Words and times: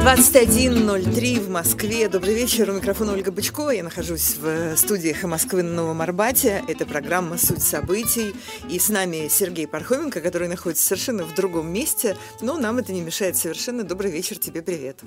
21.03 0.00 1.40
в 1.40 1.50
Москве. 1.50 2.08
Добрый 2.08 2.34
вечер. 2.34 2.70
У 2.70 2.72
микрофона 2.72 3.12
Ольга 3.12 3.30
Бычкова. 3.30 3.68
Я 3.68 3.84
нахожусь 3.84 4.36
в 4.40 4.74
студии 4.78 5.10
«Эхо 5.10 5.28
Москвы» 5.28 5.62
на 5.62 5.74
Новом 5.74 6.00
Арбате. 6.00 6.64
Это 6.68 6.86
программа 6.86 7.36
«Суть 7.36 7.62
событий». 7.62 8.34
И 8.70 8.78
с 8.78 8.88
нами 8.88 9.28
Сергей 9.28 9.66
Пархоменко, 9.66 10.22
который 10.22 10.48
находится 10.48 10.86
совершенно 10.86 11.24
в 11.24 11.34
другом 11.34 11.70
месте. 11.70 12.16
Но 12.40 12.56
нам 12.56 12.78
это 12.78 12.94
не 12.94 13.02
мешает 13.02 13.36
совершенно. 13.36 13.84
Добрый 13.84 14.10
вечер. 14.10 14.38
Тебе 14.38 14.62
привет. 14.62 15.00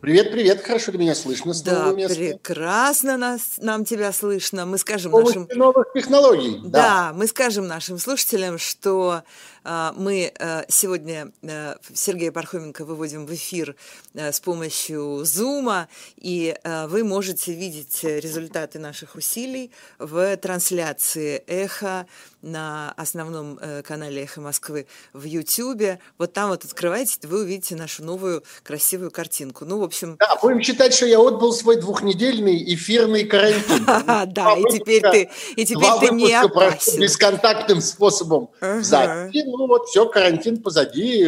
Привет, 0.00 0.32
привет, 0.32 0.62
хорошо 0.62 0.92
ли 0.92 0.98
меня 0.98 1.14
слышно 1.14 1.52
с 1.52 1.60
да, 1.60 1.92
места? 1.92 2.14
прекрасно 2.14 3.18
нас, 3.18 3.58
нам 3.58 3.84
тебя 3.84 4.12
слышно. 4.12 4.64
Мы 4.64 4.78
скажем 4.78 5.12
нашим... 5.12 5.46
новых 5.54 5.92
технологий. 5.92 6.58
Да. 6.64 6.70
да, 6.70 7.12
мы 7.14 7.26
скажем 7.26 7.66
нашим 7.66 7.98
слушателям, 7.98 8.56
что 8.56 9.24
мы 9.64 10.32
а, 10.38 10.64
сегодня 10.68 11.32
а, 11.42 11.76
Сергея 11.92 12.32
Пархоменко 12.32 12.84
выводим 12.84 13.26
в 13.26 13.34
эфир 13.34 13.76
с 14.14 14.40
помощью 14.40 15.22
Zoom, 15.22 15.86
и 16.16 16.56
вы 16.88 17.04
можете 17.04 17.52
видеть 17.52 18.02
результаты 18.02 18.78
наших 18.78 19.14
усилий 19.14 19.70
в 19.98 20.36
трансляции 20.36 21.42
«Эхо» 21.46 22.06
на 22.42 22.92
основном 22.96 23.58
э, 23.60 23.82
канале 23.82 24.22
«Эхо 24.22 24.40
Москвы» 24.40 24.86
в 25.12 25.24
Ютьюбе. 25.24 25.98
Вот 26.18 26.32
там 26.32 26.50
вот 26.50 26.64
открываете, 26.64 27.18
вы 27.24 27.42
увидите 27.42 27.76
нашу 27.76 28.02
новую 28.04 28.42
красивую 28.62 29.10
картинку. 29.10 29.64
Ну, 29.64 29.78
в 29.78 29.82
общем... 29.82 30.16
Да, 30.18 30.36
будем 30.40 30.62
считать, 30.62 30.94
что 30.94 31.06
я 31.06 31.20
отбыл 31.20 31.52
свой 31.52 31.76
двухнедельный 31.80 32.74
эфирный 32.74 33.24
карантин. 33.24 33.86
Да, 34.30 34.54
и 34.54 34.62
теперь 34.70 35.02
ты 35.02 35.30
и 35.56 35.64
теперь 35.64 35.90
ты 36.00 36.14
не 36.14 36.32
опасен. 36.32 37.00
Бесконтактным 37.00 37.80
способом 37.80 38.50
записи. 38.60 39.49
Ну 39.56 39.66
вот, 39.66 39.86
все, 39.88 40.08
карантин 40.08 40.62
позади, 40.62 41.18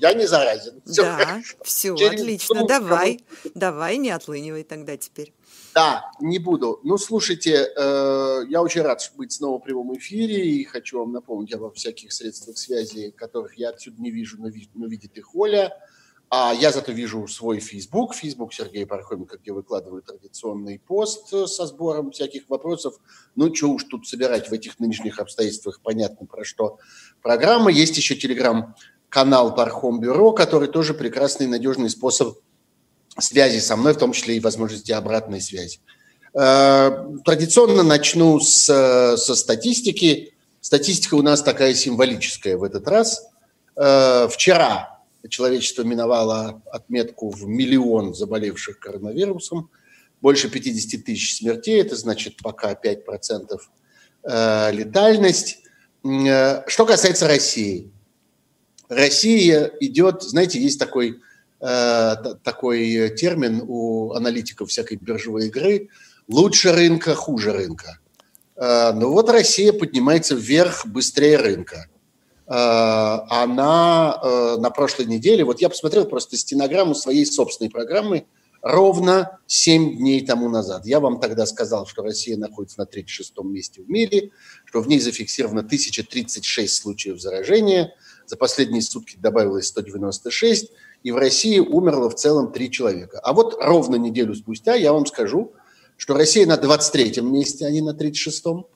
я 0.00 0.14
не 0.14 0.26
заразен. 0.26 0.82
Да, 0.84 1.40
все, 1.62 1.94
отлично. 1.94 2.66
Давай, 2.66 3.24
давай, 3.54 3.96
не 3.98 4.10
отлынивай 4.10 4.64
тогда 4.64 4.96
теперь. 4.96 5.32
Да, 5.74 6.10
не 6.20 6.38
буду. 6.38 6.80
Ну, 6.82 6.98
слушайте, 6.98 7.72
э, 7.76 8.40
я 8.48 8.62
очень 8.62 8.82
рад 8.82 9.00
быть 9.16 9.32
снова 9.32 9.58
в 9.58 9.62
прямом 9.62 9.96
эфире 9.96 10.46
и 10.46 10.64
хочу 10.64 10.98
вам 10.98 11.12
напомнить 11.12 11.52
обо 11.54 11.70
всяких 11.70 12.12
средствах 12.12 12.58
связи, 12.58 13.10
которых 13.10 13.56
я 13.56 13.68
отсюда 13.70 14.00
не 14.02 14.10
вижу, 14.10 14.38
но, 14.40 14.48
но 14.74 14.86
видит 14.86 15.16
их 15.16 15.34
Оля. 15.34 15.76
А 16.30 16.52
я 16.52 16.72
зато 16.72 16.92
вижу 16.92 17.26
свой 17.26 17.58
Facebook, 17.58 18.14
Facebook 18.14 18.52
Сергея 18.52 18.86
Пархоменко, 18.86 19.38
где 19.38 19.52
выкладываю 19.52 20.02
традиционный 20.02 20.78
пост 20.78 21.28
со 21.28 21.66
сбором 21.66 22.10
всяких 22.10 22.50
вопросов. 22.50 22.96
Ну, 23.34 23.54
что 23.54 23.70
уж 23.70 23.84
тут 23.84 24.06
собирать 24.06 24.50
в 24.50 24.52
этих 24.52 24.78
нынешних 24.78 25.20
обстоятельствах, 25.20 25.80
понятно 25.82 26.26
про 26.26 26.44
что 26.44 26.78
программа. 27.22 27.70
Есть 27.70 27.96
еще 27.96 28.14
телеграм-канал 28.14 29.54
Пархом 29.54 30.00
Бюро, 30.00 30.32
который 30.32 30.68
тоже 30.68 30.92
прекрасный 30.92 31.46
надежный 31.46 31.88
способ 31.88 32.38
связи 33.18 33.60
со 33.60 33.76
мной, 33.76 33.94
в 33.94 33.98
том 33.98 34.12
числе 34.12 34.36
и 34.36 34.40
возможности 34.40 34.92
обратной 34.92 35.40
связи. 35.40 35.80
Э, 36.34 37.06
традиционно 37.24 37.82
начну 37.82 38.38
с, 38.38 39.16
со 39.16 39.34
статистики. 39.34 40.34
Статистика 40.60 41.14
у 41.14 41.22
нас 41.22 41.42
такая 41.42 41.72
символическая 41.72 42.58
в 42.58 42.64
этот 42.64 42.86
раз. 42.86 43.26
Э, 43.76 44.28
вчера 44.30 44.97
человечество 45.28 45.82
миновало 45.82 46.62
отметку 46.66 47.30
в 47.30 47.46
миллион 47.46 48.14
заболевших 48.14 48.78
коронавирусом, 48.78 49.70
больше 50.20 50.50
50 50.50 51.04
тысяч 51.04 51.36
смертей, 51.36 51.80
это 51.80 51.96
значит 51.96 52.36
пока 52.42 52.72
5% 52.72 53.58
э, 54.24 54.72
летальность. 54.72 55.58
Что 56.02 56.86
касается 56.86 57.26
России. 57.26 57.90
Россия 58.88 59.70
идет, 59.80 60.22
знаете, 60.22 60.60
есть 60.60 60.78
такой 60.78 61.20
Э, 61.60 62.14
такой 62.44 63.10
термин 63.16 63.64
у 63.66 64.12
аналитиков 64.12 64.68
всякой 64.70 64.96
биржевой 64.96 65.48
игры 65.48 65.88
лучше 66.28 66.72
рынка, 66.72 67.16
хуже 67.16 67.52
рынка. 67.52 67.98
Э, 68.54 68.92
ну 68.94 69.10
вот 69.10 69.28
Россия 69.28 69.72
поднимается 69.72 70.36
вверх 70.36 70.86
быстрее 70.86 71.36
рынка. 71.36 71.88
Э, 72.48 73.18
она 73.28 74.20
на 74.58 74.70
прошлой 74.70 75.06
неделе, 75.06 75.44
вот 75.44 75.60
я 75.60 75.68
посмотрел 75.68 76.06
просто 76.06 76.36
стенограмму 76.36 76.94
своей 76.94 77.26
собственной 77.26 77.70
программы 77.70 78.26
ровно 78.62 79.38
7 79.46 79.98
дней 79.98 80.24
тому 80.24 80.48
назад. 80.48 80.86
Я 80.86 81.00
вам 81.00 81.20
тогда 81.20 81.46
сказал, 81.46 81.86
что 81.86 82.02
Россия 82.02 82.36
находится 82.36 82.80
на 82.80 82.84
36-м 82.84 83.52
месте 83.52 83.82
в 83.82 83.88
мире, 83.88 84.30
что 84.64 84.80
в 84.80 84.88
ней 84.88 85.00
зафиксировано 85.00 85.60
1036 85.60 86.74
случаев 86.74 87.20
заражения, 87.20 87.94
за 88.26 88.36
последние 88.36 88.82
сутки 88.82 89.16
добавилось 89.16 89.66
196, 89.68 90.70
и 91.02 91.12
в 91.12 91.16
России 91.16 91.58
умерло 91.60 92.10
в 92.10 92.16
целом 92.16 92.52
три 92.52 92.70
человека. 92.70 93.20
А 93.20 93.32
вот 93.32 93.56
ровно 93.60 93.96
неделю 93.96 94.34
спустя 94.34 94.74
я 94.74 94.92
вам 94.92 95.06
скажу, 95.06 95.52
что 95.96 96.14
Россия 96.14 96.46
на 96.46 96.56
23-м 96.56 97.32
месте, 97.32 97.66
а 97.66 97.70
не 97.70 97.80
на 97.80 97.90
36-м. 97.90 98.66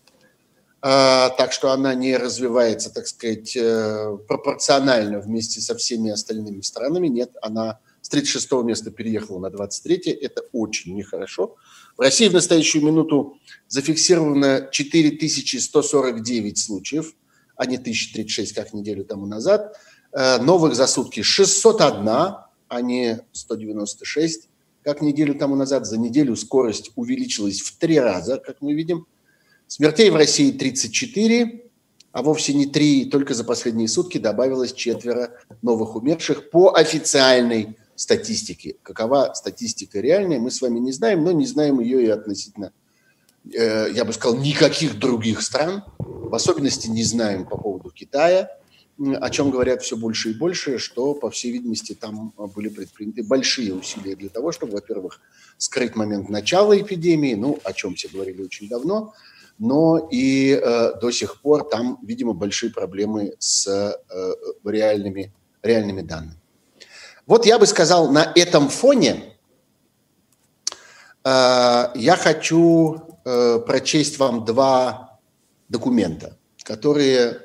А, 0.82 1.30
так 1.30 1.52
что 1.52 1.70
она 1.70 1.94
не 1.94 2.16
развивается, 2.16 2.92
так 2.92 3.06
сказать, 3.06 3.56
э, 3.56 4.18
пропорционально 4.26 5.20
вместе 5.20 5.60
со 5.60 5.76
всеми 5.76 6.10
остальными 6.10 6.60
странами. 6.60 7.06
Нет, 7.06 7.30
она 7.40 7.78
с 8.00 8.12
36-го 8.12 8.62
места 8.62 8.90
переехала 8.90 9.38
на 9.38 9.46
23-е. 9.46 10.12
Это 10.12 10.42
очень 10.52 10.96
нехорошо. 10.96 11.54
В 11.96 12.00
России 12.00 12.28
в 12.28 12.32
настоящую 12.32 12.84
минуту 12.84 13.38
зафиксировано 13.68 14.68
4149 14.72 16.58
случаев, 16.58 17.14
а 17.56 17.66
не 17.66 17.76
1036, 17.76 18.52
как 18.52 18.72
неделю 18.74 19.04
тому 19.04 19.26
назад– 19.26 19.76
Э, 20.12 20.38
новых 20.38 20.74
за 20.74 20.86
сутки 20.86 21.22
601, 21.22 22.08
а 22.68 22.80
не 22.82 23.20
196, 23.32 24.48
как 24.82 25.00
неделю 25.00 25.34
тому 25.34 25.56
назад. 25.56 25.86
За 25.86 25.98
неделю 25.98 26.36
скорость 26.36 26.92
увеличилась 26.96 27.60
в 27.60 27.78
три 27.78 27.98
раза, 27.98 28.36
как 28.36 28.60
мы 28.60 28.74
видим. 28.74 29.06
Смертей 29.74 30.10
в 30.10 30.16
России 30.16 30.52
34, 30.52 31.62
а 32.12 32.22
вовсе 32.22 32.52
не 32.52 32.66
три, 32.66 33.06
только 33.06 33.32
за 33.32 33.42
последние 33.42 33.88
сутки 33.88 34.18
добавилось 34.18 34.74
четверо 34.74 35.30
новых 35.62 35.96
умерших 35.96 36.50
по 36.50 36.74
официальной 36.74 37.78
статистике. 37.94 38.76
Какова 38.82 39.32
статистика 39.34 40.00
реальная, 40.00 40.38
мы 40.40 40.50
с 40.50 40.60
вами 40.60 40.78
не 40.78 40.92
знаем, 40.92 41.24
но 41.24 41.32
не 41.32 41.46
знаем 41.46 41.80
ее 41.80 42.04
и 42.04 42.08
относительно, 42.10 42.74
э, 43.50 43.88
я 43.94 44.04
бы 44.04 44.12
сказал, 44.12 44.36
никаких 44.36 44.98
других 44.98 45.40
стран. 45.40 45.84
В 45.98 46.34
особенности 46.34 46.88
не 46.88 47.02
знаем 47.02 47.46
по 47.46 47.56
поводу 47.56 47.88
Китая– 47.88 48.50
о 48.98 49.30
чем 49.30 49.50
говорят 49.50 49.82
все 49.82 49.96
больше 49.96 50.30
и 50.30 50.34
больше, 50.34 50.78
что, 50.78 51.14
по 51.14 51.30
всей 51.30 51.50
видимости, 51.52 51.94
там 51.94 52.32
были 52.54 52.68
предприняты 52.68 53.22
большие 53.22 53.74
усилия 53.74 54.14
для 54.14 54.28
того, 54.28 54.52
чтобы, 54.52 54.74
во-первых, 54.74 55.20
скрыть 55.56 55.96
момент 55.96 56.28
начала 56.28 56.78
эпидемии, 56.78 57.34
ну, 57.34 57.58
о 57.64 57.72
чем 57.72 57.94
все 57.94 58.08
говорили 58.08 58.42
очень 58.42 58.68
давно, 58.68 59.14
но 59.62 60.08
и 60.10 60.60
э, 60.60 60.98
до 61.00 61.12
сих 61.12 61.40
пор 61.40 61.68
там, 61.68 61.96
видимо, 62.02 62.32
большие 62.32 62.72
проблемы 62.72 63.34
с 63.38 63.68
э, 63.68 63.94
реальными, 64.64 65.32
реальными 65.62 66.00
данными. 66.00 66.40
Вот 67.28 67.46
я 67.46 67.60
бы 67.60 67.66
сказал, 67.66 68.10
на 68.10 68.32
этом 68.34 68.68
фоне 68.68 69.36
э, 71.22 71.84
я 71.94 72.16
хочу 72.16 73.02
э, 73.24 73.60
прочесть 73.64 74.18
вам 74.18 74.44
два 74.44 75.20
документа, 75.68 76.36
которые 76.64 77.38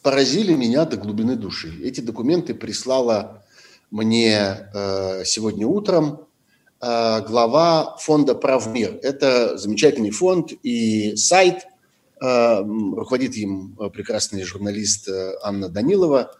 поразили 0.00 0.54
меня 0.54 0.86
до 0.86 0.96
глубины 0.96 1.36
души. 1.36 1.70
Эти 1.82 2.00
документы 2.00 2.54
прислала 2.54 3.44
мне 3.90 4.70
э, 4.72 5.22
сегодня 5.26 5.66
утром 5.66 6.20
э, 6.20 6.25
глава 7.26 7.96
фонда 7.98 8.34
«Правмир». 8.34 8.98
Это 9.02 9.56
замечательный 9.58 10.10
фонд 10.10 10.52
и 10.62 11.16
сайт. 11.16 11.66
Э, 12.22 12.60
руководит 12.60 13.36
им 13.36 13.76
прекрасный 13.92 14.42
журналист 14.42 15.08
Анна 15.42 15.68
Данилова. 15.68 16.32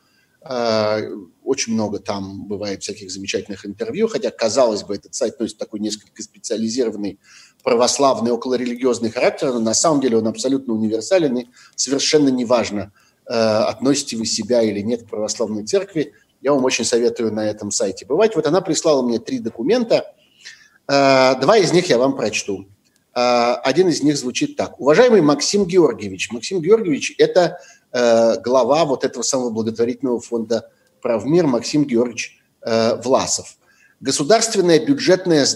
Очень 1.43 1.73
много 1.73 1.99
там 1.99 2.47
бывает 2.47 2.83
всяких 2.83 3.11
замечательных 3.11 3.67
интервью, 3.67 4.07
хотя, 4.07 4.31
казалось 4.31 4.85
бы, 4.85 4.95
этот 4.95 5.13
сайт 5.13 5.41
носит 5.41 5.59
такой 5.59 5.81
несколько 5.81 6.23
специализированный 6.23 7.19
православный, 7.65 8.31
околорелигиозный 8.31 9.11
характер, 9.11 9.53
но 9.53 9.59
на 9.59 9.75
самом 9.75 10.01
деле 10.01 10.19
он 10.19 10.29
абсолютно 10.29 10.73
универсален 10.75 11.37
и 11.39 11.47
совершенно 11.75 12.29
неважно, 12.29 12.93
Э, 13.29 13.65
относите 13.65 14.17
вы 14.17 14.25
себя 14.25 14.63
или 14.63 14.81
нет 14.81 15.03
к 15.03 15.09
православной 15.09 15.65
церкви, 15.65 16.13
я 16.43 16.53
вам 16.53 16.65
очень 16.65 16.85
советую 16.85 17.33
на 17.33 17.45
этом 17.45 17.73
сайте 17.73 18.07
бывать. 18.07 18.37
Вот 18.37 18.47
она 18.47 18.61
прислала 18.61 19.03
мне 19.03 19.19
три 19.19 19.41
документа. 19.41 20.15
Э, 20.89 21.39
два 21.41 21.59
из 21.59 21.73
них 21.73 21.89
я 21.89 21.99
вам 21.99 22.17
прочту. 22.17 22.69
Э, 23.15 23.55
один 23.63 23.89
из 23.89 24.03
них 24.03 24.17
звучит 24.17 24.57
так. 24.57 24.81
Уважаемый 24.81 25.21
Максим 25.21 25.65
Георгиевич. 25.65 26.31
Максим 26.33 26.61
Георгиевич– 26.61 27.15
это 27.19 27.59
глава 27.93 28.85
вот 28.85 29.05
этого 29.05 29.23
самого 29.23 29.49
благотворительного 29.49 30.21
фонда 30.21 30.71
«Правмир» 31.01 31.47
Максим 31.47 31.85
Георгиевич 31.85 32.39
Власов. 32.61 33.57
Государственное 34.01 34.85
бюджетное, 34.85 35.47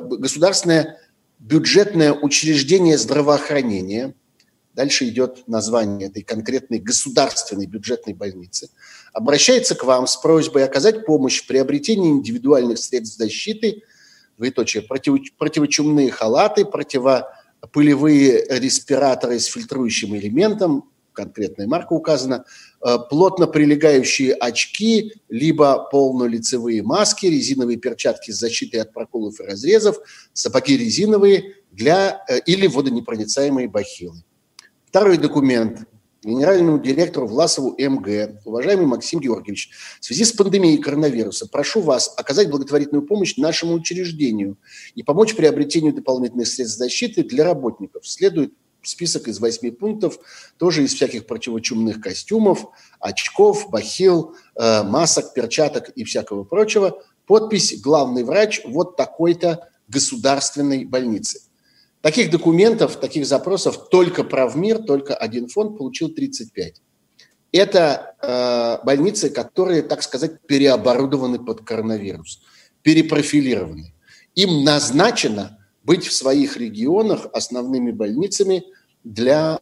государственное 0.00 0.98
бюджетное 1.38 2.14
учреждение 2.14 2.98
здравоохранения– 2.98 4.14
дальше 4.74 5.08
идет 5.08 5.46
название 5.46 6.08
этой 6.08 6.22
конкретной 6.22 6.78
государственной 6.78 7.66
бюджетной 7.66 8.14
больницы, 8.14 8.70
обращается 9.12 9.74
к 9.74 9.84
вам 9.84 10.06
с 10.06 10.16
просьбой 10.16 10.64
оказать 10.64 11.04
помощь 11.04 11.42
в 11.42 11.46
приобретении 11.46 12.10
индивидуальных 12.10 12.78
средств 12.78 13.18
защиты, 13.18 13.82
двоеточие, 14.36 14.82
против, 14.82 15.18
противочумные 15.38 16.10
халаты, 16.10 16.64
противопылевые 16.64 18.44
респираторы 18.48 19.38
с 19.38 19.46
фильтрующим 19.46 20.16
элементом, 20.16 20.90
конкретная 21.12 21.66
марка 21.66 21.92
указана, 21.92 22.44
э, 22.84 22.96
плотно 23.10 23.46
прилегающие 23.46 24.34
очки, 24.34 25.12
либо 25.28 25.88
полнолицевые 25.90 26.82
маски, 26.82 27.26
резиновые 27.26 27.78
перчатки 27.78 28.30
с 28.30 28.38
защитой 28.38 28.76
от 28.76 28.92
проколов 28.92 29.40
и 29.40 29.44
разрезов, 29.44 29.98
сапоги 30.32 30.76
резиновые 30.76 31.56
для, 31.70 32.24
э, 32.28 32.40
или 32.46 32.66
водонепроницаемые 32.66 33.68
бахилы. 33.68 34.22
Второй 34.86 35.16
документ 35.16 35.86
генеральному 36.24 36.78
директору 36.78 37.26
Власову 37.26 37.74
МГ. 37.78 38.40
Уважаемый 38.44 38.86
Максим 38.86 39.20
Георгиевич, 39.20 39.70
в 40.00 40.04
связи 40.04 40.24
с 40.24 40.32
пандемией 40.32 40.78
коронавируса 40.78 41.48
прошу 41.48 41.80
вас 41.80 42.12
оказать 42.16 42.50
благотворительную 42.50 43.06
помощь 43.06 43.36
нашему 43.36 43.74
учреждению 43.74 44.56
и 44.94 45.02
помочь 45.02 45.34
приобретению 45.34 45.92
дополнительных 45.92 46.46
средств 46.46 46.78
защиты 46.78 47.24
для 47.24 47.44
работников. 47.44 48.06
Следует 48.06 48.52
список 48.82 49.28
из 49.28 49.38
восьми 49.40 49.70
пунктов, 49.70 50.18
тоже 50.58 50.84
из 50.84 50.94
всяких 50.94 51.26
противочумных 51.26 52.00
костюмов, 52.00 52.66
очков, 53.00 53.70
бахил, 53.70 54.34
э, 54.54 54.82
масок, 54.82 55.34
перчаток 55.34 55.90
и 55.90 56.04
всякого 56.04 56.44
прочего. 56.44 57.02
Подпись 57.26 57.80
«Главный 57.80 58.24
врач 58.24 58.62
вот 58.64 58.96
такой-то 58.96 59.68
государственной 59.88 60.84
больницы». 60.84 61.40
Таких 62.02 62.30
документов, 62.30 62.96
таких 62.96 63.24
запросов 63.24 63.88
только 63.88 64.24
Правмир, 64.24 64.78
только 64.82 65.14
один 65.14 65.48
фонд 65.48 65.78
получил 65.78 66.08
35. 66.08 66.82
Это 67.52 68.16
э, 68.20 68.84
больницы, 68.84 69.30
которые, 69.30 69.82
так 69.82 70.02
сказать, 70.02 70.42
переоборудованы 70.46 71.38
под 71.38 71.60
коронавирус, 71.60 72.42
перепрофилированы. 72.82 73.94
Им 74.34 74.64
назначено 74.64 75.58
быть 75.84 76.06
в 76.06 76.12
своих 76.12 76.56
регионах 76.56 77.26
основными 77.32 77.92
больницами 77.92 78.64
для 79.04 79.60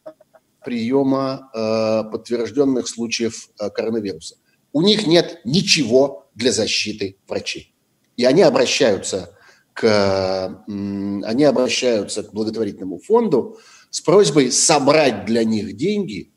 приема 0.64 1.50
э, 1.52 2.10
подтвержденных 2.10 2.88
случаев 2.88 3.50
э, 3.58 3.68
коронавируса. 3.68 4.36
У 4.72 4.80
них 4.80 5.06
нет 5.06 5.40
ничего 5.44 6.30
для 6.34 6.52
защиты 6.52 7.16
врачей. 7.28 7.74
И 8.16 8.24
они 8.24 8.42
обращаются 8.42 9.36
они 9.82 11.44
обращаются 11.44 12.22
к 12.22 12.32
благотворительному 12.32 12.98
фонду 12.98 13.58
с 13.90 14.00
просьбой 14.00 14.52
собрать 14.52 15.24
для 15.26 15.44
них 15.44 15.76
деньги 15.76 16.32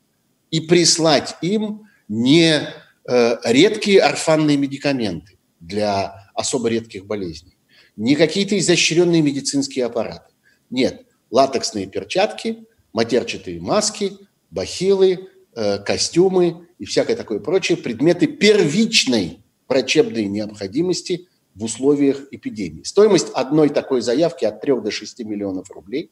и 0.50 0.60
прислать 0.60 1.36
им 1.42 1.88
не 2.08 2.68
э, 3.08 3.36
редкие 3.44 4.00
орфанные 4.00 4.56
медикаменты 4.56 5.38
для 5.60 6.30
особо 6.34 6.68
редких 6.68 7.06
болезней, 7.06 7.56
не 7.96 8.16
какие-то 8.16 8.58
изощренные 8.58 9.22
медицинские 9.22 9.86
аппараты. 9.86 10.32
Нет, 10.70 11.06
латексные 11.30 11.86
перчатки, 11.86 12.64
матерчатые 12.92 13.60
маски, 13.60 14.12
бахилы, 14.50 15.28
э, 15.54 15.78
костюмы 15.78 16.68
и 16.78 16.84
всякое 16.84 17.16
такое 17.16 17.40
прочее, 17.40 17.78
предметы 17.78 18.26
первичной 18.26 19.44
врачебной 19.68 20.26
необходимости 20.26 21.28
в 21.54 21.64
условиях 21.64 22.22
эпидемии. 22.30 22.82
Стоимость 22.82 23.28
одной 23.34 23.68
такой 23.68 24.00
заявки 24.00 24.44
от 24.44 24.60
3 24.60 24.80
до 24.80 24.90
6 24.90 25.20
миллионов 25.20 25.70
рублей. 25.70 26.10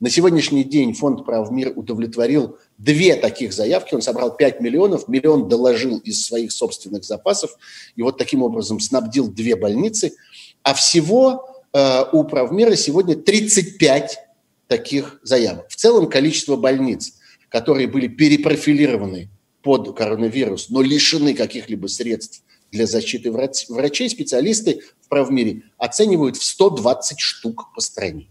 На 0.00 0.08
сегодняшний 0.08 0.64
день 0.64 0.94
фонд 0.94 1.26
«Прав 1.26 1.50
мир» 1.50 1.72
удовлетворил 1.76 2.58
две 2.78 3.16
таких 3.16 3.52
заявки. 3.52 3.94
Он 3.94 4.02
собрал 4.02 4.34
5 4.34 4.60
миллионов, 4.60 5.08
миллион 5.08 5.48
доложил 5.48 5.98
из 5.98 6.24
своих 6.24 6.52
собственных 6.52 7.04
запасов. 7.04 7.50
И 7.96 8.02
вот 8.02 8.16
таким 8.16 8.42
образом 8.42 8.80
снабдил 8.80 9.28
две 9.28 9.56
больницы– 9.56 10.12
а 10.62 10.74
всего 10.74 11.64
э, 11.72 12.04
у 12.12 12.24
правмира 12.24 12.74
сегодня 12.76 13.16
35 13.16 14.18
таких 14.66 15.20
заявок. 15.22 15.66
В 15.68 15.76
целом 15.76 16.08
количество 16.08 16.56
больниц, 16.56 17.14
которые 17.48 17.86
были 17.88 18.08
перепрофилированы 18.08 19.30
под 19.62 19.96
коронавирус, 19.96 20.70
но 20.70 20.82
лишены 20.82 21.34
каких-либо 21.34 21.86
средств 21.86 22.42
для 22.70 22.86
защиты 22.86 23.32
врачей, 23.32 24.08
специалисты 24.08 24.82
в 25.00 25.08
правмире 25.08 25.62
оценивают 25.78 26.36
в 26.36 26.44
120 26.44 27.18
штук 27.18 27.72
по 27.74 27.80
стране. 27.80 28.28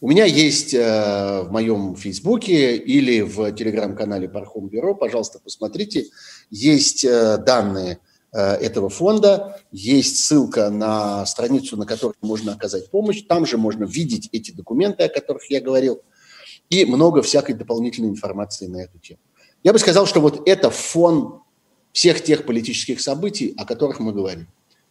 У 0.00 0.08
меня 0.08 0.24
есть 0.24 0.74
э, 0.74 1.42
в 1.42 1.50
моем 1.50 1.96
Фейсбуке 1.96 2.76
или 2.76 3.20
в 3.20 3.50
телеграм-канале 3.52 4.28
Пархом 4.28 4.68
Бюро, 4.68 4.94
пожалуйста, 4.94 5.40
посмотрите, 5.42 6.06
есть 6.50 7.04
э, 7.04 7.38
данные 7.38 7.98
Э, 8.30 8.54
этого 8.54 8.90
фонда. 8.90 9.58
Есть 9.72 10.24
ссылка 10.24 10.68
на 10.68 11.24
страницу, 11.24 11.76
на 11.78 11.86
которой 11.86 12.14
можно 12.20 12.52
оказать 12.52 12.90
помощь. 12.90 13.22
Там 13.26 13.46
же 13.46 13.56
можно 13.56 13.84
видеть 13.84 14.28
эти 14.32 14.50
документы, 14.50 15.04
о 15.04 15.08
которых 15.08 15.50
я 15.50 15.62
говорил, 15.62 16.02
и 16.68 16.84
много 16.84 17.22
всякой 17.22 17.54
дополнительной 17.54 18.10
информации 18.10 18.66
на 18.66 18.82
эту 18.82 18.98
тему. 18.98 19.20
Я 19.64 19.72
бы 19.72 19.78
сказал, 19.78 20.06
что 20.06 20.20
вот 20.20 20.46
это 20.46 20.68
фон 20.68 21.40
всех 21.98 22.22
тех 22.22 22.46
политических 22.46 23.00
событий, 23.00 23.54
о 23.56 23.64
которых 23.64 23.98
мы 23.98 24.12
говорим. 24.12 24.46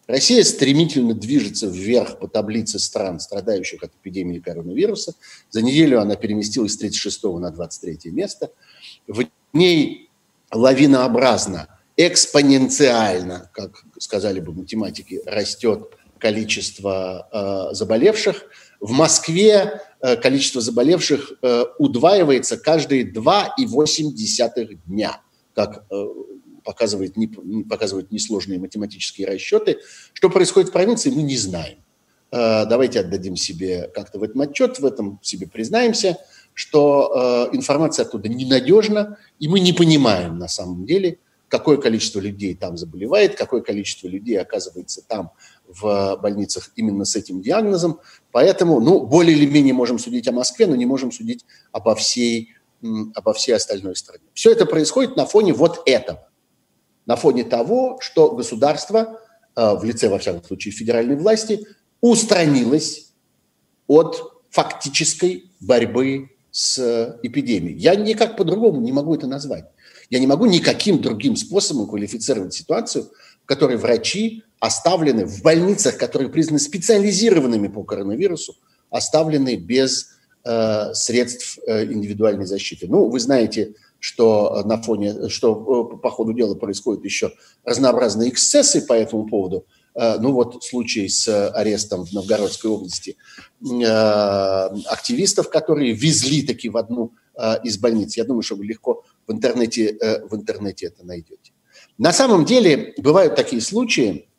Россия 0.07 0.43
стремительно 0.43 1.13
движется 1.13 1.67
вверх 1.67 2.19
по 2.19 2.27
таблице 2.27 2.79
стран, 2.79 3.21
страдающих 3.21 3.81
от 3.81 3.91
эпидемии 4.01 4.39
коронавируса. 4.39 5.13
За 5.49 5.61
неделю 5.61 6.01
она 6.01 6.17
переместилась 6.17 6.73
с 6.73 6.77
36 6.77 7.23
на 7.23 7.49
23 7.49 8.11
место. 8.11 8.51
В 9.07 9.23
ней 9.53 10.09
лавинообразно– 10.51 11.69
экспоненциально, 11.95 13.49
как 13.53 13.83
сказали 13.97 14.41
бы 14.41 14.51
математики, 14.53 15.21
растет 15.25 15.93
количество 16.19 17.69
э, 17.71 17.73
заболевших. 17.73 18.43
В 18.81 18.91
Москве 18.91 19.81
э, 20.01 20.17
количество 20.17 20.59
заболевших 20.59 21.31
э, 21.41 21.63
удваивается 21.79 22.57
каждые 22.57 23.09
2,8 23.09 24.79
дня, 24.85 25.21
как 25.55 25.85
э, 25.89 26.05
показывают, 26.67 27.15
не, 27.15 27.27
показывают 27.63 28.11
несложные 28.11 28.59
математические 28.59 29.25
расчеты. 29.25 29.79
Что 30.11 30.29
происходит 30.29 30.69
в 30.69 30.73
провинции, 30.73 31.09
мы 31.09 31.21
не 31.21 31.37
знаем. 31.37 31.77
Э, 32.29 32.65
давайте 32.65 32.99
отдадим 32.99 33.37
себе 33.37 33.89
как-то 33.95 34.19
в 34.19 34.23
этом 34.23 34.41
отчет, 34.41 34.77
в 34.79 34.85
этом 34.85 35.17
себе 35.23 35.47
признаемся, 35.47 36.17
что 36.53 37.47
э, 37.53 37.55
информация 37.55 38.05
оттуда 38.05 38.27
ненадежна, 38.27 39.17
и 39.39 39.47
мы 39.47 39.61
не 39.61 39.71
понимаем 39.71 40.37
на 40.37 40.49
самом 40.49 40.85
деле, 40.85 41.19
какое 41.47 41.77
количество 41.77 42.19
людей 42.19 42.53
там 42.53 42.75
заболевает, 42.75 43.37
какое 43.37 43.61
количество 43.61 44.09
людей 44.09 44.37
оказывается 44.37 45.01
там 45.07 45.31
в 45.65 46.19
больницах 46.21 46.71
именно 46.75 47.05
с 47.05 47.15
этим 47.15 47.41
диагнозом. 47.41 48.01
Поэтому, 48.33 48.81
ну, 48.81 49.05
более 49.05 49.37
или 49.37 49.45
менее 49.45 49.73
можем 49.73 49.99
судить 49.99 50.27
о 50.27 50.33
Москве, 50.33 50.67
но 50.67 50.75
не 50.75 50.85
можем 50.85 51.13
судить 51.13 51.45
обо 51.71 51.95
всей, 51.95 52.49
обо 53.15 53.31
всей 53.31 53.53
остальной 53.53 53.95
стране. 53.95 54.25
Все 54.33 54.51
это 54.51 54.65
происходит 54.65 55.15
на 55.15 55.25
фоне 55.25 55.53
вот 55.53 55.83
этого. 55.85 56.26
На 57.07 57.15
фоне 57.15 57.43
того, 57.43 57.97
что 58.01 58.31
государство, 58.31 59.19
э, 59.55 59.75
в 59.75 59.83
лице, 59.83 60.09
во 60.09 60.19
всяком 60.19 60.43
случае, 60.43 60.73
федеральной 60.73 61.15
власти, 61.15 61.65
устранилось 62.01 63.13
от 63.87 64.43
фактической 64.51 65.49
борьбы 65.59 66.29
с 66.51 67.17
эпидемией. 67.23 67.77
Я 67.77 67.95
никак 67.95 68.37
по-другому 68.37 68.81
не 68.81 68.91
могу 68.91 69.15
это 69.15 69.25
назвать. 69.25 69.65
Я 70.09 70.19
не 70.19 70.27
могу 70.27 70.45
никаким 70.45 71.01
другим 71.01 71.35
способом 71.35 71.87
квалифицировать 71.87 72.53
ситуацию, 72.53 73.09
в 73.43 73.45
которой 73.45 73.77
врачи 73.77 74.43
оставлены 74.59 75.25
в 75.25 75.41
больницах, 75.41 75.97
которые 75.97 76.29
признаны 76.29 76.59
специализированными 76.59 77.67
по 77.67 77.83
коронавирусу, 77.83 78.55
оставлены 78.89 79.55
без 79.55 80.09
э, 80.43 80.93
средств 80.93 81.59
э, 81.67 81.85
индивидуальной 81.85 82.45
защиты. 82.45 82.87
Ну, 82.87 83.09
вы 83.09 83.19
знаете, 83.19 83.75
что 83.99 84.63
на 84.65 84.81
фоне, 84.81 85.29
что 85.29 85.93
э, 85.93 85.97
по 85.97 86.09
ходу 86.09 86.33
дела 86.33 86.55
происходят 86.55 87.03
еще 87.03 87.33
разнообразные 87.63 88.29
эксцессы 88.29 88.85
по 88.85 88.93
этому 88.93 89.27
поводу. 89.27 89.65
Э, 89.95 90.17
ну 90.19 90.31
вот 90.31 90.63
случай 90.63 91.09
с 91.09 91.49
арестом 91.49 92.05
в 92.05 92.13
Новгородской 92.13 92.69
области 92.69 93.17
э, 93.61 93.85
активистов, 93.85 95.49
которые 95.49 95.93
везли 95.93 96.43
таки 96.43 96.69
в 96.69 96.77
одну 96.77 97.13
из 97.63 97.77
больниц. 97.77 98.17
Я 98.17 98.23
думаю, 98.23 98.41
что 98.41 98.55
вы 98.55 98.65
легко 98.65 99.03
в 99.27 99.31
интернете, 99.31 99.89
э, 99.89 100.25
в 100.25 100.35
интернете 100.35 100.87
это 100.87 101.05
найдете. 101.05 101.51
На 101.97 102.11
самом 102.11 102.45
деле 102.45 102.93
бывают 102.97 103.35
такие 103.35 103.61
случаи, 103.61 104.29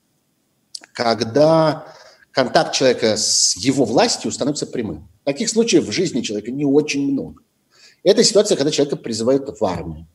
когда 0.93 1.95
контакт 2.33 2.75
человека 2.75 3.17
с 3.17 3.57
его 3.57 3.85
властью 3.85 4.33
становится 4.33 4.67
прямым. 4.67 5.09
Таких 5.25 5.49
случаев 5.49 5.85
в 5.85 5.93
жизни 5.93 6.23
человека 6.23 6.51
не 6.51 6.65
очень 6.65 7.13
много. 7.13 7.43
Это 8.03 8.25
ситуация, 8.25 8.57
когда 8.57 8.71
человека 8.71 8.97
призывают 8.97 9.49
в 9.59 9.65
армию. 9.65 10.07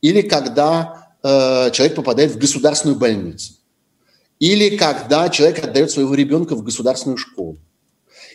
Или 0.00 0.22
когда 0.22 1.14
э, 1.22 1.70
человек 1.72 1.94
попадает 1.94 2.32
в 2.32 2.38
государственную 2.38 2.98
больницу. 2.98 3.54
Или 4.38 4.76
когда 4.76 5.28
человек 5.28 5.64
отдает 5.64 5.90
своего 5.90 6.14
ребенка 6.14 6.56
в 6.56 6.62
государственную 6.62 7.16
школу. 7.16 7.58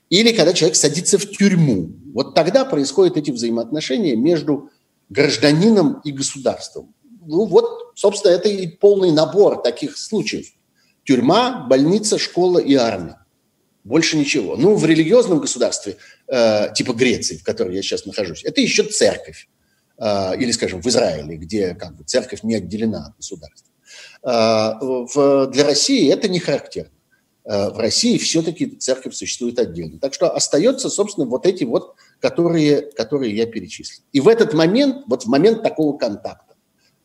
Или 0.09 0.31
когда 0.31 0.53
человек 0.53 0.77
садится 0.77 1.17
в 1.17 1.29
тюрьму. 1.29 1.91
Вот 2.13 2.33
тогда 2.33 2.63
происходят 2.63 3.17
эти 3.17 3.31
взаимоотношения 3.31 4.15
между 4.15 4.69
гражданином 5.09 6.01
и 6.05 6.11
государством. 6.11 6.93
Ну 7.25 7.45
вот, 7.45 7.91
собственно, 7.95 8.31
это 8.31 8.47
и 8.47 8.67
полный 8.67 9.11
набор 9.11 9.61
таких 9.61 9.97
случаев. 9.97 10.47
Тюрьма, 11.03 11.65
больница, 11.67 12.17
школа 12.17 12.59
и 12.59 12.75
армия. 12.75 13.19
Больше 13.87 14.17
ничего. 14.17 14.57
Ну, 14.57 14.75
в 14.75 14.85
религиозном 14.85 15.39
государстве, 15.39 15.95
э, 16.27 16.73
типа 16.75 16.91
Греции, 16.91 17.37
в 17.37 17.43
которой 17.43 17.73
я 17.73 17.81
сейчас 17.81 18.05
нахожусь, 18.05 18.43
это 18.43 18.59
еще 18.59 18.83
церковь. 18.83 19.47
Э, 19.97 20.35
или, 20.37 20.51
скажем, 20.51 20.81
в 20.81 20.87
Израиле, 20.87 21.37
где 21.37 21.73
как 21.73 21.95
бы, 21.95 22.03
церковь 22.03 22.43
не 22.43 22.55
отделена 22.55 23.07
от 23.07 23.15
государства. 23.15 23.71
Э, 24.23 24.73
в, 24.81 25.47
для 25.47 25.63
России 25.63 26.11
это 26.11 26.27
не 26.27 26.39
характерно. 26.39 26.91
Э, 27.45 27.69
в 27.69 27.79
России 27.79 28.17
все-таки 28.17 28.67
церковь 28.67 29.15
существует 29.15 29.57
отдельно. 29.57 29.99
Так 29.99 30.13
что 30.13 30.35
остается, 30.35 30.89
собственно, 30.89 31.25
вот 31.25 31.45
эти 31.45 31.63
вот, 31.63 31.95
которые, 32.19 32.81
которые 32.91 33.33
я 33.33 33.45
перечислил. 33.45 34.03
И 34.11 34.19
в 34.19 34.27
этот 34.27 34.53
момент, 34.53 35.05
вот 35.07 35.23
в 35.23 35.27
момент 35.27 35.63
такого 35.63 35.97
контакта, 35.97 36.55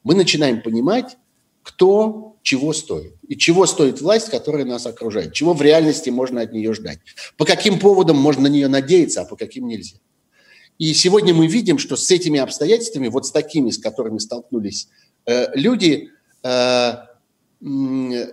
мы 0.02 0.16
начинаем 0.16 0.60
понимать, 0.62 1.16
кто 1.62 2.31
чего 2.42 2.72
стоит. 2.72 3.14
И 3.28 3.36
чего 3.36 3.66
стоит 3.66 4.00
власть, 4.00 4.28
которая 4.28 4.64
нас 4.64 4.86
окружает. 4.86 5.32
Чего 5.32 5.54
в 5.54 5.62
реальности 5.62 6.10
можно 6.10 6.40
от 6.40 6.52
нее 6.52 6.74
ждать. 6.74 6.98
По 7.36 7.44
каким 7.44 7.78
поводам 7.78 8.16
можно 8.16 8.42
на 8.42 8.46
нее 8.48 8.68
надеяться, 8.68 9.22
а 9.22 9.24
по 9.24 9.36
каким 9.36 9.68
нельзя. 9.68 9.96
И 10.78 10.92
сегодня 10.94 11.32
мы 11.32 11.46
видим, 11.46 11.78
что 11.78 11.96
с 11.96 12.10
этими 12.10 12.40
обстоятельствами, 12.40 13.08
вот 13.08 13.26
с 13.26 13.30
такими, 13.30 13.70
с 13.70 13.78
которыми 13.78 14.18
столкнулись 14.18 14.88
э, 15.26 15.54
люди, 15.54 16.10
э, 16.42 16.94
э, 17.60 18.32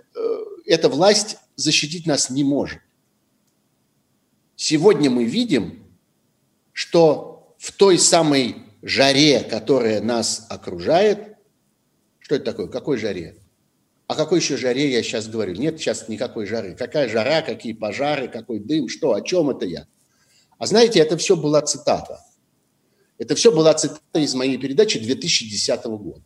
эта 0.66 0.88
власть 0.88 1.36
защитить 1.54 2.06
нас 2.06 2.30
не 2.30 2.42
может. 2.42 2.80
Сегодня 4.56 5.10
мы 5.10 5.24
видим, 5.24 5.86
что 6.72 7.54
в 7.58 7.72
той 7.72 7.98
самой 7.98 8.56
жаре, 8.82 9.40
которая 9.40 10.00
нас 10.00 10.46
окружает, 10.48 11.36
что 12.18 12.34
это 12.34 12.44
такое? 12.46 12.66
Какой 12.66 12.96
жаре? 12.96 13.39
О 14.10 14.16
какой 14.16 14.40
еще 14.40 14.56
жаре 14.56 14.90
я 14.90 15.04
сейчас 15.04 15.28
говорю? 15.28 15.54
Нет 15.54 15.78
сейчас 15.78 16.08
никакой 16.08 16.44
жары. 16.44 16.74
Какая 16.74 17.08
жара, 17.08 17.42
какие 17.42 17.74
пожары, 17.74 18.26
какой 18.26 18.58
дым, 18.58 18.88
что, 18.88 19.14
о 19.14 19.20
чем 19.20 19.50
это 19.50 19.66
я? 19.66 19.86
А 20.58 20.66
знаете, 20.66 20.98
это 20.98 21.16
все 21.16 21.36
была 21.36 21.62
цитата. 21.62 22.20
Это 23.18 23.36
все 23.36 23.52
была 23.52 23.72
цитата 23.74 24.18
из 24.18 24.34
моей 24.34 24.58
передачи 24.58 24.98
2010 24.98 25.84
года. 25.84 26.24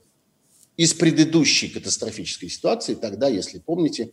Из 0.78 0.94
предыдущей 0.94 1.68
катастрофической 1.68 2.48
ситуации, 2.48 2.94
тогда, 2.94 3.28
если 3.28 3.58
помните, 3.58 4.12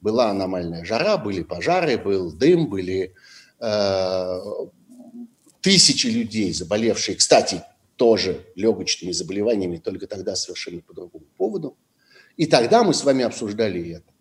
была 0.00 0.30
аномальная 0.30 0.86
жара, 0.86 1.18
были 1.18 1.42
пожары, 1.42 1.98
был 1.98 2.32
дым, 2.32 2.70
были 2.70 3.14
э, 3.60 4.40
тысячи 5.60 6.06
людей, 6.06 6.54
заболевшие, 6.54 7.16
кстати, 7.16 7.62
тоже 7.96 8.46
легочными 8.54 9.12
заболеваниями, 9.12 9.76
только 9.76 10.06
тогда 10.06 10.36
совершенно 10.36 10.80
по 10.80 10.94
другому 10.94 11.26
поводу. 11.36 11.76
И 12.40 12.46
тогда 12.46 12.82
мы 12.84 12.94
с 12.94 13.04
вами 13.04 13.22
обсуждали 13.22 13.96
это. 13.96 14.14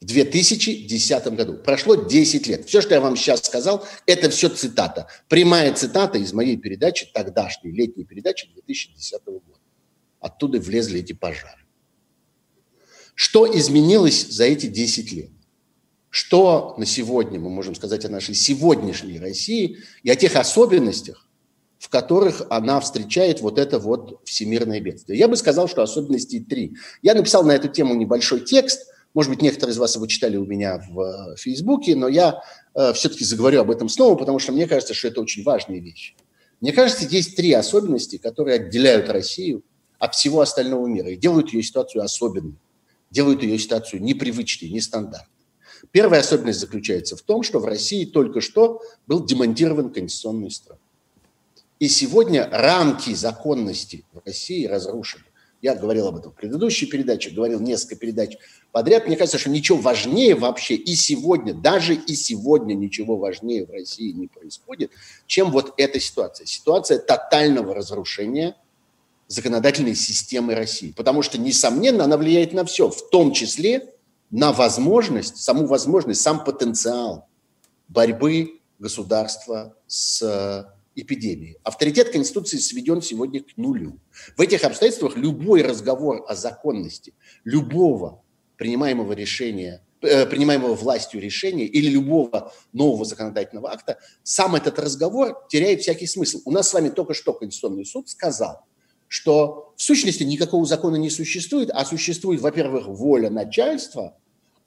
В 0.00 0.04
2010 0.04 1.26
году. 1.28 1.58
Прошло 1.58 1.94
10 1.94 2.48
лет. 2.48 2.66
Все, 2.66 2.80
что 2.80 2.94
я 2.94 3.00
вам 3.00 3.16
сейчас 3.16 3.44
сказал, 3.44 3.86
это 4.04 4.30
все 4.30 4.48
цитата. 4.48 5.06
Прямая 5.28 5.72
цитата 5.72 6.18
из 6.18 6.32
моей 6.32 6.56
передачи, 6.56 7.06
тогдашней 7.14 7.70
летней 7.70 8.02
передачи 8.02 8.48
2010 8.52 9.24
года. 9.26 9.60
Оттуда 10.18 10.58
влезли 10.58 10.98
эти 10.98 11.12
пожары. 11.12 11.62
Что 13.14 13.46
изменилось 13.56 14.26
за 14.26 14.42
эти 14.42 14.66
10 14.66 15.12
лет? 15.12 15.30
Что 16.10 16.74
на 16.78 16.84
сегодня 16.84 17.38
мы 17.38 17.48
можем 17.48 17.76
сказать 17.76 18.04
о 18.04 18.08
нашей 18.08 18.34
сегодняшней 18.34 19.20
России 19.20 19.78
и 20.02 20.10
о 20.10 20.16
тех 20.16 20.34
особенностях, 20.34 21.21
в 21.82 21.88
которых 21.88 22.42
она 22.48 22.78
встречает 22.78 23.40
вот 23.40 23.58
это 23.58 23.80
вот 23.80 24.20
всемирное 24.24 24.80
бедствие. 24.80 25.18
Я 25.18 25.26
бы 25.26 25.36
сказал, 25.36 25.66
что 25.68 25.82
особенностей 25.82 26.38
три. 26.38 26.76
Я 27.02 27.14
написал 27.14 27.42
на 27.42 27.52
эту 27.52 27.66
тему 27.66 27.94
небольшой 27.94 28.40
текст, 28.40 28.86
может 29.14 29.30
быть, 29.30 29.42
некоторые 29.42 29.74
из 29.74 29.78
вас 29.78 29.96
его 29.96 30.06
читали 30.06 30.36
у 30.36 30.46
меня 30.46 30.82
в 30.88 31.00
э, 31.00 31.36
Фейсбуке, 31.36 31.96
но 31.96 32.08
я 32.08 32.40
э, 32.74 32.92
все-таки 32.94 33.24
заговорю 33.24 33.60
об 33.60 33.70
этом 33.70 33.88
снова, 33.88 34.14
потому 34.14 34.38
что 34.38 34.52
мне 34.52 34.66
кажется, 34.66 34.94
что 34.94 35.08
это 35.08 35.20
очень 35.20 35.42
важные 35.42 35.80
вещи. 35.80 36.14
Мне 36.60 36.72
кажется, 36.72 37.04
есть 37.04 37.36
три 37.36 37.52
особенности, 37.52 38.16
которые 38.16 38.60
отделяют 38.60 39.10
Россию 39.10 39.64
от 39.98 40.14
всего 40.14 40.40
остального 40.40 40.86
мира 40.86 41.10
и 41.10 41.16
делают 41.16 41.52
ее 41.52 41.62
ситуацию 41.62 42.04
особенной 42.04 42.56
делают 43.12 43.42
ее 43.42 43.58
ситуацию 43.58 44.02
непривычной, 44.02 44.70
нестандартной. 44.70 45.28
Первая 45.90 46.20
особенность 46.20 46.60
заключается 46.60 47.16
в 47.16 47.22
том, 47.22 47.42
что 47.42 47.58
в 47.58 47.66
России 47.66 48.04
только 48.04 48.40
что 48.40 48.80
был 49.06 49.24
демонтирован 49.24 49.92
конституционный 49.92 50.50
строй. 50.50 50.78
И 51.82 51.88
сегодня 51.88 52.48
рамки 52.48 53.12
законности 53.12 54.04
в 54.12 54.22
России 54.24 54.66
разрушены. 54.66 55.24
Я 55.60 55.74
говорил 55.74 56.06
об 56.06 56.16
этом 56.16 56.30
в 56.30 56.36
предыдущей 56.36 56.86
передаче, 56.86 57.30
говорил 57.30 57.58
несколько 57.58 57.96
передач 57.96 58.36
подряд. 58.70 59.08
Мне 59.08 59.16
кажется, 59.16 59.36
что 59.36 59.50
ничего 59.50 59.78
важнее 59.78 60.36
вообще 60.36 60.76
и 60.76 60.94
сегодня, 60.94 61.54
даже 61.54 61.96
и 61.96 62.14
сегодня 62.14 62.74
ничего 62.74 63.16
важнее 63.16 63.66
в 63.66 63.70
России 63.72 64.12
не 64.12 64.28
происходит, 64.28 64.92
чем 65.26 65.50
вот 65.50 65.74
эта 65.76 65.98
ситуация. 65.98 66.46
Ситуация 66.46 67.00
тотального 67.00 67.74
разрушения 67.74 68.54
законодательной 69.26 69.96
системы 69.96 70.54
России. 70.54 70.92
Потому 70.92 71.22
что, 71.22 71.36
несомненно, 71.36 72.04
она 72.04 72.16
влияет 72.16 72.52
на 72.52 72.64
все, 72.64 72.90
в 72.90 73.10
том 73.10 73.32
числе 73.32 73.92
на 74.30 74.52
возможность, 74.52 75.38
саму 75.38 75.66
возможность, 75.66 76.20
сам 76.20 76.44
потенциал 76.44 77.26
борьбы 77.88 78.60
государства 78.78 79.74
с 79.88 80.72
э, 80.94 81.00
эпидемией. 81.00 81.56
Авторитет 81.62 82.10
Конституции 82.10 82.58
сведен 82.58 83.02
сегодня 83.02 83.42
к 83.42 83.56
нулю. 83.56 83.98
В 84.36 84.40
этих 84.40 84.64
обстоятельствах 84.64 85.16
любой 85.16 85.62
разговор 85.62 86.24
о 86.28 86.34
законности 86.34 87.14
любого 87.44 88.22
принимаемого 88.56 89.12
решения, 89.12 89.82
э, 90.02 90.26
принимаемого 90.26 90.74
властью 90.74 91.20
решения 91.20 91.66
или 91.66 91.88
любого 91.88 92.52
нового 92.72 93.04
законодательного 93.04 93.72
акта, 93.72 93.98
сам 94.22 94.54
этот 94.54 94.78
разговор 94.78 95.36
теряет 95.48 95.80
всякий 95.82 96.06
смысл. 96.06 96.40
У 96.44 96.50
нас 96.50 96.68
с 96.68 96.74
вами 96.74 96.88
только 96.88 97.14
что 97.14 97.32
Конституционный 97.32 97.84
суд 97.84 98.08
сказал, 98.08 98.64
что 99.08 99.74
в 99.76 99.82
сущности 99.82 100.22
никакого 100.22 100.64
закона 100.64 100.96
не 100.96 101.10
существует, 101.10 101.70
а 101.72 101.84
существует, 101.84 102.40
во-первых, 102.40 102.86
воля 102.86 103.30
начальства, 103.30 104.16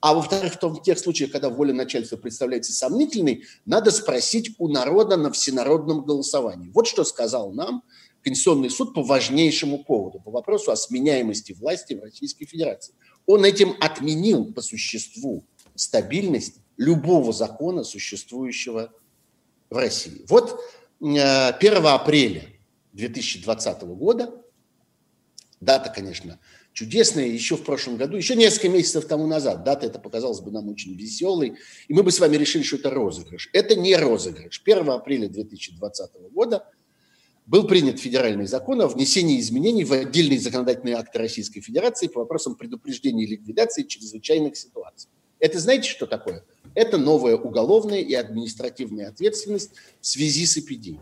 а 0.02 0.14
во-вторых, 0.14 0.54
в, 0.54 0.60
том, 0.60 0.76
в 0.76 0.84
тех 0.84 1.00
случаях, 1.00 1.32
когда 1.32 1.50
воля 1.50 1.74
начальства 1.74 2.18
представляется 2.18 2.74
сомнительной, 2.74 3.46
надо 3.66 3.92
спросить 3.92 4.56
у 4.60 4.68
народа 4.68 5.18
на 5.18 5.32
всенародном 5.32 6.06
голосовании. 6.06 6.70
Вот 6.74 6.88
что 6.88 7.04
сказал 7.04 7.52
нам 7.52 7.84
Конституционный 8.24 8.70
суд 8.70 8.94
по 8.94 9.04
важнейшему 9.04 9.84
поводу, 9.84 10.20
по 10.20 10.32
вопросу 10.32 10.72
о 10.72 10.76
сменяемости 10.76 11.54
власти 11.54 11.94
в 11.94 12.02
Российской 12.04 12.46
Федерации. 12.46 12.94
Он 13.26 13.46
этим 13.46 13.76
отменил 13.80 14.54
по 14.54 14.62
существу 14.62 15.46
стабильность 15.76 16.56
любого 16.78 17.34
закона, 17.34 17.84
существующего 17.84 18.92
в 19.70 19.78
России. 19.78 20.26
Вот 20.28 20.60
1 21.00 21.18
э, 21.18 21.90
апреля 21.90 22.44
2020 22.94 23.82
года. 23.84 24.42
Дата, 25.62 25.90
конечно, 25.90 26.40
чудесная. 26.76 27.26
Еще 27.26 27.56
в 27.56 27.64
прошлом 27.64 27.98
году, 27.98 28.18
еще 28.18 28.36
несколько 28.36 28.70
месяцев 28.70 29.06
тому 29.06 29.26
назад, 29.26 29.64
дата 29.64 29.88
это 29.88 29.98
показалась 29.98 30.42
бы 30.42 30.52
нам 30.52 30.70
очень 30.70 30.94
веселой. 30.96 31.56
И 31.88 31.94
мы 31.94 32.04
бы 32.04 32.12
с 32.12 32.20
вами 32.20 32.36
решили, 32.36 32.62
что 32.62 32.76
это 32.76 32.92
розыгрыш. 32.92 33.50
Это 33.54 33.76
не 33.76 33.96
розыгрыш. 33.96 34.62
1 34.64 34.90
апреля 34.90 35.28
2020 35.30 36.12
года 36.32 36.70
был 37.48 37.66
принят 37.66 38.00
федеральный 38.00 38.46
закон 38.46 38.82
о 38.82 38.88
внесении 38.88 39.40
изменений 39.40 39.86
в 39.86 39.94
отдельные 39.94 40.40
законодательные 40.40 40.96
акты 40.96 41.18
Российской 41.18 41.62
Федерации 41.62 42.08
по 42.08 42.20
вопросам 42.20 42.56
предупреждения 42.56 43.24
и 43.24 43.28
ликвидации 43.28 43.84
чрезвычайных 43.84 44.58
ситуаций. 44.58 45.10
Это 45.40 45.60
знаете, 45.60 45.90
что 45.90 46.08
такое? 46.08 46.44
Это 46.74 46.98
новая 46.98 47.38
уголовная 47.38 48.02
и 48.02 48.14
административная 48.14 49.10
ответственность 49.10 49.72
в 50.02 50.08
связи 50.08 50.46
с 50.46 50.58
эпидемией. 50.58 51.02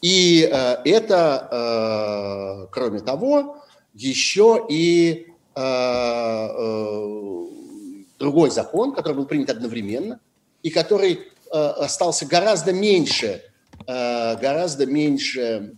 И 0.00 0.48
э, 0.50 0.76
это, 0.84 2.66
э, 2.66 2.72
кроме 2.72 3.00
того, 3.00 3.63
еще 3.94 4.66
и 4.68 5.28
э, 5.54 6.48
другой 8.18 8.50
закон, 8.50 8.92
который 8.92 9.16
был 9.16 9.26
принят 9.26 9.50
одновременно 9.50 10.20
и 10.62 10.70
который 10.70 11.20
остался 11.50 12.26
гораздо 12.26 12.72
меньше, 12.72 13.42
гораздо 13.86 14.86
меньше 14.86 15.76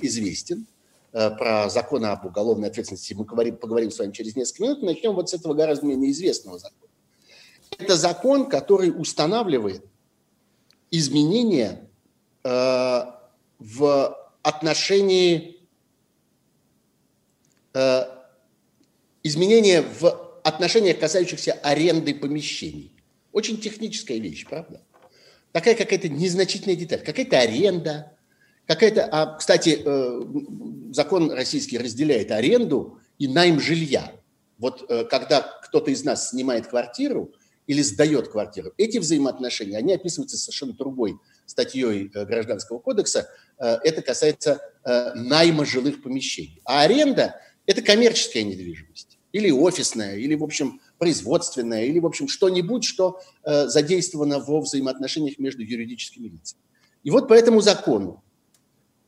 известен 0.00 0.66
про 1.10 1.68
закон 1.70 2.04
об 2.04 2.24
уголовной 2.24 2.68
ответственности 2.68 3.14
мы 3.14 3.24
поговорим, 3.24 3.56
поговорим 3.56 3.90
с 3.90 3.98
вами 3.98 4.12
через 4.12 4.36
несколько 4.36 4.62
минут. 4.62 4.82
Начнем 4.82 5.14
вот 5.14 5.30
с 5.30 5.34
этого 5.34 5.54
гораздо 5.54 5.86
менее 5.86 6.12
известного 6.12 6.58
закона. 6.58 6.92
Это 7.78 7.96
закон, 7.96 8.48
который 8.48 8.90
устанавливает 8.90 9.84
изменения 10.90 11.88
в 12.44 14.16
отношении 14.42 15.57
э, 17.74 18.04
изменения 19.22 19.82
в 19.82 20.40
отношениях, 20.44 20.98
касающихся 20.98 21.52
аренды 21.52 22.14
помещений. 22.14 22.92
Очень 23.32 23.60
техническая 23.60 24.18
вещь, 24.18 24.46
правда? 24.48 24.82
такая 25.52 25.74
какая-то 25.74 26.08
незначительная 26.08 26.76
деталь, 26.76 27.00
какая-то 27.00 27.38
аренда, 27.38 28.12
какая-то... 28.66 29.08
А, 29.10 29.36
кстати, 29.36 29.80
э, 29.84 30.22
закон 30.92 31.32
российский 31.32 31.78
разделяет 31.78 32.30
аренду 32.30 33.00
и 33.18 33.28
найм 33.28 33.60
жилья. 33.60 34.12
Вот 34.58 34.84
э, 34.88 35.04
когда 35.04 35.40
кто-то 35.40 35.90
из 35.90 36.04
нас 36.04 36.30
снимает 36.30 36.66
квартиру 36.66 37.32
или 37.66 37.82
сдает 37.82 38.28
квартиру, 38.28 38.72
эти 38.76 38.98
взаимоотношения, 38.98 39.78
они 39.78 39.94
описываются 39.94 40.36
совершенно 40.36 40.72
другой 40.72 41.18
статьей 41.46 42.10
э, 42.14 42.24
Гражданского 42.24 42.78
кодекса. 42.78 43.28
Это 43.58 44.02
касается 44.02 44.60
найма 45.16 45.64
жилых 45.64 46.00
помещений. 46.00 46.62
А 46.64 46.82
аренда– 46.82 47.40
это 47.68 47.82
коммерческая 47.82 48.42
недвижимость 48.42 49.18
или 49.30 49.50
офисная, 49.50 50.16
или, 50.16 50.34
в 50.34 50.42
общем, 50.42 50.80
производственная, 50.98 51.84
или, 51.84 51.98
в 51.98 52.06
общем, 52.06 52.28
что-нибудь, 52.28 52.82
что 52.82 53.20
задействовано 53.44 54.40
во 54.40 54.60
взаимоотношениях 54.60 55.38
между 55.38 55.62
юридическими 55.62 56.28
лицами. 56.28 56.62
И 57.04 57.10
вот 57.10 57.28
по 57.28 57.34
этому 57.34 57.60
закону 57.60 58.24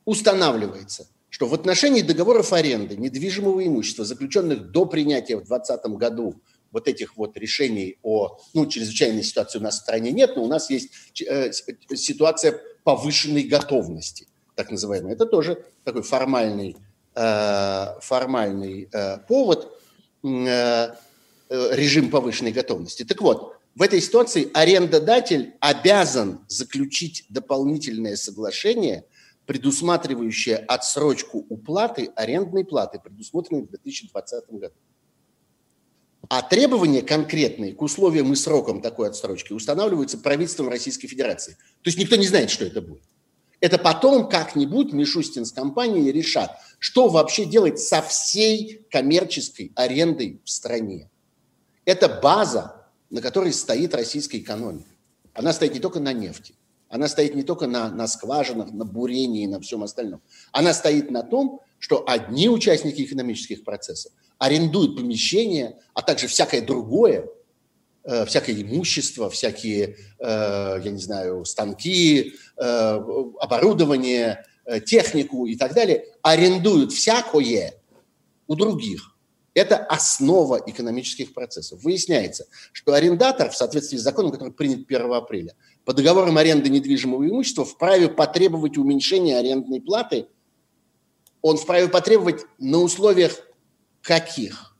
устанавливается, 0.05 1.07
что 1.29 1.47
в 1.47 1.53
отношении 1.53 2.01
договоров 2.01 2.53
аренды 2.53 2.97
недвижимого 2.97 3.65
имущества, 3.65 4.05
заключенных 4.05 4.71
до 4.71 4.85
принятия 4.85 5.37
в 5.37 5.47
2020 5.47 5.85
году 5.97 6.35
вот 6.71 6.87
этих 6.87 7.17
вот 7.17 7.37
решений 7.37 7.97
о, 8.03 8.37
ну, 8.53 8.65
чрезвычайной 8.65 9.23
ситуации 9.23 9.59
у 9.59 9.61
нас 9.61 9.75
в 9.75 9.81
стране 9.81 10.11
нет, 10.11 10.35
но 10.35 10.43
у 10.43 10.47
нас 10.47 10.69
есть 10.69 10.91
э, 11.25 11.51
ситуация 11.51 12.59
повышенной 12.83 13.43
готовности, 13.43 14.27
так 14.55 14.71
называемая. 14.71 15.13
Это 15.13 15.25
тоже 15.25 15.63
такой 15.83 16.01
формальный, 16.01 16.71
э, 16.71 16.75
формальный 17.13 18.89
э, 18.91 19.17
повод, 19.27 19.77
э, 20.23 20.27
э 20.27 21.75
режим 21.75 22.09
повышенной 22.09 22.51
готовности. 22.51 23.03
Так 23.03 23.21
вот, 23.21 23.57
в 23.75 23.81
этой 23.81 24.01
ситуации 24.01 24.49
арендодатель 24.53 25.53
обязан 25.59 26.39
заключить 26.47 27.25
дополнительное 27.29 28.15
соглашение– 28.15 29.05
предусматривающая 29.51 30.57
отсрочку 30.57 31.45
уплаты 31.49 32.11
арендной 32.15 32.63
платы, 32.63 33.01
предусмотренной 33.03 33.63
в 33.63 33.69
2020 33.69 34.49
году. 34.51 34.75
А 36.29 36.41
требования 36.41 37.01
конкретные 37.01 37.73
к 37.73 37.81
условиям 37.81 38.31
и 38.31 38.35
срокам 38.37 38.81
такой 38.81 39.09
отсрочки 39.09 39.51
устанавливаются 39.51 40.17
правительством 40.17 40.69
Российской 40.69 41.07
Федерации. 41.07 41.57
То 41.81 41.87
есть 41.87 41.97
никто 41.97 42.15
не 42.15 42.27
знает, 42.27 42.49
что 42.49 42.63
это 42.63 42.81
будет. 42.81 43.03
Это 43.61 43.77
потом 43.77 44.27
как-нибудь 44.27 44.91
Мишустин 44.91 45.45
с 45.45 45.51
компанией 45.51 46.11
решат, 46.11 46.57
что 46.79 47.07
вообще 47.07 47.45
делать 47.45 47.79
со 47.79 48.01
всей 48.01 48.85
коммерческой 48.89 49.71
арендой 49.75 50.41
в 50.43 50.49
стране. 50.49 51.09
Это 51.85 52.09
база, 52.09 52.87
на 53.11 53.21
которой 53.21 53.53
стоит 53.53 53.93
российская 53.93 54.39
экономика. 54.39 54.89
Она 55.33 55.53
стоит 55.53 55.73
не 55.73 55.79
только 55.79 55.99
на 55.99 56.11
нефти. 56.11 56.55
Она 56.89 57.07
стоит 57.07 57.35
не 57.35 57.43
только 57.43 57.67
на, 57.67 57.89
на 57.89 58.07
скважинах, 58.07 58.71
на 58.71 58.83
бурении 58.83 59.43
и 59.43 59.47
на 59.47 59.61
всем 59.61 59.83
остальном. 59.83 60.21
Она 60.51 60.73
стоит 60.73 61.09
на 61.09 61.23
том, 61.23 61.61
что 61.79 62.03
одни 62.05 62.49
участники 62.49 63.03
экономических 63.03 63.63
процессов 63.63 64.11
арендуют 64.39 64.97
помещения, 64.97 65.79
а 65.93 66.01
также 66.01 66.27
всякое 66.27 66.61
другое, 66.61 67.29
э, 68.03 68.25
всякое 68.25 68.61
имущество, 68.61 69.29
всякие, 69.29 69.95
э, 70.19 70.81
я 70.83 70.91
не 70.91 70.99
знаю, 70.99 71.45
станки, 71.45 72.33
оборудование, 72.61 74.45
э, 74.65 74.79
технику 74.79 75.47
и 75.47 75.55
так 75.55 75.73
далее, 75.73 76.05
арендуют 76.21 76.91
всякое 76.91 77.73
у 78.47 78.55
других. 78.55 79.15
Это 79.53 79.77
основа 79.77 80.61
экономических 80.65 81.33
процессов. 81.33 81.83
Выясняется, 81.83 82.45
что 82.71 82.93
арендатор 82.93 83.49
в 83.49 83.55
соответствии 83.55 83.97
с 83.97 84.01
законом, 84.01 84.31
который 84.31 84.53
принят 84.53 84.87
1 84.87 85.11
апреля, 85.13 85.55
по 85.83 85.93
договорам 85.93 86.37
аренды 86.37 86.69
недвижимого 86.69 87.27
имущества 87.27 87.65
вправе 87.65 88.07
потребовать 88.07 88.77
уменьшения 88.77 89.37
арендной 89.37 89.81
платы. 89.81 90.27
Он 91.41 91.57
вправе 91.57 91.89
потребовать 91.89 92.45
на 92.59 92.77
условиях 92.77 93.41
каких? 94.01 94.77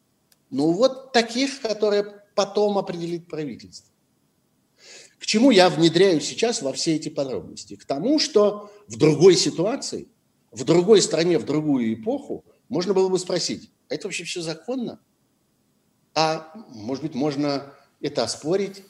Ну 0.52 0.72
вот 0.72 1.12
таких, 1.12 1.62
которые 1.62 2.24
потом 2.36 2.78
определит 2.78 3.28
правительство. 3.28 3.91
К 5.22 5.26
чему 5.26 5.52
я 5.52 5.70
внедряю 5.70 6.20
сейчас 6.20 6.62
во 6.62 6.74
все 6.74 6.96
эти 6.96 7.08
подробности? 7.08 7.78
К 7.78 7.86
тому, 7.86 8.20
что 8.20 8.70
в 8.88 8.98
другой 8.98 9.36
ситуации, 9.36 10.10
в 10.52 10.66
другой 10.66 11.02
стране, 11.02 11.38
в 11.38 11.46
другую 11.46 11.94
эпоху 11.94 12.44
можно 12.68 12.94
было 12.94 13.08
бы 13.08 13.18
спросить, 13.20 13.72
а 13.88 13.94
это 13.96 14.08
вообще 14.08 14.26
все 14.26 14.42
законно? 14.42 15.00
А 16.14 16.52
может 16.70 17.04
быть, 17.04 17.16
можно 17.16 17.74
это 18.02 18.24
оспорить? 18.24 18.84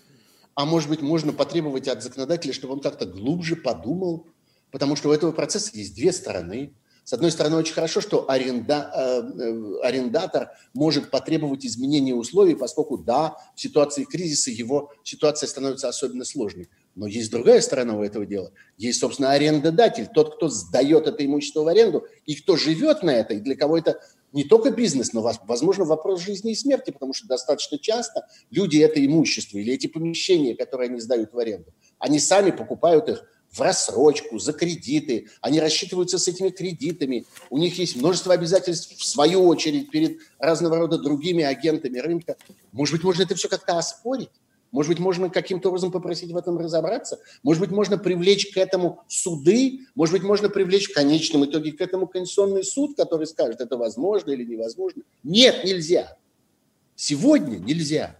а 0.55 0.65
может 0.65 0.89
быть, 0.89 1.01
можно 1.01 1.33
потребовать 1.33 1.87
от 1.87 2.03
законодателя, 2.03 2.53
чтобы 2.53 2.73
он 2.73 2.81
как-то 2.81 3.05
глубже 3.05 3.55
подумал, 3.55 4.27
потому 4.69 4.95
что 4.95 5.09
у 5.09 5.11
этого 5.11 5.31
процесса 5.31 5.71
есть 5.73 5.95
две 5.95 6.11
стороны. 6.11 6.73
С 7.11 7.13
одной 7.13 7.29
стороны, 7.31 7.57
очень 7.57 7.73
хорошо, 7.73 7.99
что 7.99 8.31
аренда, 8.31 8.89
э, 8.95 9.41
э, 9.43 9.79
арендатор 9.83 10.51
может 10.73 11.11
потребовать 11.11 11.65
изменения 11.65 12.15
условий, 12.15 12.55
поскольку, 12.55 12.97
да, 12.97 13.35
в 13.53 13.59
ситуации 13.59 14.05
кризиса 14.05 14.49
его 14.49 14.93
ситуация 15.03 15.47
становится 15.47 15.89
особенно 15.89 16.23
сложной. 16.23 16.69
Но 16.95 17.07
есть 17.07 17.29
другая 17.29 17.59
сторона 17.59 17.97
у 17.97 18.01
этого 18.01 18.25
дела. 18.25 18.53
Есть, 18.77 19.01
собственно, 19.01 19.31
арендодатель, 19.31 20.07
тот, 20.07 20.37
кто 20.37 20.47
сдает 20.47 21.05
это 21.05 21.25
имущество 21.25 21.63
в 21.63 21.67
аренду, 21.67 22.07
и 22.25 22.33
кто 22.33 22.55
живет 22.55 23.03
на 23.03 23.09
это, 23.09 23.33
и 23.33 23.41
для 23.41 23.57
кого 23.57 23.77
это 23.77 23.99
не 24.31 24.45
только 24.45 24.71
бизнес, 24.71 25.11
но, 25.11 25.21
возможно, 25.43 25.83
вопрос 25.83 26.21
жизни 26.21 26.53
и 26.53 26.55
смерти, 26.55 26.91
потому 26.91 27.13
что 27.13 27.27
достаточно 27.27 27.77
часто 27.77 28.25
люди 28.51 28.77
это 28.77 29.05
имущество 29.05 29.57
или 29.57 29.73
эти 29.73 29.87
помещения, 29.87 30.55
которые 30.55 30.87
они 30.87 31.01
сдают 31.01 31.33
в 31.33 31.37
аренду, 31.37 31.73
они 31.99 32.21
сами 32.21 32.51
покупают 32.51 33.09
их 33.09 33.25
в 33.51 33.59
рассрочку, 33.59 34.39
за 34.39 34.53
кредиты, 34.53 35.27
они 35.41 35.59
рассчитываются 35.59 36.17
с 36.17 36.27
этими 36.27 36.49
кредитами, 36.49 37.25
у 37.49 37.57
них 37.57 37.77
есть 37.77 37.97
множество 37.97 38.33
обязательств, 38.33 38.97
в 38.97 39.03
свою 39.03 39.45
очередь, 39.45 39.91
перед 39.91 40.19
разного 40.39 40.77
рода 40.77 40.97
другими 40.97 41.43
агентами 41.43 41.99
рынка. 41.99 42.37
Может 42.71 42.95
быть, 42.95 43.03
можно 43.03 43.23
это 43.23 43.35
все 43.35 43.49
как-то 43.49 43.77
оспорить? 43.77 44.29
Может 44.71 44.89
быть, 44.89 44.99
можно 44.99 45.29
каким-то 45.29 45.67
образом 45.67 45.91
попросить 45.91 46.31
в 46.31 46.37
этом 46.37 46.57
разобраться? 46.57 47.19
Может 47.43 47.59
быть, 47.59 47.71
можно 47.71 47.97
привлечь 47.97 48.53
к 48.53 48.57
этому 48.57 49.03
суды? 49.09 49.81
Может 49.95 50.13
быть, 50.13 50.23
можно 50.23 50.47
привлечь 50.47 50.89
в 50.89 50.93
конечном 50.93 51.43
итоге 51.43 51.73
к 51.73 51.81
этому 51.81 52.07
Конституционный 52.07 52.63
суд, 52.63 52.95
который 52.95 53.27
скажет, 53.27 53.59
это 53.59 53.75
возможно 53.75 54.31
или 54.31 54.45
невозможно? 54.45 55.03
Нет, 55.23 55.65
нельзя. 55.65 56.17
Сегодня 56.95 57.57
нельзя. 57.57 58.15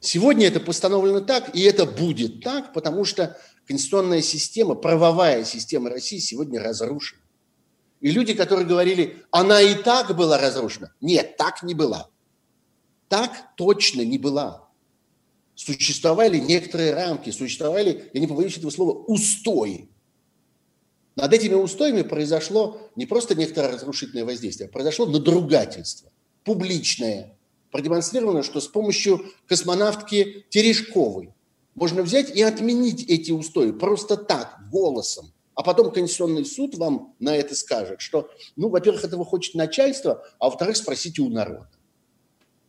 Сегодня 0.00 0.48
это 0.48 0.60
постановлено 0.60 1.20
так, 1.20 1.54
и 1.54 1.62
это 1.62 1.86
будет 1.86 2.42
так, 2.42 2.72
потому 2.72 3.04
что 3.04 3.38
конституционная 3.66 4.22
система, 4.22 4.74
правовая 4.74 5.44
система 5.44 5.90
России 5.90 6.18
сегодня 6.18 6.62
разрушена. 6.62 7.20
И 8.00 8.10
люди, 8.10 8.34
которые 8.34 8.66
говорили, 8.66 9.22
она 9.30 9.60
и 9.60 9.74
так 9.74 10.14
была 10.16 10.38
разрушена. 10.38 10.92
Нет, 11.00 11.36
так 11.36 11.62
не 11.62 11.74
была. 11.74 12.08
Так 13.08 13.30
точно 13.56 14.02
не 14.02 14.18
была 14.18 14.66
существовали 15.56 16.38
некоторые 16.38 16.94
рамки, 16.94 17.30
существовали, 17.30 18.10
я 18.12 18.20
не 18.20 18.28
побоюсь 18.28 18.56
этого 18.56 18.70
слова, 18.70 18.92
устои. 18.92 19.88
Над 21.16 21.32
этими 21.32 21.54
устоями 21.54 22.02
произошло 22.02 22.90
не 22.94 23.06
просто 23.06 23.34
некоторое 23.34 23.72
разрушительное 23.72 24.26
воздействие, 24.26 24.68
а 24.68 24.72
произошло 24.72 25.06
надругательство, 25.06 26.12
публичное. 26.44 27.36
Продемонстрировано, 27.72 28.42
что 28.42 28.60
с 28.60 28.68
помощью 28.68 29.24
космонавтки 29.48 30.46
Терешковой 30.50 31.34
можно 31.76 32.02
взять 32.02 32.34
и 32.34 32.42
отменить 32.42 33.04
эти 33.04 33.30
устои 33.30 33.70
просто 33.70 34.16
так, 34.16 34.58
голосом. 34.72 35.32
А 35.54 35.62
потом 35.62 35.92
Конституционный 35.92 36.44
суд 36.44 36.74
вам 36.74 37.14
на 37.18 37.36
это 37.36 37.54
скажет, 37.54 38.00
что, 38.00 38.28
ну, 38.56 38.68
во-первых, 38.68 39.04
этого 39.04 39.24
хочет 39.24 39.54
начальство, 39.54 40.24
а 40.38 40.46
во-вторых, 40.46 40.76
спросите 40.76 41.22
у 41.22 41.28
народа. 41.28 41.70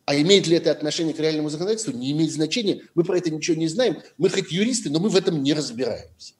А 0.05 0.15
имеет 0.15 0.47
ли 0.47 0.55
это 0.55 0.71
отношение 0.71 1.13
к 1.13 1.19
реальному 1.19 1.49
законодательству, 1.49 1.91
не 1.91 2.11
имеет 2.11 2.31
значения. 2.31 2.83
Мы 2.95 3.03
про 3.03 3.17
это 3.17 3.29
ничего 3.29 3.57
не 3.57 3.67
знаем. 3.67 3.97
Мы 4.17 4.29
хоть 4.29 4.51
юристы, 4.51 4.89
но 4.89 4.99
мы 4.99 5.09
в 5.09 5.17
этом 5.17 5.43
не 5.43 5.53
разбираемся. 5.53 6.33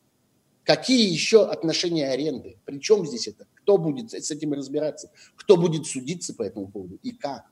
Какие 0.63 1.10
еще 1.10 1.45
отношения 1.45 2.10
аренды? 2.10 2.60
Причем 2.63 3.06
здесь 3.06 3.27
это? 3.27 3.45
Кто 3.56 3.77
будет 3.77 4.12
с 4.12 4.32
этим 4.32 4.53
разбираться? 4.53 5.12
Кто 5.36 5.58
будет 5.58 5.86
судиться 5.86 6.34
по 6.34 6.43
этому 6.43 6.69
поводу 6.69 6.97
и 7.03 7.12
как? 7.12 7.45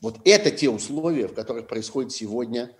Вот 0.00 0.20
это 0.24 0.50
те 0.52 0.68
условия, 0.68 1.26
в 1.26 1.34
которых 1.34 1.66
происходит 1.66 2.12
сегодня 2.12 2.72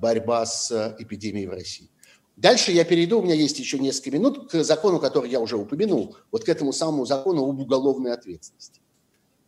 борьба 0.00 0.46
с 0.46 0.70
э, 0.70 0.96
эпидемией 0.98 1.46
в 1.46 1.50
России. 1.50 1.90
Дальше 2.36 2.72
я 2.72 2.84
перейду, 2.84 3.20
у 3.20 3.22
меня 3.22 3.34
есть 3.34 3.58
еще 3.58 3.78
несколько 3.78 4.10
минут, 4.10 4.50
к 4.50 4.64
закону, 4.64 4.98
который 4.98 5.30
я 5.30 5.40
уже 5.40 5.56
упомянул, 5.56 6.16
вот 6.32 6.44
к 6.44 6.48
этому 6.48 6.72
самому 6.72 7.06
закону 7.06 7.48
об 7.48 7.60
уголовной 7.60 8.12
ответственности 8.12 8.80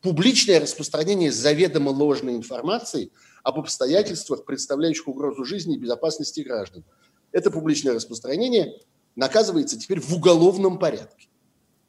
публичное 0.07 0.61
распространение 0.61 1.33
заведомо 1.33 1.89
ложной 1.91 2.37
информации 2.37 3.11
об 3.43 3.59
обстоятельствах, 3.59 4.45
представляющих 4.45 5.09
угрозу 5.09 5.45
жизни 5.45 5.75
и 5.75 5.79
безопасности 5.79 6.43
граждан. 6.43 6.85
Это 7.33 7.51
публичное 7.51 7.93
распространение 7.93 8.79
наказывается 9.17 9.77
теперь 9.77 9.99
в 9.99 10.15
уголовном 10.15 10.79
порядке. 10.79 11.29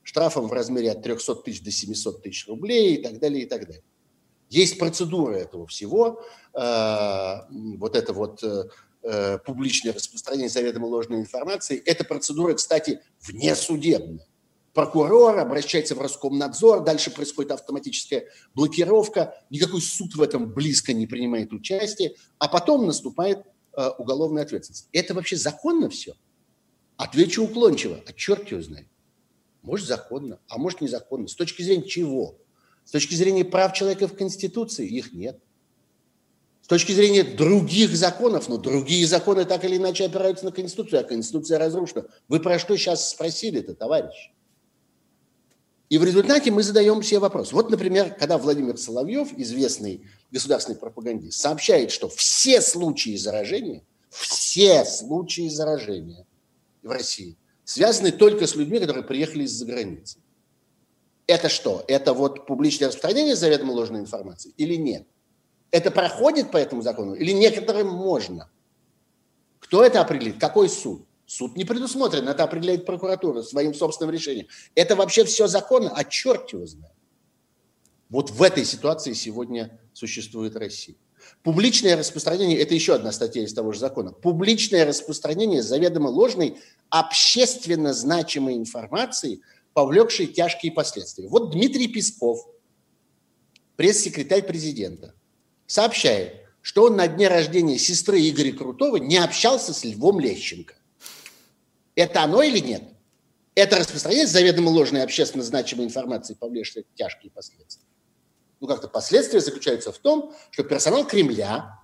Штрафом 0.01 0.47
в 0.47 0.53
размере 0.53 0.91
от 0.91 1.03
300 1.03 1.35
тысяч 1.35 1.61
до 1.61 1.69
700 1.69 2.23
тысяч 2.23 2.47
рублей 2.47 2.95
и 2.95 3.03
так 3.03 3.19
далее, 3.19 3.43
и 3.43 3.45
так 3.45 3.67
далее. 3.67 3.83
Есть 4.49 4.79
процедура 4.79 5.35
этого 5.35 5.67
всего. 5.67 6.23
Э, 6.53 7.41
вот 7.49 7.95
это 7.95 8.13
вот 8.13 8.43
э, 8.43 8.69
э, 9.03 9.37
публичное 9.39 9.93
распространение 9.93 10.49
заведомо 10.49 10.85
ложной 10.85 11.19
информации. 11.19 11.81
Эта 11.85 12.03
процедура, 12.03 12.53
кстати, 12.53 13.01
внесудебная. 13.21 14.25
Прокурор 14.73 15.39
обращается 15.39 15.95
в 15.95 16.01
Роскомнадзор, 16.01 16.83
дальше 16.83 17.09
происходит 17.09 17.51
автоматическая 17.51 18.25
блокировка, 18.53 19.33
никакой 19.49 19.81
суд 19.81 20.15
в 20.15 20.21
этом 20.21 20.53
близко 20.53 20.93
не 20.93 21.07
принимает 21.07 21.51
участие, 21.51 22.13
а 22.37 22.47
потом 22.47 22.85
наступает 22.85 23.43
уголовная 23.97 24.43
ответственность. 24.43 24.87
Это 24.91 25.15
вообще 25.15 25.35
законно 25.35 25.89
все? 25.89 26.13
Отвечу 26.95 27.43
уклончиво, 27.43 28.03
а 28.05 28.13
черт 28.13 28.51
его 28.51 28.61
знает. 28.61 28.87
Может, 29.63 29.87
законно, 29.87 30.39
а 30.47 30.59
может, 30.59 30.81
незаконно. 30.81 31.27
С 31.27 31.35
точки 31.35 31.63
зрения 31.63 31.87
чего? 31.87 32.37
С 32.87 32.91
точки 32.91 33.15
зрения 33.15 33.43
прав 33.43 33.73
человека 33.73 34.07
в 34.07 34.15
Конституции 34.15 34.87
их 34.87 35.11
нет. 35.11 35.37
С 36.61 36.67
точки 36.67 36.93
зрения 36.93 37.23
других 37.25 37.93
законов, 37.93 38.47
но 38.47 38.55
другие 38.55 39.05
законы 39.05 39.43
так 39.43 39.65
или 39.65 39.75
иначе 39.75 40.05
опираются 40.05 40.45
на 40.45 40.53
Конституцию, 40.53 41.01
а 41.01 41.03
Конституция 41.03 41.59
разрушена. 41.59 42.05
Вы 42.29 42.39
про 42.39 42.57
что 42.57 42.77
сейчас 42.77 43.09
спросили-то, 43.09 43.75
товарищ? 43.75 44.31
И 45.89 45.97
в 45.97 46.03
результате 46.05 46.49
мы 46.49 46.63
задаем 46.63 47.03
себе 47.03 47.19
вопрос. 47.19 47.51
Вот, 47.51 47.69
например, 47.69 48.15
когда 48.17 48.37
Владимир 48.37 48.77
Соловьев, 48.77 49.33
известный 49.35 50.05
государственный 50.31 50.77
пропагандист, 50.77 51.41
сообщает, 51.41 51.91
что 51.91 52.07
все 52.07 52.61
случаи 52.61 53.17
заражения, 53.17 53.83
все 54.09 54.85
случаи 54.85 55.49
заражения 55.49 56.25
в 56.83 56.89
России 56.89 57.35
связаны 57.65 58.13
только 58.13 58.47
с 58.47 58.55
людьми, 58.55 58.79
которые 58.79 59.03
приехали 59.03 59.43
из-за 59.43 59.65
границы. 59.65 60.19
Это 61.27 61.49
что? 61.49 61.83
Это 61.87 62.13
вот 62.13 62.47
публичное 62.47 62.87
распространение 62.87 63.35
заведомо 63.35 63.73
ложной 63.73 63.99
информации 63.99 64.53
или 64.57 64.75
нет? 64.75 65.05
Это 65.71 65.91
проходит 65.91 66.51
по 66.51 66.57
этому 66.57 66.81
закону 66.81 67.13
или 67.13 67.31
некоторым 67.31 67.87
можно? 67.87 68.49
Кто 69.59 69.83
это 69.83 69.99
определит? 69.99 70.39
Какой 70.39 70.69
суд? 70.69 71.05
Суд 71.25 71.57
не 71.57 71.65
предусмотрен, 71.65 72.25
это 72.29 72.45
определяет 72.45 72.85
прокуратура 72.85 73.41
своим 73.41 73.73
собственным 73.73 74.13
решением. 74.13 74.47
Это 74.75 74.95
вообще 74.95 75.25
все 75.25 75.47
законно, 75.47 75.91
а 75.93 76.05
черт 76.05 76.53
его 76.53 76.65
знает. 76.65 76.95
Вот 78.09 78.31
в 78.31 78.41
этой 78.41 78.63
ситуации 78.63 79.11
сегодня 79.11 79.77
существует 79.91 80.55
Россия. 80.55 80.95
Публичное 81.43 81.97
распространение– 81.97 82.57
это 82.59 82.73
еще 82.73 82.95
одна 82.95 83.11
статья 83.11 83.43
из 83.43 83.53
того 83.53 83.73
же 83.73 83.79
закона. 83.79 84.13
Публичное 84.13 84.85
распространение 84.85 85.61
заведомо 85.61 86.07
ложной, 86.07 86.57
общественно 86.89 87.93
значимой 87.93 88.55
информации, 88.55 89.41
повлекшей 89.77 90.25
тяжкие 90.25 90.71
последствия. 90.71 91.27
Вот 91.27 91.51
Дмитрий 91.51 91.87
Песков, 91.87 92.47
пресс-секретарь 93.75 94.41
президента, 94.41 95.13
сообщает, 95.67 96.47
что 96.63 96.85
он 96.85 96.95
на 96.95 97.07
дне 97.07 97.27
рождения 97.27 97.77
сестры 97.77 98.27
Игоря 98.27 98.53
Крутого 98.53 98.97
не 98.97 99.17
общался 99.17 99.75
с 99.75 99.83
Львом 99.83 100.19
Лещенко. 100.19 100.73
Это 101.93 102.23
оно 102.23 102.41
или 102.41 102.57
нет? 102.57 102.85
Это 103.53 103.77
распространение 103.77 104.25
заведомо 104.25 104.69
ложной 104.69 105.03
общественно 105.03 105.43
значимой 105.43 105.85
информации, 105.85 106.33
повлекшей 106.33 106.87
тяжкие 106.95 107.31
последствия. 107.31 107.85
Ну, 108.59 108.65
как-то 108.67 108.87
последствия 108.87 109.41
заключаются 109.41 109.91
в 109.91 109.99
том, 109.99 110.33
что 110.49 110.63
персонал 110.63 111.05
Кремля, 111.05 111.79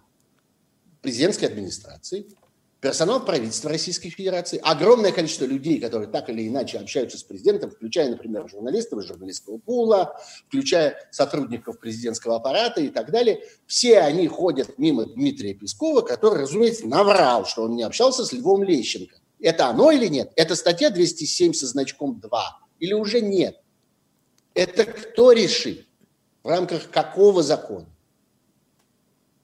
президентской 1.03 1.45
администрации, 1.45 2.25
персонал 2.83 3.23
правительства 3.23 3.69
Российской 3.69 4.09
Федерации, 4.09 4.59
огромное 4.61 5.13
количество 5.13 5.45
людей, 5.45 5.79
которые 5.79 6.09
так 6.09 6.29
или 6.29 6.49
иначе 6.49 6.77
общаются 6.77 7.17
с 7.17 7.23
президентом, 7.23 7.71
включая, 7.71 8.09
например, 8.09 8.45
журналистов 8.49 8.99
из 8.99 9.07
журналистского 9.07 9.57
пула, 9.57 10.19
включая 10.49 10.97
сотрудников 11.09 11.79
президентского 11.79 12.35
аппарата 12.35 12.81
и 12.81 12.89
так 12.89 13.09
далее, 13.09 13.39
все 13.67 13.99
они 13.99 14.27
ходят 14.27 14.77
мимо 14.77 15.05
Дмитрия 15.05 15.53
Пескова, 15.53 16.01
который, 16.01 16.41
разумеется, 16.41 16.85
наврал, 16.85 17.45
что 17.45 17.63
он 17.63 17.77
не 17.77 17.83
общался 17.83 18.25
с 18.25 18.33
Львом 18.33 18.63
Лещенко. 18.63 19.15
Это 19.39 19.67
оно 19.67 19.89
или 19.89 20.07
нет? 20.07 20.33
Это 20.35 20.53
статья 20.57 20.89
207 20.89 21.53
со 21.53 21.67
значком 21.67 22.19
2 22.19 22.59
или 22.79 22.91
уже 22.91 23.21
нет? 23.21 23.61
Это 24.55 24.83
кто 24.83 25.31
решит? 25.31 25.87
В 26.43 26.49
рамках 26.49 26.89
какого 26.89 27.43
закона? 27.43 27.87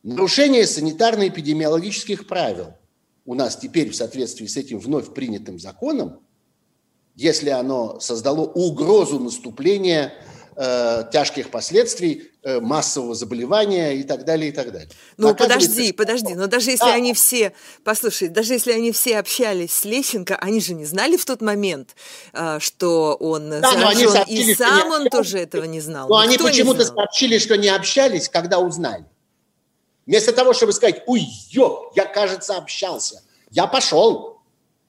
Нарушение 0.04 0.64
санитарно-эпидемиологических 0.64 2.28
правил 2.28 2.74
у 3.30 3.36
нас 3.36 3.56
теперь 3.56 3.92
в 3.92 3.96
соответствии 3.96 4.48
с 4.48 4.58
этим 4.58 4.80
вновь 4.80 5.14
принятым 5.14 5.60
законом, 5.60 6.20
если 7.16 7.52
оно 7.52 8.00
создало 8.00 8.42
угрозу 8.42 9.20
наступления 9.20 10.16
э, 10.56 11.04
тяжких 11.14 11.52
последствий 11.52 12.32
э, 12.42 12.60
массового 12.60 13.14
заболевания 13.14 13.92
и 13.92 14.02
так 14.02 14.26
далее, 14.26 14.50
и 14.50 14.52
так 14.52 14.72
далее. 14.72 14.90
Ну, 15.18 15.36
подожди, 15.36 15.92
подожди, 15.92 16.34
но 16.34 16.48
даже 16.48 16.72
если 16.72 16.90
а, 16.90 16.96
они 16.96 17.14
все, 17.14 17.54
послушай, 17.84 18.30
даже 18.30 18.54
если 18.54 18.72
они 18.72 18.92
все 18.92 19.20
общались 19.20 19.76
с 19.76 19.86
Лещенко, 19.86 20.36
они 20.38 20.60
же 20.60 20.74
не 20.74 20.86
знали 20.86 21.16
в 21.16 21.24
тот 21.24 21.42
момент, 21.42 21.96
э, 22.34 22.58
что 22.60 23.14
он 23.14 23.52
да, 23.52 23.62
заражен, 23.62 24.10
сообщили, 24.10 24.52
и 24.54 24.56
сам 24.56 24.90
он 24.90 25.08
тоже 25.08 25.38
этого 25.38 25.66
не 25.66 25.82
знал. 25.82 26.10
Но 26.10 26.24
Никто 26.24 26.46
они 26.46 26.52
почему-то 26.52 26.84
сообщили, 26.84 27.38
что 27.38 27.58
не 27.58 27.68
общались, 27.68 28.28
когда 28.28 28.58
узнали. 28.58 29.06
Вместо 30.10 30.34
того, 30.34 30.54
чтобы 30.54 30.74
сказать, 30.74 31.04
ой, 31.06 31.22
ё, 31.52 31.92
я, 31.96 32.04
кажется, 32.04 32.58
общался. 32.58 33.22
Я 33.52 33.68
пошел. 33.68 34.40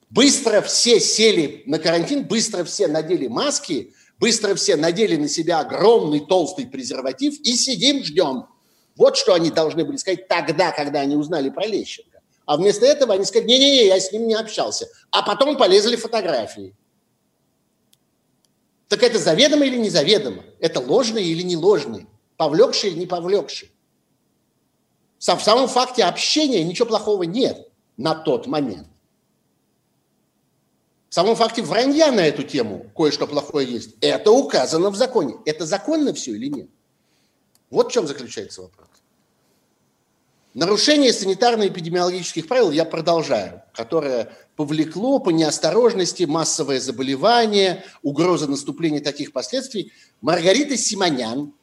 Быстро 0.09 0.61
все 0.61 0.99
сели 0.99 1.61
на 1.67 1.77
карантин, 1.77 2.23
быстро 2.23 2.63
все 2.63 2.87
надели 2.87 3.27
маски, 3.27 3.93
быстро 4.17 4.55
все 4.55 4.77
надели 4.77 5.17
на 5.17 5.27
себя 5.27 5.59
огромный 5.59 6.21
толстый 6.21 6.65
презерватив 6.65 7.39
и 7.41 7.55
сидим, 7.55 8.03
ждем. 8.03 8.47
Вот 8.95 9.15
что 9.15 9.35
они 9.35 9.51
должны 9.51 9.85
были 9.85 9.97
сказать 9.97 10.27
тогда, 10.27 10.71
когда 10.71 11.01
они 11.01 11.15
узнали 11.15 11.51
про 11.51 11.67
Лещенко. 11.67 12.19
А 12.47 12.57
вместо 12.57 12.87
этого 12.87 13.13
они 13.13 13.23
сказали, 13.23 13.47
не-не-не, 13.47 13.85
я 13.85 13.99
с 13.99 14.11
ним 14.11 14.27
не 14.27 14.33
общался. 14.33 14.87
А 15.11 15.21
потом 15.21 15.55
полезли 15.55 15.97
фотографии. 15.97 16.75
Так 18.87 19.03
это 19.03 19.19
заведомо 19.19 19.67
или 19.67 19.77
незаведомо? 19.77 20.43
Это 20.59 20.79
ложный 20.79 21.23
или 21.23 21.43
не 21.43 21.57
ложный? 21.57 22.07
Повлекший 22.37 22.89
или 22.89 22.97
не 22.97 23.05
повлекший? 23.05 23.70
В 25.21 25.43
самом 25.43 25.67
факте 25.67 26.03
общения 26.03 26.63
ничего 26.63 26.87
плохого 26.87 27.23
нет 27.23 27.69
на 27.95 28.15
тот 28.15 28.47
момент. 28.47 28.87
В 31.09 31.13
самом 31.13 31.35
факте 31.35 31.61
вранья 31.61 32.11
на 32.11 32.21
эту 32.21 32.41
тему 32.41 32.89
кое-что 32.95 33.27
плохое 33.27 33.71
есть. 33.71 33.95
Это 34.01 34.31
указано 34.31 34.89
в 34.89 34.95
законе. 34.95 35.35
Это 35.45 35.67
законно 35.67 36.13
все 36.13 36.33
или 36.33 36.47
нет? 36.47 36.69
Вот 37.69 37.89
в 37.89 37.91
чем 37.91 38.07
заключается 38.07 38.63
вопрос. 38.63 38.87
Нарушение 40.55 41.11
санитарно-эпидемиологических 41.11 42.47
правил 42.47 42.71
я 42.71 42.83
продолжаю, 42.83 43.61
которое 43.73 44.33
повлекло 44.55 45.19
по 45.19 45.29
неосторожности 45.29 46.23
массовое 46.23 46.79
заболевание, 46.79 47.85
угроза 48.01 48.47
наступления 48.47 49.01
таких 49.01 49.33
последствий. 49.33 49.93
Маргарита 50.19 50.75
Симонян 50.77 51.53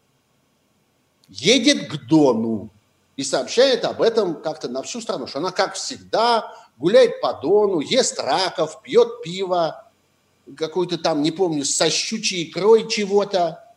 едет 1.28 1.88
к 1.88 2.06
Дону 2.06 2.70
и 3.18 3.24
сообщает 3.24 3.84
об 3.84 4.00
этом 4.00 4.40
как-то 4.40 4.68
на 4.68 4.80
всю 4.84 5.00
страну, 5.00 5.26
что 5.26 5.40
она, 5.40 5.50
как 5.50 5.74
всегда, 5.74 6.54
гуляет 6.76 7.20
по 7.20 7.32
Дону, 7.32 7.80
ест 7.80 8.16
раков, 8.20 8.80
пьет 8.80 9.22
пиво, 9.22 9.90
какую-то 10.56 10.98
там, 10.98 11.20
не 11.20 11.32
помню, 11.32 11.64
со 11.64 11.90
щучьей 11.90 12.48
икрой 12.48 12.88
чего-то, 12.88 13.74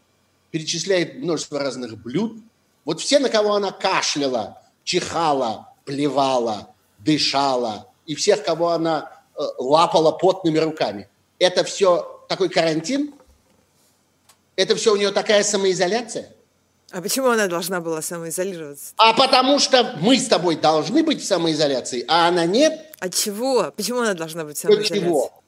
перечисляет 0.52 1.16
множество 1.16 1.58
разных 1.60 1.98
блюд. 1.98 2.38
Вот 2.86 3.02
все, 3.02 3.18
на 3.18 3.30
кого 3.30 3.56
она 3.56 3.72
кашляла, 3.72 4.62
чихала, 4.84 5.74
плевала, 5.86 6.76
дышала, 7.00 7.88
и 8.06 8.14
всех, 8.14 8.44
кого 8.44 8.70
она 8.70 9.24
э, 9.36 9.42
лапала 9.58 10.12
потными 10.12 10.60
руками. 10.60 11.10
Это 11.40 11.64
все 11.64 12.24
такой 12.30 12.50
карантин? 12.50 13.16
Это 14.56 14.76
все 14.76 14.94
у 14.94 14.98
нее 14.98 15.10
такая 15.12 15.42
самоизоляция? 15.42 16.32
А 16.92 17.02
почему 17.02 17.28
она 17.30 17.48
должна 17.48 17.80
была 17.80 18.02
самоизолироваться? 18.02 18.94
А 18.98 19.14
потому 19.14 19.60
что 19.60 19.98
мы 20.02 20.18
с 20.18 20.28
тобой 20.28 20.58
должны 20.58 21.04
быть 21.04 21.22
в 21.22 21.26
самоизоляции, 21.26 22.04
а 22.08 22.28
она 22.28 22.46
нет. 22.46 22.94
От 23.00 23.16
чего? 23.16 23.72
Почему 23.76 24.00
она 24.00 24.14
должна 24.14 24.44
быть 24.44 24.58
в 24.58 24.60
самоизоляции? 24.60 24.98
От 24.98 25.04
чего? 25.04 25.44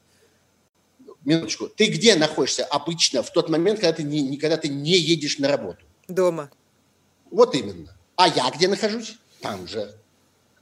Минуточку. 1.24 1.68
Ты 1.68 1.86
где 1.86 2.16
находишься 2.16 2.64
обычно 2.64 3.22
в 3.22 3.30
тот 3.30 3.48
момент, 3.50 3.80
когда 3.80 3.92
ты 3.92 4.02
не, 4.02 4.36
когда 4.38 4.56
ты 4.56 4.68
не 4.68 4.96
едешь 4.96 5.38
на 5.38 5.48
работу? 5.48 5.84
Дома. 6.08 6.50
Вот 7.30 7.54
именно. 7.54 7.94
А 8.16 8.28
я 8.28 8.50
где 8.50 8.68
нахожусь? 8.68 9.16
Там 9.40 9.68
же. 9.68 9.94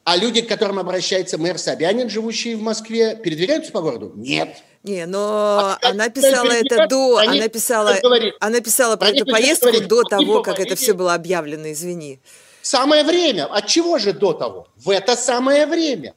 А 0.04 0.16
люди, 0.16 0.42
к 0.42 0.48
которым 0.48 0.80
обращается 0.80 1.38
мэр 1.38 1.58
Собянин, 1.58 2.10
живущие 2.10 2.56
в 2.56 2.62
Москве, 2.62 3.14
передвигаются 3.16 3.70
по 3.70 3.82
городу? 3.82 4.12
Нет. 4.16 4.56
Не, 4.82 5.06
но 5.06 5.58
а 5.60 5.78
она 5.82 6.08
писала 6.08 6.50
это 6.50 6.88
до, 6.88 7.18
они, 7.18 7.38
она 7.38 7.48
писала, 7.48 7.94
она 8.40 8.60
писала 8.60 8.96
про 8.96 9.10
эту 9.10 9.24
поездку 9.24 9.66
говорит, 9.66 9.88
до 9.88 10.02
того, 10.02 10.42
как 10.42 10.58
это 10.58 10.74
все 10.74 10.92
было 10.92 11.14
объявлено, 11.14 11.70
извини. 11.70 12.20
Самое 12.62 13.04
время. 13.04 13.46
От 13.46 13.66
чего 13.66 13.98
же 13.98 14.12
до 14.12 14.32
того? 14.32 14.68
В 14.76 14.90
это 14.90 15.16
самое 15.16 15.66
время. 15.66 16.14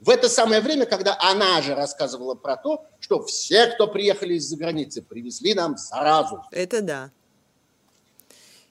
В 0.00 0.10
это 0.10 0.28
самое 0.28 0.60
время, 0.60 0.86
когда 0.86 1.16
она 1.18 1.62
же 1.62 1.74
рассказывала 1.74 2.34
про 2.34 2.56
то, 2.56 2.84
что 3.00 3.24
все, 3.24 3.68
кто 3.68 3.86
приехали 3.86 4.34
из-за 4.34 4.56
границы, 4.56 5.02
привезли 5.02 5.54
нам 5.54 5.76
заразу. 5.78 6.42
Это 6.50 6.82
да. 6.82 7.10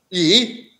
И 0.09 0.71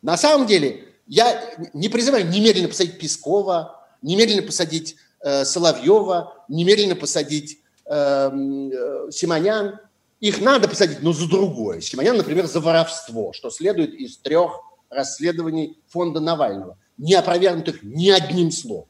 на 0.00 0.16
самом 0.16 0.46
деле 0.46 0.94
я 1.06 1.42
не 1.72 1.88
призываю 1.88 2.28
немедленно 2.28 2.68
посадить 2.68 2.98
Пескова, 2.98 3.84
немедленно 4.00 4.42
посадить 4.42 4.96
э, 5.20 5.44
Соловьева, 5.44 6.44
немедленно 6.48 6.94
посадить 6.94 7.57
Симонян. 7.88 9.80
Их 10.20 10.40
надо 10.40 10.68
посадить, 10.68 11.02
но 11.02 11.12
за 11.12 11.28
другое. 11.28 11.80
Симонян, 11.80 12.16
например, 12.16 12.46
за 12.46 12.60
воровство, 12.60 13.32
что 13.32 13.50
следует 13.50 13.94
из 13.94 14.18
трех 14.18 14.60
расследований 14.90 15.78
фонда 15.88 16.20
Навального, 16.20 16.76
не 16.96 17.14
опровергнутых 17.14 17.82
ни 17.82 18.10
одним 18.10 18.50
словом 18.50 18.88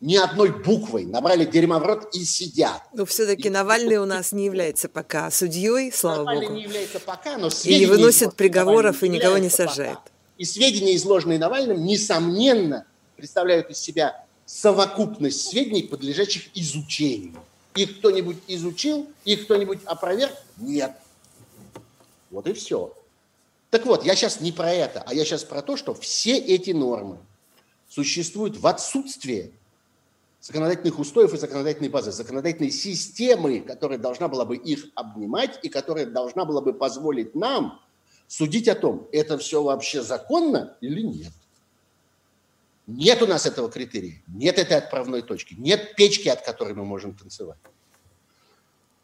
ни 0.00 0.16
одной 0.16 0.50
буквой, 0.50 1.04
набрали 1.04 1.44
дерьма 1.44 1.78
в 1.78 1.86
рот 1.86 2.14
и 2.14 2.24
сидят. 2.24 2.82
Но 2.92 3.04
все-таки 3.04 3.48
и... 3.48 3.50
Навальный 3.50 3.96
у 3.96 4.04
нас 4.04 4.32
не 4.32 4.44
является 4.44 4.88
пока 4.88 5.30
судьей, 5.30 5.92
слава 5.92 6.18
Навальный 6.18 6.46
богу. 6.46 6.56
не 6.56 6.62
является 6.62 7.00
пока, 7.00 7.36
но 7.36 7.48
И 7.64 7.78
не 7.80 7.86
выносит 7.86 8.36
приговоров 8.36 9.02
и 9.02 9.08
никого 9.08 9.38
не 9.38 9.48
сажает. 9.48 9.98
Пока. 9.98 10.10
И 10.36 10.44
сведения, 10.44 10.94
изложенные 10.94 11.38
Навальным, 11.38 11.84
несомненно, 11.84 12.86
представляют 13.16 13.70
из 13.70 13.78
себя 13.78 14.24
совокупность 14.46 15.48
сведений, 15.48 15.82
подлежащих 15.82 16.44
изучению. 16.54 17.34
Их 17.74 17.98
кто-нибудь 17.98 18.38
изучил, 18.48 19.08
их 19.24 19.44
кто-нибудь 19.44 19.80
опроверг? 19.84 20.34
Нет. 20.56 20.92
Вот 22.30 22.46
и 22.46 22.52
все. 22.52 22.94
Так 23.70 23.84
вот, 23.86 24.04
я 24.04 24.16
сейчас 24.16 24.40
не 24.40 24.52
про 24.52 24.72
это, 24.72 25.02
а 25.06 25.14
я 25.14 25.24
сейчас 25.24 25.44
про 25.44 25.62
то, 25.62 25.76
что 25.76 25.94
все 25.94 26.38
эти 26.38 26.70
нормы 26.70 27.18
существуют 27.88 28.56
в 28.56 28.66
отсутствии 28.66 29.52
законодательных 30.40 30.98
устоев 30.98 31.34
и 31.34 31.36
законодательной 31.36 31.90
базы, 31.90 32.12
законодательной 32.12 32.70
системы, 32.70 33.60
которая 33.60 33.98
должна 33.98 34.28
была 34.28 34.44
бы 34.44 34.56
их 34.56 34.86
обнимать 34.94 35.58
и 35.62 35.68
которая 35.68 36.06
должна 36.06 36.44
была 36.44 36.60
бы 36.60 36.72
позволить 36.72 37.34
нам 37.34 37.80
судить 38.28 38.68
о 38.68 38.74
том, 38.74 39.08
это 39.12 39.36
все 39.38 39.62
вообще 39.62 40.02
законно 40.02 40.76
или 40.80 41.02
нет. 41.02 41.32
Нет 42.88 43.20
у 43.20 43.26
нас 43.26 43.44
этого 43.44 43.70
критерия, 43.70 44.22
нет 44.26 44.58
этой 44.58 44.78
отправной 44.78 45.20
точки, 45.20 45.54
нет 45.58 45.94
печки, 45.94 46.28
от 46.28 46.40
которой 46.40 46.72
мы 46.72 46.86
можем 46.86 47.14
танцевать. 47.14 47.58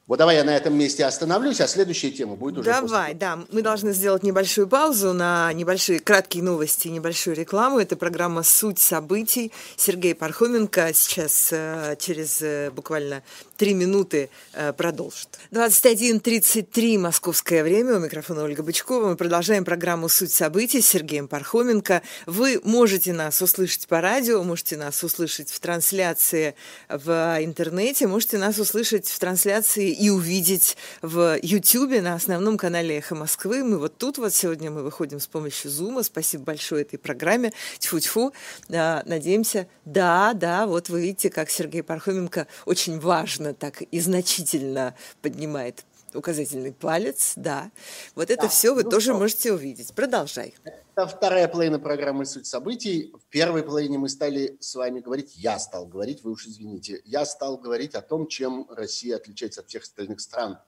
Вот 0.07 0.18
давай 0.18 0.37
я 0.37 0.44
на 0.44 0.55
этом 0.55 0.77
месте 0.77 1.07
остановлюсь, 1.07 1.62
а 1.62 1.66
следующая 1.66 2.11
тема 2.11 2.37
будет 2.37 2.59
уже 2.59 2.70
Давай, 2.70 3.12
после. 3.12 3.14
да. 3.14 3.38
Мы 3.51 3.62
должны 3.62 3.94
сделать 3.94 4.23
небольшую 4.23 4.68
паузу 4.68 5.14
на 5.14 5.51
небольшие 5.55 5.99
краткие 5.99 6.44
новости 6.44 6.88
и 6.88 6.90
небольшую 6.90 7.35
рекламу. 7.35 7.79
Это 7.79 7.97
программа 7.97 8.42
«Суть 8.42 8.79
событий». 8.79 9.51
Сергей 9.77 10.14
Пархоменко 10.14 10.92
сейчас 10.92 11.49
э, 11.53 11.97
через 11.99 12.42
э, 12.42 12.70
буквально 12.70 13.23
три 13.57 13.75
минуты 13.75 14.31
э, 14.53 14.73
продолжит. 14.73 15.29
21.33 15.53 16.99
московское 16.99 17.62
время. 17.62 17.97
У 17.97 17.99
микрофона 18.01 18.43
Ольга 18.45 18.62
Бычкова. 18.62 19.09
Мы 19.09 19.17
продолжаем 19.17 19.64
программу 19.64 20.09
«Суть 20.09 20.33
событий» 20.33 20.81
с 20.81 20.88
Сергеем 20.88 21.29
Пархоменко. 21.29 22.03
Вы 22.27 22.61
можете 22.64 23.12
нас 23.12 23.40
услышать 23.43 23.87
по 23.87 24.01
радио, 24.01 24.43
можете 24.43 24.77
нас 24.77 25.03
услышать 25.05 25.51
в 25.51 25.61
трансляции 25.61 26.55
в 26.88 27.38
интернете, 27.40 28.07
можете 28.07 28.38
нас 28.38 28.59
услышать 28.59 29.09
в 29.09 29.19
трансляции 29.19 29.90
и 29.90 30.11
увидеть 30.11 30.77
в 31.03 31.38
YouTube 31.43 32.03
на 32.03 32.14
основном 32.14 32.59
канале 32.59 32.99
«Эхо 32.99 33.14
Москвы». 33.14 33.62
Мы 33.62 33.79
вот 33.79 33.99
тут 33.99 34.19
вот 34.19 34.35
сегодня 34.35 34.71
мы 34.71 34.83
выходим 34.83 35.21
с 35.21 35.27
помощью 35.27 35.71
Зума. 35.71 36.03
Спасибо 36.03 36.45
большое 36.45 36.83
этой 36.83 36.99
программе. 36.99 37.53
Тьфу-тьфу. 37.79 38.33
Надеемся. 38.69 39.69
Да, 39.85 40.33
да, 40.35 40.67
вот 40.67 40.88
вы 40.88 41.03
видите, 41.03 41.31
как 41.31 41.51
Сергей 41.51 41.83
Пархоменко 41.83 42.47
очень 42.64 42.99
важно 42.99 43.44
так 43.53 43.83
и 43.83 44.01
значительно 44.01 44.95
поднимает 45.21 45.85
указательный 46.15 46.73
палец, 46.73 47.33
да. 47.37 47.71
Вот 48.15 48.31
это 48.31 48.43
да, 48.43 48.49
все 48.49 48.75
вы 48.75 48.85
ну 48.85 48.91
тоже 48.91 49.11
что? 49.11 49.19
можете 49.19 49.53
увидеть. 49.53 49.93
Продолжай. 49.95 50.55
Это 50.65 51.07
вторая 51.07 51.49
половина 51.49 51.79
программы 51.79 52.25
«Суть 52.25 52.47
событий». 52.47 53.13
В 53.13 53.29
первой 53.31 53.63
половине 53.63 53.99
мы 53.99 54.09
стали 54.09 54.57
с 54.61 54.75
вами 54.75 55.01
говорить, 55.01 55.37
я 55.37 55.59
стал 55.59 55.87
говорить, 55.87 56.23
вы 56.23 56.33
уж 56.33 56.47
извините, 56.47 57.03
я 57.05 57.27
стал 57.27 57.59
говорить 57.59 57.95
о 57.95 58.01
том, 58.01 58.29
чем 58.29 58.67
Россия 58.71 59.17
отличается 59.17 59.61
от 59.61 59.69
всех 59.69 59.83
остальных 59.83 60.21
стран. 60.21 60.59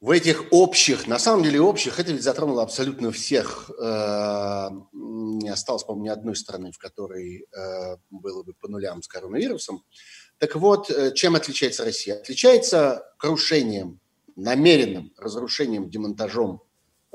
В 0.00 0.10
этих 0.10 0.44
общих, 0.50 1.06
на 1.06 1.18
самом 1.18 1.44
деле 1.44 1.62
общих, 1.62 1.98
это 1.98 2.12
ведь 2.12 2.22
затронуло 2.22 2.62
абсолютно 2.62 3.10
всех. 3.10 3.70
Э, 3.80 4.68
не 4.92 5.48
осталось, 5.48 5.84
по-моему, 5.84 6.04
ни 6.04 6.08
одной 6.10 6.36
страны, 6.36 6.72
в 6.72 6.78
которой 6.78 7.46
э, 7.50 7.96
было 8.10 8.42
бы 8.42 8.52
по 8.52 8.68
нулям 8.68 9.02
с 9.02 9.08
коронавирусом. 9.08 9.82
Так 10.46 10.56
вот, 10.56 10.90
э, 10.90 11.12
чем 11.14 11.36
отличается 11.36 11.84
Россия? 11.84 12.16
Отличается 12.16 13.10
крушением, 13.18 14.00
намеренным 14.36 15.12
разрушением, 15.16 15.88
демонтажом 15.88 16.60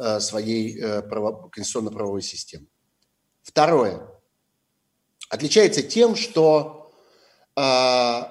Э, 0.01 0.21
своей 0.21 0.79
э, 0.79 1.01
конституционно-правовой 1.01 2.21
системы. 2.21 2.67
Второе. 3.41 4.07
Отличается 5.27 5.81
тем, 5.81 6.15
что 6.15 6.93
э, 7.57 8.21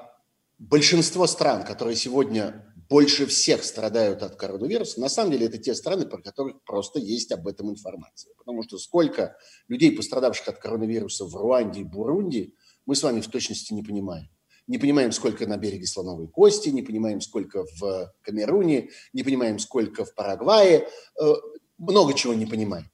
большинство 0.59 1.27
стран, 1.27 1.67
которые 1.67 1.95
сегодня 1.95 2.65
больше 2.89 3.27
всех 3.27 3.65
страдают 3.65 4.23
от 4.23 4.37
коронавируса, 4.37 4.99
на 4.99 5.11
самом 5.11 5.33
деле 5.33 5.45
это 5.45 5.59
те 5.59 5.75
страны, 5.75 6.07
про 6.07 6.23
которых 6.23 6.63
просто 6.63 7.01
есть 7.01 7.33
об 7.33 7.47
этом 7.47 7.69
информация. 7.69 8.33
Потому 8.39 8.63
что 8.63 8.79
сколько 8.79 9.37
людей, 9.69 9.95
пострадавших 9.95 10.49
от 10.49 10.59
коронавируса 10.61 11.27
в 11.27 11.37
Руанде 11.37 11.81
и 11.81 11.85
Бурунди, 11.85 12.55
мы 12.87 12.97
с 12.97 13.03
вами 13.03 13.21
в 13.21 13.29
точности 13.29 13.75
не 13.75 13.83
понимаем 13.83 14.31
не 14.69 14.79
понимаем, 14.79 15.13
сколько 15.13 15.47
на 15.47 15.57
береге 15.57 15.87
Слоновой 15.87 16.29
Кости, 16.29 16.69
не 16.69 16.83
понимаем, 16.83 17.21
сколько 17.21 17.65
в 17.81 18.13
Камеруне, 18.23 18.91
не 19.13 19.23
понимаем, 19.25 19.59
сколько 19.59 20.05
в 20.05 20.15
Парагвае, 20.15 20.87
э, 21.21 21.33
много 21.79 22.15
чего 22.15 22.35
не 22.35 22.47
понимаем. 22.47 22.89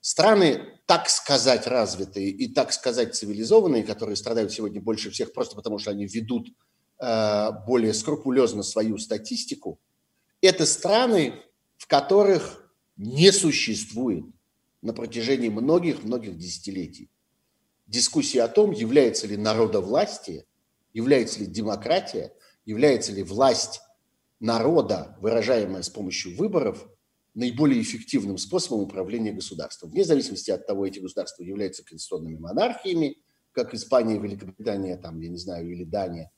Страны, 0.00 0.62
так 0.86 1.10
сказать, 1.10 1.66
развитые 1.66 2.30
и, 2.30 2.52
так 2.52 2.72
сказать, 2.72 3.14
цивилизованные, 3.14 3.82
которые 3.82 4.16
страдают 4.16 4.52
сегодня 4.52 4.80
больше 4.80 5.10
всех 5.10 5.32
просто 5.32 5.56
потому, 5.56 5.78
что 5.78 5.90
они 5.90 6.06
ведут 6.06 6.48
э, 7.00 7.50
более 7.66 7.92
скрупулезно 7.92 8.62
свою 8.62 8.96
статистику, 8.96 9.80
это 10.40 10.64
страны, 10.64 11.34
в 11.76 11.86
которых 11.86 12.72
не 12.96 13.32
существует 13.32 14.24
на 14.80 14.94
протяжении 14.94 15.48
многих-многих 15.48 16.38
десятилетий 16.38 17.10
дискуссии 17.86 18.38
о 18.38 18.48
том, 18.48 18.70
является 18.70 19.26
ли 19.26 19.36
народовластие 19.36 20.46
является 20.92 21.40
ли 21.40 21.46
демократия, 21.46 22.32
является 22.64 23.12
ли 23.12 23.22
власть 23.22 23.80
народа, 24.40 25.16
выражаемая 25.20 25.82
с 25.82 25.90
помощью 25.90 26.36
выборов, 26.36 26.88
наиболее 27.34 27.80
эффективным 27.80 28.38
способом 28.38 28.80
управления 28.80 29.32
государством. 29.32 29.90
Вне 29.90 30.04
зависимости 30.04 30.50
от 30.50 30.66
того, 30.66 30.86
эти 30.86 30.98
государства 30.98 31.42
являются 31.42 31.84
конституционными 31.84 32.36
монархиями, 32.36 33.18
как 33.52 33.74
Испания, 33.74 34.18
Великобритания, 34.18 34.96
там, 34.96 35.20
я 35.20 35.28
не 35.28 35.36
знаю, 35.36 35.70
или 35.70 35.84
Дания, 35.84 36.30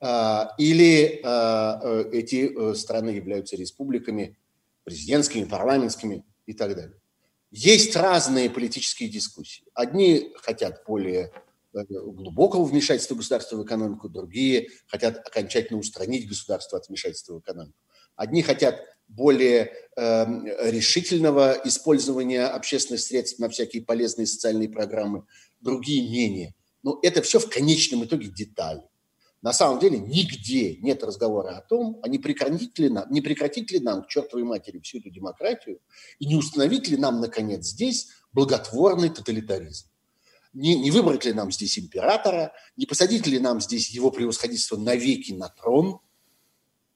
а, 0.00 0.54
или 0.58 1.20
а, 1.24 1.80
э, 1.82 2.10
эти 2.12 2.52
э, 2.54 2.74
страны 2.74 3.10
являются 3.10 3.56
республиками, 3.56 4.36
президентскими, 4.84 5.44
парламентскими 5.44 6.24
и 6.46 6.52
так 6.52 6.74
далее. 6.76 7.00
Есть 7.50 7.96
разные 7.96 8.50
политические 8.50 9.08
дискуссии. 9.08 9.64
Одни 9.74 10.32
хотят 10.36 10.82
более 10.86 11.32
глубокого 11.84 12.64
вмешательства 12.64 13.14
государства 13.14 13.56
в 13.56 13.64
экономику, 13.64 14.08
другие 14.08 14.68
хотят 14.86 15.18
окончательно 15.26 15.78
устранить 15.78 16.28
государство 16.28 16.78
от 16.78 16.88
вмешательства 16.88 17.34
в 17.34 17.40
экономику. 17.40 17.76
Одни 18.16 18.42
хотят 18.42 18.80
более 19.08 19.72
э, 19.96 20.70
решительного 20.70 21.60
использования 21.64 22.46
общественных 22.46 23.00
средств 23.00 23.38
на 23.38 23.48
всякие 23.48 23.82
полезные 23.82 24.26
социальные 24.26 24.68
программы, 24.68 25.24
другие 25.60 26.08
менее. 26.08 26.54
Но 26.82 26.98
это 27.02 27.22
все 27.22 27.38
в 27.38 27.48
конечном 27.48 28.04
итоге 28.04 28.28
детали. 28.28 28.82
На 29.42 29.52
самом 29.52 29.78
деле 29.78 29.98
нигде 29.98 30.76
нет 30.78 31.04
разговора 31.04 31.58
о 31.58 31.60
том, 31.60 32.00
а 32.02 32.08
не 32.08 32.18
прекратить 32.18 32.78
ли 32.78 32.88
нам, 32.88 33.04
не 33.10 33.20
прекратить 33.20 33.70
ли 33.70 33.78
нам 33.78 34.02
к 34.02 34.08
чертовой 34.08 34.44
матери 34.44 34.80
всю 34.80 34.98
эту 34.98 35.10
демократию 35.10 35.78
и 36.18 36.26
не 36.26 36.36
установить 36.36 36.88
ли 36.88 36.96
нам, 36.96 37.20
наконец, 37.20 37.66
здесь 37.66 38.08
благотворный 38.32 39.10
тоталитаризм 39.10 39.86
не, 40.56 40.74
не 40.74 40.90
выбрать 40.90 41.26
ли 41.26 41.34
нам 41.34 41.52
здесь 41.52 41.78
императора, 41.78 42.52
не 42.76 42.86
посадить 42.86 43.26
ли 43.26 43.38
нам 43.38 43.60
здесь 43.60 43.90
его 43.90 44.10
превосходительство 44.10 44.78
навеки 44.78 45.32
на 45.32 45.48
трон. 45.50 46.00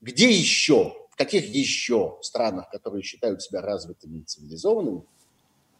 Где 0.00 0.30
еще, 0.30 0.96
в 1.10 1.16
каких 1.16 1.44
еще 1.44 2.18
странах, 2.22 2.70
которые 2.70 3.02
считают 3.02 3.42
себя 3.42 3.60
развитыми 3.60 4.20
и 4.20 4.22
цивилизованными, 4.22 5.04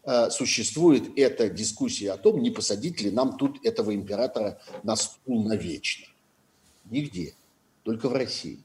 э, 0.04 0.28
существует 0.28 1.18
эта 1.18 1.48
дискуссия 1.48 2.12
о 2.12 2.18
том, 2.18 2.42
не 2.42 2.50
посадить 2.50 3.00
ли 3.00 3.10
нам 3.10 3.38
тут 3.38 3.64
этого 3.64 3.94
императора 3.94 4.60
на 4.82 4.94
стул 4.94 5.42
навечно. 5.48 6.06
Нигде, 6.84 7.34
только 7.82 8.10
в 8.10 8.12
России. 8.12 8.62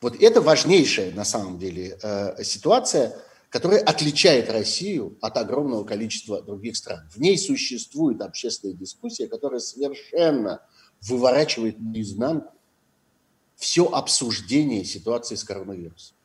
Вот 0.00 0.20
это 0.20 0.40
важнейшая 0.40 1.12
на 1.12 1.24
самом 1.24 1.60
деле 1.60 1.96
э, 2.02 2.42
ситуация– 2.42 3.16
которая 3.50 3.80
отличает 3.80 4.50
Россию 4.50 5.16
от 5.20 5.36
огромного 5.36 5.84
количества 5.84 6.42
других 6.42 6.76
стран. 6.76 7.08
В 7.10 7.18
ней 7.18 7.38
существует 7.38 8.20
общественная 8.20 8.74
дискуссия, 8.74 9.26
которая 9.26 9.60
совершенно 9.60 10.62
выворачивает 11.00 11.78
наизнанку 11.78 12.52
все 13.56 13.86
обсуждение 13.86 14.84
ситуации 14.84 15.34
с 15.34 15.44
коронавирусом. 15.44 16.16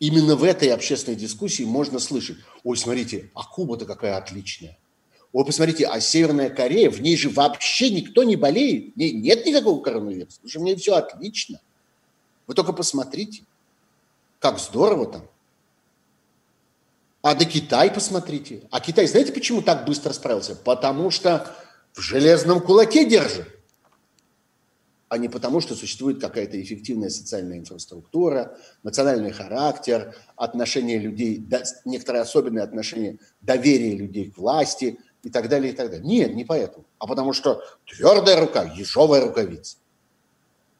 Именно 0.00 0.34
в 0.34 0.42
этой 0.42 0.68
общественной 0.72 1.16
дискуссии 1.16 1.62
можно 1.62 2.00
слышать, 2.00 2.38
ой, 2.64 2.76
смотрите, 2.76 3.30
а 3.34 3.44
Куба-то 3.44 3.86
какая 3.86 4.16
отличная. 4.16 4.76
Вы 5.32 5.44
посмотрите, 5.44 5.86
а 5.86 6.00
Северная 6.00 6.50
Корея, 6.50 6.90
в 6.90 7.00
ней 7.00 7.16
же 7.16 7.30
вообще 7.30 7.88
никто 7.88 8.22
не 8.24 8.36
болеет. 8.36 8.94
В 8.94 8.98
ней 8.98 9.12
нет 9.12 9.46
никакого 9.46 9.80
коронавируса. 9.80 10.40
Потому 10.40 10.50
что 10.50 10.60
в 10.60 10.62
ней 10.64 10.76
все 10.76 10.94
отлично. 10.94 11.60
Вы 12.46 12.54
только 12.54 12.72
посмотрите, 12.72 13.44
как 14.40 14.58
здорово 14.58 15.06
там. 15.06 15.28
А 17.22 17.34
на 17.34 17.44
Китай 17.44 17.90
посмотрите. 17.90 18.62
А 18.70 18.80
Китай, 18.80 19.06
знаете, 19.06 19.32
почему 19.32 19.62
так 19.62 19.84
быстро 19.86 20.12
справился? 20.12 20.56
Потому 20.56 21.10
что 21.10 21.50
в 21.92 22.00
железном 22.00 22.60
кулаке 22.60 23.08
держит 23.08 23.48
а 25.12 25.18
не 25.18 25.28
потому, 25.28 25.60
что 25.60 25.74
существует 25.74 26.22
какая-то 26.22 26.58
эффективная 26.58 27.10
социальная 27.10 27.58
инфраструктура, 27.58 28.56
национальный 28.82 29.30
характер, 29.30 30.16
отношения 30.36 30.96
людей, 30.96 31.46
некоторые 31.84 32.22
особенные 32.22 32.64
отношения, 32.64 33.18
доверие 33.42 33.94
людей 33.94 34.30
к 34.30 34.38
власти 34.38 34.98
и 35.22 35.28
так 35.28 35.50
далее, 35.50 35.74
и 35.74 35.76
так 35.76 35.90
далее. 35.90 36.02
Нет, 36.02 36.34
не 36.34 36.46
поэтому, 36.46 36.86
а 36.98 37.06
потому 37.06 37.34
что 37.34 37.62
твердая 37.84 38.40
рука, 38.40 38.62
ежовая 38.62 39.20
рукавица. 39.20 39.76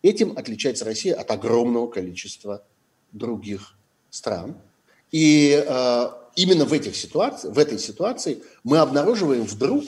Этим 0.01 0.33
отличается 0.39 0.87
Россия 0.87 1.15
от 1.15 1.31
огромного 1.31 1.89
количества 1.89 2.65
других 3.13 3.77
стран. 4.09 4.57
И 5.11 5.63
э, 5.63 6.11
именно 6.37 6.65
в, 6.65 6.73
этих 6.73 6.97
ситуациях, 6.97 7.55
в 7.55 7.59
этой 7.59 7.79
ситуации 7.79 8.43
мы 8.65 8.79
обнаруживаем 8.79 9.45
вдруг 9.45 9.85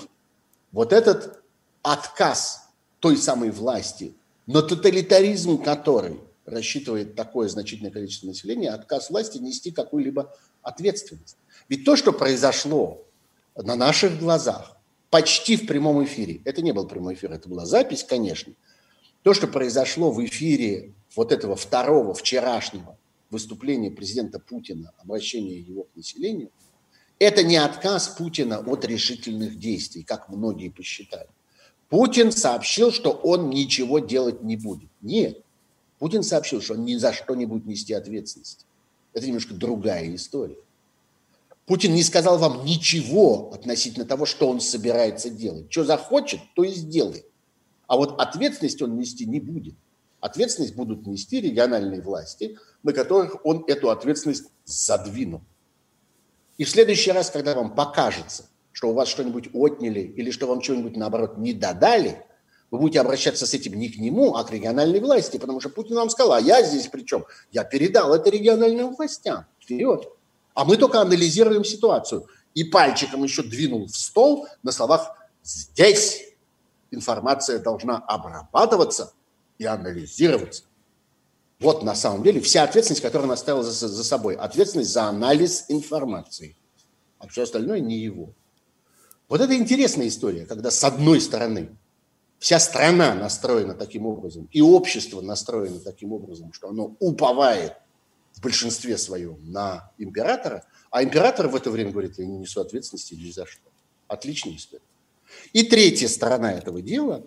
вот 0.73 0.93
этот 0.93 1.43
отказ 1.83 2.69
той 3.01 3.17
самой 3.17 3.51
власти, 3.51 4.15
но 4.47 4.63
тоталитаризм, 4.63 5.63
который 5.63 6.21
рассчитывает 6.47 7.15
такое 7.15 7.49
значительное 7.49 7.91
количество 7.91 8.27
населения, 8.27 8.71
отказ 8.71 9.11
власти 9.11 9.39
нести 9.39 9.71
какую-либо 9.71 10.35
ответственность. 10.63 11.37
Ведь 11.69 11.85
то, 11.85 11.97
что 11.97 12.13
произошло 12.13 13.07
на 13.57 13.77
наших 13.77 14.19
глазах, 14.19 14.77
почти 15.11 15.57
в 15.57 15.67
прямом 15.67 16.05
эфире, 16.05 16.43
это 16.45 16.61
не 16.61 16.73
был 16.73 16.87
прямой 16.87 17.15
эфир, 17.15 17.33
это 17.33 17.49
была 17.49 17.65
запись, 17.65 18.05
конечно, 18.05 18.53
то, 19.23 19.33
что 19.33 19.47
произошло 19.47 20.11
в 20.11 20.23
эфире 20.25 20.93
вот 21.17 21.33
этого 21.33 21.57
второго, 21.57 22.13
вчерашнего 22.15 22.99
выступления 23.31 23.91
президента 23.91 24.39
Путина, 24.39 24.93
обращения 24.99 25.59
его 25.59 25.85
к 25.85 25.97
населению, 25.97 26.51
это 27.19 27.43
не 27.43 27.57
отказ 27.57 28.09
Путина 28.09 28.59
от 28.59 28.85
решительных 28.85 29.59
действий, 29.59 30.03
как 30.03 30.29
многие 30.29 30.69
посчитали. 30.69 31.29
Путин 31.89 32.33
сообщил, 32.33 32.91
что 32.91 33.11
он 33.11 33.51
ничего 33.51 34.01
делать 34.01 34.43
не 34.43 34.57
будет. 34.57 34.91
Нет. 35.01 35.43
Путин 35.99 36.23
сообщил, 36.23 36.61
что 36.61 36.75
он 36.75 36.85
ни 36.85 36.97
за 36.97 37.13
что 37.13 37.35
не 37.35 37.47
будет 37.47 37.67
нести 37.67 37.93
ответственность. 37.93 38.67
Это 39.13 39.27
немножко 39.27 39.55
другая 39.55 40.13
история. 40.15 40.57
Путин 41.67 41.95
не 41.95 42.03
сказал 42.03 42.39
вам 42.39 42.65
ничего 42.65 43.53
относительно 43.55 44.05
того, 44.05 44.27
что 44.27 44.49
он 44.49 44.61
собирается 44.61 45.31
делать. 45.31 45.67
Что 45.71 45.85
захочет, 45.85 46.41
то 46.55 46.65
и 46.65 46.71
сделает. 46.71 47.27
А 47.87 47.97
вот 47.97 48.21
ответственность 48.21 48.83
он 48.83 48.99
нести 48.99 49.25
не 49.25 49.41
будет. 49.41 49.75
Ответственность 50.25 50.75
будут 50.75 51.07
нести 51.07 51.39
региональные 51.39 52.01
власти, 52.01 52.57
на 52.83 52.95
которых 52.95 53.45
он 53.45 53.63
эту 53.67 53.91
ответственность 53.91 54.47
задвинул. 54.65 55.43
И 56.57 56.65
в 56.65 56.71
следующий 56.71 57.13
раз, 57.13 57.29
когда 57.29 57.55
вам 57.55 57.75
покажется, 57.75 58.47
что 58.73 58.89
у 58.89 58.95
вас 58.95 59.09
что-нибудь 59.09 59.51
отняли 59.53 60.01
или 60.01 60.31
что 60.31 60.47
вам 60.47 60.63
что-нибудь, 60.63 60.97
наоборот, 60.97 61.37
не 61.37 61.53
додали, 61.53 62.25
вы 62.71 62.79
будете 62.79 63.03
обращаться 63.03 63.47
с 63.47 63.53
этим 63.53 63.75
не 63.75 63.91
к 63.91 63.99
нему, 63.99 64.35
а 64.35 64.45
к 64.45 64.51
региональной 64.51 64.99
власти, 65.01 65.37
потому 65.37 65.61
что 65.61 65.69
Путин 65.69 65.97
вам 65.97 66.09
сказал, 66.09 66.33
а 66.33 66.41
я 66.41 66.63
здесь 66.63 66.89
при 66.89 67.03
чем? 67.03 67.27
Я 67.53 67.65
передал 67.65 68.15
это 68.15 68.31
региональным 68.31 68.95
властям. 68.95 69.45
Вперед. 69.61 70.09
А 70.55 70.65
мы 70.65 70.79
только 70.79 71.03
анализируем 71.03 71.65
ситуацию. 71.65 72.27
И 72.55 72.65
пальчиком 72.65 73.25
еще 73.25 73.43
двинул 73.43 73.89
в 73.89 73.95
стол 73.95 74.47
на 74.63 74.73
словах 74.73 75.19
«здесь 75.43 76.23
информация 76.91 77.59
должна 77.59 77.99
обрабатываться 77.99 79.13
и 79.59 79.65
анализироваться». 79.65 80.65
Вот 81.61 81.83
на 81.83 81.95
самом 81.95 82.23
деле 82.23 82.41
вся 82.41 82.65
ответственность, 82.65 83.03
которую 83.03 83.29
он 83.29 83.33
оставил 83.33 83.63
за, 83.63 83.89
за 83.89 84.05
собой. 84.05 84.35
Ответственность 84.35 84.91
за 84.91 85.05
анализ 85.05 85.65
информации. 85.69 86.57
А 87.19 87.29
все 87.29 87.45
остальное 87.45 87.81
не 87.81 87.97
его. 87.97 88.35
Вот 89.29 89.41
это 89.41 89.55
интересная 89.55 90.09
история, 90.09 90.45
когда 90.45 90.71
с 90.71 90.85
одной 90.85 91.21
стороны 91.21 91.71
вся 92.39 92.59
страна 92.59 93.15
настроена 93.15 93.75
таким 93.75 94.05
образом, 94.05 94.49
и 94.53 94.61
общество 94.61 95.23
настроено 95.23 95.81
таким 95.81 96.13
образом, 96.13 96.53
что 96.53 96.69
оно 96.69 96.95
уповает 97.01 97.75
в 98.33 98.43
большинстве 98.43 98.99
своем 98.99 99.39
на 99.51 99.91
императора, 99.97 100.67
а 100.91 101.03
император 101.03 101.49
в 101.49 101.57
это 101.57 101.71
время 101.71 101.93
говорит, 101.93 102.19
я 102.19 102.27
не 102.27 102.37
несу 102.37 102.61
ответственности 102.61 103.15
ни 103.15 103.31
за 103.31 103.47
что. 103.47 103.71
Отличная 104.09 104.57
история. 104.57 104.83
И 105.55 105.63
третья 105.63 106.09
сторона 106.09 106.53
этого 106.53 106.83
дела, 106.83 107.25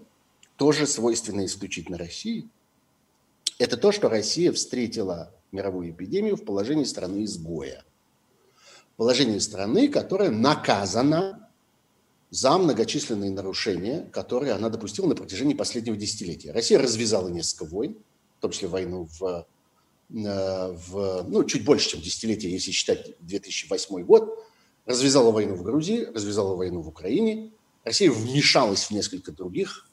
тоже 0.57 0.87
свойственна 0.87 1.45
исключительно 1.45 1.97
России, 1.97 2.49
это 3.59 3.77
то, 3.77 3.91
что 3.91 4.09
Россия 4.09 4.51
встретила 4.51 5.33
мировую 5.51 5.91
эпидемию 5.91 6.35
в 6.35 6.43
положении 6.43 6.83
страны-изгоя. 6.83 7.83
Положение 8.97 9.39
страны, 9.39 9.87
которая 9.87 10.31
наказана 10.31 11.49
за 12.29 12.57
многочисленные 12.57 13.31
нарушения, 13.31 14.01
которые 14.11 14.53
она 14.53 14.69
допустила 14.69 15.07
на 15.07 15.15
протяжении 15.15 15.53
последнего 15.53 15.95
десятилетия. 15.95 16.51
Россия 16.51 16.77
развязала 16.77 17.29
несколько 17.29 17.65
войн, 17.65 17.95
в 18.39 18.41
том 18.41 18.51
числе 18.51 18.67
войну 18.67 19.07
в, 19.19 19.47
э, 20.09 20.71
в 20.89 21.25
ну, 21.27 21.43
чуть 21.45 21.63
больше, 21.63 21.91
чем 21.91 22.01
десятилетие, 22.01 22.51
если 22.51 22.71
считать 22.71 23.15
2008 23.21 24.03
год, 24.03 24.45
развязала 24.85 25.31
войну 25.31 25.55
в 25.55 25.63
Грузии, 25.63 26.05
развязала 26.13 26.55
войну 26.55 26.81
в 26.81 26.87
Украине. 26.87 27.51
Россия 27.83 28.11
вмешалась 28.11 28.83
в 28.85 28.91
несколько 28.91 29.31
других 29.31 29.87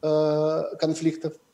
конфликтов– 0.00 1.34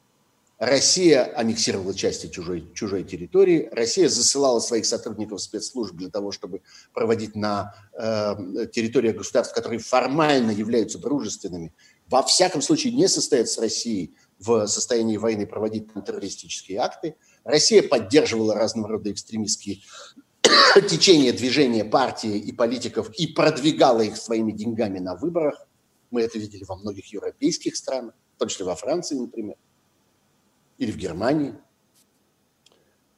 Россия 0.59 1.37
аннексировала 1.37 1.95
части 1.95 2.29
чужой, 2.29 2.71
чужой 2.75 3.03
территории, 3.03 3.69
Россия 3.73 4.09
засылала 4.09 4.61
своих 4.61 4.87
сотрудников 4.87 5.43
спецслужб 5.43 5.95
для 5.97 6.11
того, 6.11 6.31
чтобы 6.31 6.63
проводить 6.93 7.35
на 7.35 7.75
э, 7.93 8.67
территориях 8.73 9.17
государств, 9.17 9.53
которые 9.55 9.81
формально 9.81 10.53
являются 10.53 10.99
дружественными, 10.99 11.75
во 12.09 12.23
всяком 12.23 12.63
случае 12.63 12.93
не 12.93 13.09
состоят 13.09 13.49
с 13.49 13.59
Россией 13.59 14.15
в 14.39 14.67
состоянии 14.69 15.17
войны 15.17 15.47
проводить 15.47 15.93
террористические 15.93 16.79
акты. 16.79 17.17
Россия 17.43 17.83
поддерживала 17.83 18.55
разного 18.55 18.89
рода 18.89 19.11
экстремистские 19.11 19.81
течения, 20.89 21.33
движения, 21.33 21.85
партии 21.85 22.39
и 22.39 22.53
политиков 22.53 23.11
и 23.19 23.27
продвигала 23.27 24.03
их 24.03 24.17
своими 24.17 24.53
деньгами 24.53 25.01
на 25.01 25.17
выборах. 25.17 25.67
Мы 26.13 26.23
это 26.23 26.39
видели 26.39 26.63
во 26.63 26.77
многих 26.77 27.13
европейских 27.13 27.75
странах, 27.75 28.15
в 28.37 28.39
том 28.39 28.49
числе 28.49 28.65
во 28.65 28.75
Франции, 28.75 29.17
например 29.17 29.57
или 30.79 30.91
в 30.91 30.97
Германии. 30.97 31.55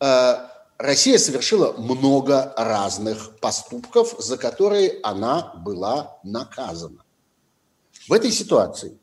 Э, 0.01 0.49
Россия 0.79 1.19
совершила 1.19 1.73
много 1.73 2.53
разных 2.57 3.39
поступков, 3.41 4.15
за 4.19 4.37
которые 4.37 5.01
она 5.03 5.55
была 5.55 6.19
наказана. 6.23 7.05
В 8.09 8.13
этой 8.13 8.31
ситуации 8.31 8.99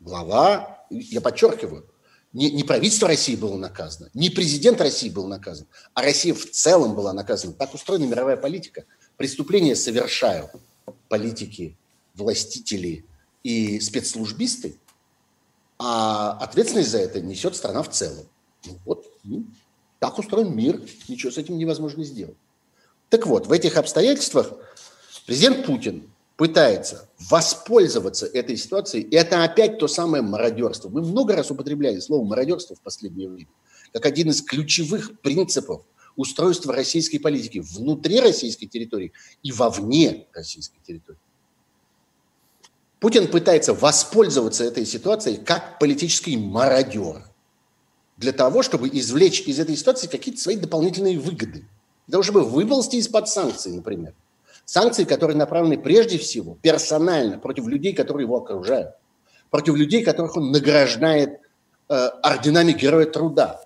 глава, 0.00 0.84
я 0.90 1.20
подчеркиваю, 1.20 1.88
не, 2.32 2.50
не 2.50 2.64
правительство 2.64 3.08
России 3.08 3.36
было 3.36 3.56
наказано, 3.56 4.10
не 4.14 4.30
президент 4.30 4.80
России 4.80 5.10
был 5.10 5.26
наказан, 5.26 5.68
а 5.94 6.02
Россия 6.02 6.34
в 6.34 6.50
целом 6.50 6.94
была 6.94 7.12
наказана. 7.12 7.52
Так 7.52 7.74
устроена 7.74 8.04
мировая 8.04 8.36
политика. 8.36 8.84
Преступления 9.16 9.76
совершают 9.76 10.50
политики, 11.08 11.76
властители 12.14 13.04
и 13.42 13.80
спецслужбисты, 13.80 14.76
а 15.78 16.32
ответственность 16.38 16.90
за 16.90 16.98
это 16.98 17.20
несет 17.20 17.56
страна 17.56 17.82
в 17.82 17.90
целом. 17.90 18.26
Ну, 18.66 18.78
вот, 18.84 19.06
ну, 19.24 19.44
так 19.98 20.18
устроен 20.18 20.54
мир, 20.54 20.80
ничего 21.08 21.32
с 21.32 21.38
этим 21.38 21.58
невозможно 21.58 22.04
сделать. 22.04 22.36
Так 23.08 23.26
вот, 23.26 23.46
в 23.46 23.52
этих 23.52 23.76
обстоятельствах 23.76 24.52
президент 25.26 25.66
Путин 25.66 26.10
пытается 26.36 27.08
воспользоваться 27.30 28.26
этой 28.26 28.56
ситуацией. 28.56 29.04
И 29.04 29.14
это 29.14 29.44
опять 29.44 29.78
то 29.78 29.86
самое 29.86 30.22
мародерство. 30.22 30.88
Мы 30.88 31.02
много 31.02 31.36
раз 31.36 31.50
употребляли 31.50 32.00
слово 32.00 32.24
мародерство 32.24 32.74
в 32.74 32.80
последнее 32.80 33.28
время 33.28 33.48
как 33.92 34.06
один 34.06 34.30
из 34.30 34.42
ключевых 34.42 35.20
принципов 35.20 35.82
устройства 36.16 36.74
российской 36.74 37.18
политики 37.18 37.58
внутри 37.58 38.20
российской 38.20 38.66
территории 38.66 39.12
и 39.42 39.52
вовне 39.52 40.26
российской 40.32 40.80
территории. 40.80 41.18
Путин 43.02 43.26
пытается 43.26 43.74
воспользоваться 43.74 44.62
этой 44.62 44.86
ситуацией 44.86 45.38
как 45.38 45.80
политический 45.80 46.36
мародер 46.36 47.24
для 48.16 48.30
того, 48.30 48.62
чтобы 48.62 48.88
извлечь 48.88 49.40
из 49.40 49.58
этой 49.58 49.76
ситуации 49.76 50.06
какие-то 50.06 50.40
свои 50.40 50.54
дополнительные 50.54 51.18
выгоды. 51.18 51.66
Для 52.06 52.12
того, 52.12 52.22
чтобы 52.22 52.44
выползти 52.44 52.94
из-под 52.96 53.28
санкций, 53.28 53.72
например. 53.72 54.14
Санкции, 54.66 55.02
которые 55.02 55.36
направлены 55.36 55.78
прежде 55.78 56.16
всего 56.16 56.56
персонально 56.62 57.38
против 57.38 57.66
людей, 57.66 57.92
которые 57.92 58.26
его 58.26 58.36
окружают, 58.36 58.94
против 59.50 59.74
людей, 59.74 60.04
которых 60.04 60.36
он 60.36 60.52
награждает 60.52 61.40
э, 61.88 61.94
орденами 62.22 62.70
Героя 62.70 63.06
Труда 63.06 63.62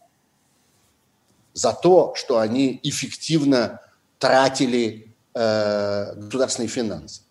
за 1.53 1.74
то, 1.74 2.14
что 2.16 2.39
они 2.39 2.80
эффективно 2.82 3.82
тратили 4.18 5.14
э, 5.34 6.14
государственные 6.14 6.70
финансы. 6.70 7.26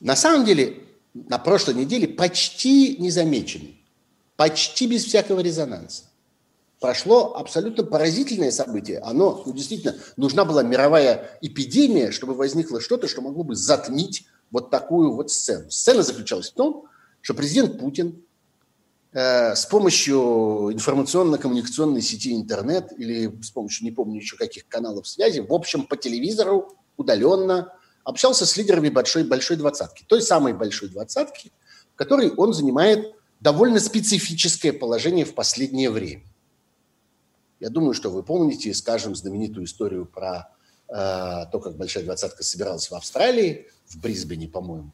На 0.00 0.16
самом 0.16 0.44
деле 0.44 0.82
на 1.14 1.38
прошлой 1.38 1.74
неделе 1.74 2.08
почти 2.08 2.96
незамеченный, 2.98 3.82
почти 4.36 4.86
без 4.86 5.04
всякого 5.04 5.40
резонанса. 5.40 6.04
Прошло 6.80 7.36
абсолютно 7.36 7.84
поразительное 7.84 8.50
событие. 8.50 8.98
Оно, 8.98 9.42
ну, 9.46 9.52
действительно, 9.52 9.96
нужна 10.16 10.44
была 10.44 10.62
мировая 10.62 11.38
эпидемия, 11.40 12.10
чтобы 12.10 12.34
возникло 12.34 12.80
что-то, 12.80 13.08
что 13.08 13.22
могло 13.22 13.44
бы 13.44 13.56
затмить 13.56 14.26
вот 14.50 14.70
такую 14.70 15.12
вот 15.12 15.30
сцену. 15.30 15.70
Сцена 15.70 16.02
заключалась 16.02 16.50
в 16.50 16.54
том, 16.54 16.84
что 17.22 17.32
президент 17.32 17.80
Путин 17.80 18.22
э, 19.12 19.54
с 19.54 19.64
помощью 19.64 20.70
информационно-коммуникационной 20.72 22.02
сети 22.02 22.36
интернет 22.36 22.92
или 22.98 23.32
с 23.42 23.50
помощью, 23.50 23.84
не 23.84 23.90
помню 23.90 24.16
еще 24.20 24.36
каких 24.36 24.68
каналов 24.68 25.08
связи, 25.08 25.40
в 25.40 25.52
общем, 25.52 25.86
по 25.86 25.96
телевизору 25.96 26.76
удаленно 26.98 27.72
общался 28.06 28.46
с 28.46 28.56
лидерами 28.56 28.88
большой, 28.88 29.24
большой 29.24 29.56
двадцатки, 29.56 30.04
той 30.06 30.22
самой 30.22 30.54
большой 30.54 30.88
двадцатки, 30.88 31.52
в 31.92 31.96
которой 31.96 32.30
он 32.30 32.54
занимает 32.54 33.14
довольно 33.40 33.80
специфическое 33.80 34.72
положение 34.72 35.24
в 35.24 35.34
последнее 35.34 35.90
время. 35.90 36.24
Я 37.58 37.68
думаю, 37.68 37.94
что 37.94 38.10
вы 38.10 38.22
помните, 38.22 38.72
скажем, 38.74 39.16
знаменитую 39.16 39.66
историю 39.66 40.06
про 40.06 40.54
э, 40.88 40.94
то, 41.50 41.58
как 41.58 41.76
большая 41.76 42.04
двадцатка 42.04 42.44
собиралась 42.44 42.88
в 42.90 42.94
Австралии, 42.94 43.68
в 43.86 44.00
Брисбене, 44.00 44.46
по-моему. 44.46 44.92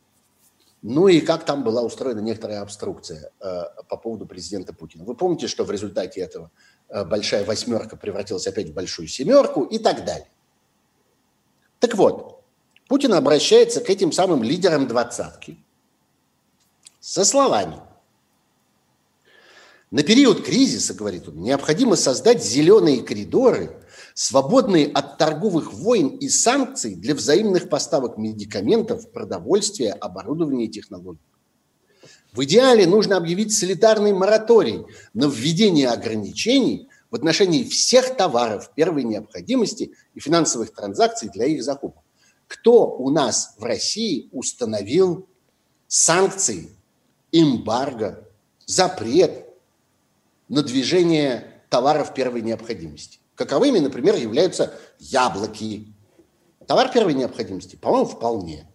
Ну 0.80 1.06
и 1.06 1.20
как 1.20 1.44
там 1.44 1.64
была 1.64 1.82
устроена 1.82 2.20
некоторая 2.20 2.62
обструкция 2.62 3.30
э, 3.40 3.64
по 3.88 3.96
поводу 3.98 4.24
президента 4.24 4.72
Путина. 4.72 5.04
Вы 5.04 5.14
помните, 5.14 5.48
что 5.48 5.64
в 5.64 5.70
результате 5.70 6.22
этого 6.22 6.50
э, 6.88 7.04
большая 7.04 7.44
восьмерка 7.44 7.96
превратилась 7.96 8.46
опять 8.46 8.70
в 8.70 8.72
большую 8.72 9.06
семерку 9.06 9.64
и 9.64 9.78
так 9.78 10.06
далее. 10.06 10.30
Так 11.78 11.94
вот, 11.94 12.31
Путин 12.92 13.14
обращается 13.14 13.80
к 13.80 13.88
этим 13.88 14.12
самым 14.12 14.42
лидерам 14.42 14.86
двадцатки 14.86 15.56
со 17.00 17.24
словами. 17.24 17.78
На 19.90 20.02
период 20.02 20.44
кризиса, 20.44 20.92
говорит 20.92 21.26
он, 21.26 21.40
необходимо 21.40 21.96
создать 21.96 22.44
зеленые 22.44 23.00
коридоры, 23.00 23.82
свободные 24.12 24.88
от 24.88 25.16
торговых 25.16 25.72
войн 25.72 26.08
и 26.08 26.28
санкций 26.28 26.94
для 26.94 27.14
взаимных 27.14 27.70
поставок 27.70 28.18
медикаментов, 28.18 29.10
продовольствия, 29.10 29.94
оборудования 29.94 30.66
и 30.66 30.70
технологий. 30.70 31.24
В 32.34 32.44
идеале 32.44 32.86
нужно 32.86 33.16
объявить 33.16 33.56
солидарный 33.56 34.12
мораторий 34.12 34.84
на 35.14 35.30
введение 35.30 35.88
ограничений 35.88 36.90
в 37.10 37.14
отношении 37.14 37.64
всех 37.64 38.18
товаров 38.18 38.70
первой 38.74 39.04
необходимости 39.04 39.92
и 40.12 40.20
финансовых 40.20 40.74
транзакций 40.74 41.30
для 41.30 41.46
их 41.46 41.64
закупок. 41.64 42.01
Кто 42.52 42.86
у 42.86 43.08
нас 43.08 43.54
в 43.56 43.64
России 43.64 44.28
установил 44.30 45.26
санкции, 45.88 46.68
эмбарго, 47.32 48.28
запрет 48.66 49.48
на 50.48 50.62
движение 50.62 51.62
товаров 51.70 52.12
первой 52.12 52.42
необходимости? 52.42 53.20
Каковыми, 53.36 53.78
например, 53.78 54.16
являются 54.16 54.78
яблоки. 54.98 55.94
Товар 56.66 56.92
первой 56.92 57.14
необходимости, 57.14 57.76
по-моему, 57.76 58.04
вполне. 58.04 58.70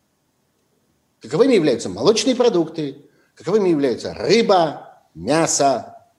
Каковыми 1.21 1.53
являются 1.53 1.88
молочные 1.88 2.36
продукты, 2.36 3.05
каковыми 3.36 3.69
являются 3.69 4.15
рыба, 4.15 5.03
мясо 5.13 6.09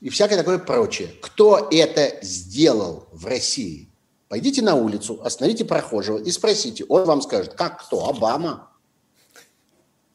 и 0.00 0.08
всякое 0.08 0.38
такое 0.38 0.58
прочее. 0.58 1.10
Кто 1.20 1.68
это 1.70 2.18
сделал 2.22 3.06
в 3.12 3.26
России? 3.26 3.90
Пойдите 4.28 4.60
на 4.60 4.74
улицу, 4.74 5.20
остановите 5.22 5.64
прохожего 5.64 6.18
и 6.18 6.30
спросите. 6.30 6.84
Он 6.88 7.04
вам 7.04 7.22
скажет, 7.22 7.54
как 7.54 7.84
кто? 7.84 8.08
Обама. 8.08 8.70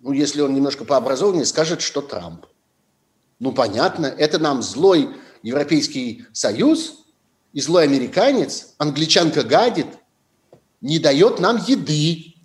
Ну, 0.02 0.12
если 0.12 0.42
он 0.42 0.54
немножко 0.54 0.84
пообразованнее, 0.84 1.46
скажет, 1.46 1.82
что 1.82 2.02
Трамп. 2.02 2.46
Ну, 3.40 3.54
понятно, 3.54 4.08
это 4.08 4.38
нам 4.38 4.62
злой 4.62 5.16
Европейский 5.44 6.26
Союз 6.34 7.06
и 7.54 7.62
злой 7.62 7.84
американец, 7.84 8.74
англичанка 8.78 9.44
гадит, 9.44 9.88
не 10.82 11.00
дает 11.00 11.40
нам 11.40 11.58
еды, 11.58 12.36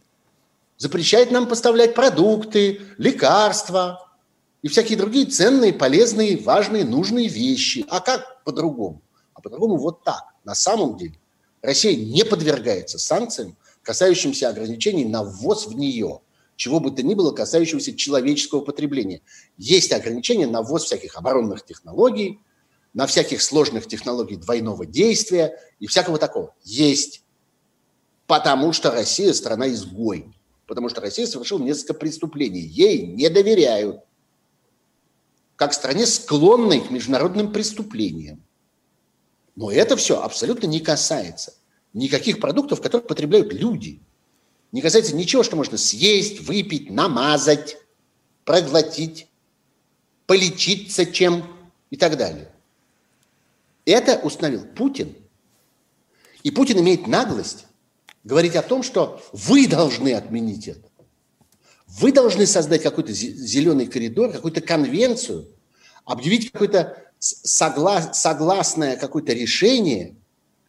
запрещает 0.76 1.30
нам 1.30 1.48
поставлять 1.48 1.94
продукты, 1.94 2.82
лекарства 2.98 4.14
и 4.62 4.68
всякие 4.68 4.98
другие 4.98 5.26
ценные, 5.26 5.72
полезные, 5.72 6.36
важные, 6.38 6.84
нужные 6.84 7.28
вещи. 7.28 7.84
А 7.88 8.00
как 8.00 8.44
по-другому? 8.44 9.02
А 9.34 9.40
по-другому 9.40 9.76
вот 9.76 10.04
так. 10.04 10.22
На 10.44 10.54
самом 10.54 10.96
деле 10.96 11.18
Россия 11.66 11.96
не 11.96 12.24
подвергается 12.24 12.96
санкциям, 12.96 13.56
касающимся 13.82 14.48
ограничений 14.50 15.04
на 15.04 15.24
ввоз 15.24 15.66
в 15.66 15.76
нее, 15.76 16.20
чего 16.54 16.78
бы 16.78 16.92
то 16.92 17.02
ни 17.02 17.14
было, 17.14 17.32
касающегося 17.32 17.96
человеческого 17.96 18.60
потребления. 18.60 19.20
Есть 19.58 19.92
ограничения 19.92 20.46
на 20.46 20.62
ввоз 20.62 20.84
всяких 20.84 21.16
оборонных 21.16 21.64
технологий, 21.64 22.38
на 22.94 23.08
всяких 23.08 23.42
сложных 23.42 23.88
технологий 23.88 24.36
двойного 24.36 24.86
действия 24.86 25.58
и 25.80 25.88
всякого 25.88 26.18
такого. 26.18 26.54
Есть. 26.62 27.24
Потому 28.28 28.72
что 28.72 28.92
Россия 28.92 29.32
страна-изгой. 29.32 30.32
Потому 30.68 30.88
что 30.88 31.00
Россия 31.00 31.26
совершила 31.26 31.58
несколько 31.58 31.94
преступлений. 31.94 32.60
Ей 32.60 33.08
не 33.08 33.28
доверяют. 33.28 34.02
Как 35.56 35.74
стране, 35.74 36.06
склонной 36.06 36.80
к 36.80 36.90
международным 36.90 37.52
преступлениям. 37.52 38.46
Но 39.56 39.70
это 39.70 39.96
все 39.96 40.22
абсолютно 40.22 40.66
не 40.66 40.80
касается 40.80 41.54
никаких 41.94 42.40
продуктов, 42.40 42.82
которые 42.82 43.08
потребляют 43.08 43.54
люди. 43.54 44.00
Не 44.70 44.82
касается 44.82 45.16
ничего, 45.16 45.42
что 45.42 45.56
можно 45.56 45.78
съесть, 45.78 46.40
выпить, 46.40 46.90
намазать, 46.90 47.78
проглотить, 48.44 49.28
полечиться 50.26 51.06
чем 51.06 51.44
и 51.88 51.96
так 51.96 52.18
далее. 52.18 52.52
Это 53.86 54.18
установил 54.18 54.66
Путин. 54.66 55.14
И 56.42 56.50
Путин 56.50 56.78
имеет 56.80 57.06
наглость 57.06 57.64
говорить 58.24 58.56
о 58.56 58.62
том, 58.62 58.82
что 58.82 59.22
вы 59.32 59.66
должны 59.66 60.12
отменить 60.12 60.68
это. 60.68 60.86
Вы 61.86 62.12
должны 62.12 62.46
создать 62.46 62.82
какой-то 62.82 63.12
зеленый 63.12 63.86
коридор, 63.86 64.32
какую-то 64.32 64.60
конвенцию, 64.60 65.48
объявить 66.04 66.50
какой-то 66.50 67.05
согла- 67.44 68.12
согласное 68.12 68.96
какое-то 68.96 69.32
решение, 69.32 70.16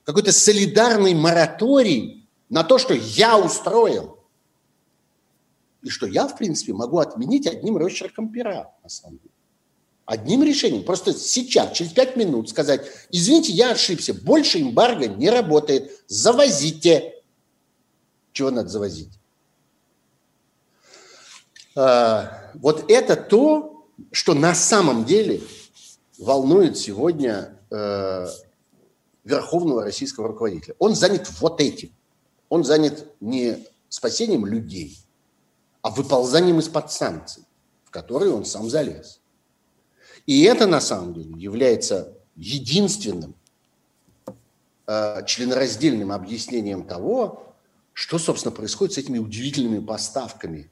какой-то 0.03 0.31
солидарный 0.31 1.13
мораторий 1.13 2.27
на 2.49 2.63
то, 2.63 2.77
что 2.77 2.93
я 2.93 3.37
устроил. 3.37 4.17
И 5.83 5.89
что 5.89 6.07
я, 6.07 6.27
в 6.27 6.37
принципе, 6.37 6.73
могу 6.73 6.99
отменить 6.99 7.47
одним 7.47 7.77
росчерком 7.77 8.29
пера, 8.29 8.71
на 8.83 8.89
самом 8.89 9.17
деле. 9.19 9.31
Одним 10.05 10.43
решением. 10.43 10.83
Просто 10.83 11.13
сейчас, 11.13 11.75
через 11.75 11.91
пять 11.91 12.15
минут 12.15 12.49
сказать, 12.49 12.87
извините, 13.11 13.51
я 13.51 13.71
ошибся, 13.71 14.13
больше 14.13 14.61
эмбарго 14.61 15.07
не 15.07 15.29
работает, 15.29 15.91
завозите. 16.07 17.13
Чего 18.31 18.49
надо 18.49 18.69
завозить? 18.69 19.11
А, 21.75 22.51
вот 22.55 22.89
это 22.89 23.15
то, 23.15 23.85
что 24.11 24.33
на 24.33 24.55
самом 24.55 25.05
деле 25.05 25.41
волнует 26.17 26.77
сегодня 26.77 27.59
э, 27.69 28.27
верховного 29.23 29.83
российского 29.83 30.27
руководителя. 30.29 30.75
Он 30.79 30.95
занят 30.95 31.29
вот 31.39 31.61
этим. 31.61 31.91
Он 32.49 32.63
занят 32.63 33.07
не 33.19 33.65
спасением 33.89 34.45
людей, 34.45 34.97
а 35.81 35.89
выползанием 35.89 36.59
из-под 36.59 36.91
санкций, 36.91 37.43
в 37.83 37.91
которые 37.91 38.31
он 38.33 38.45
сам 38.45 38.69
залез. 38.69 39.19
И 40.25 40.43
это 40.43 40.67
на 40.67 40.81
самом 40.81 41.13
деле 41.13 41.33
является 41.37 42.13
единственным 42.35 43.35
э, 44.87 45.25
членораздельным 45.25 46.11
объяснением 46.11 46.85
того, 46.85 47.43
что, 47.93 48.19
собственно, 48.19 48.53
происходит 48.53 48.93
с 48.93 48.97
этими 48.97 49.17
удивительными 49.17 49.83
поставками 49.83 50.69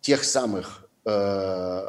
тех 0.00 0.22
самых 0.24 0.86
э, 1.04 1.88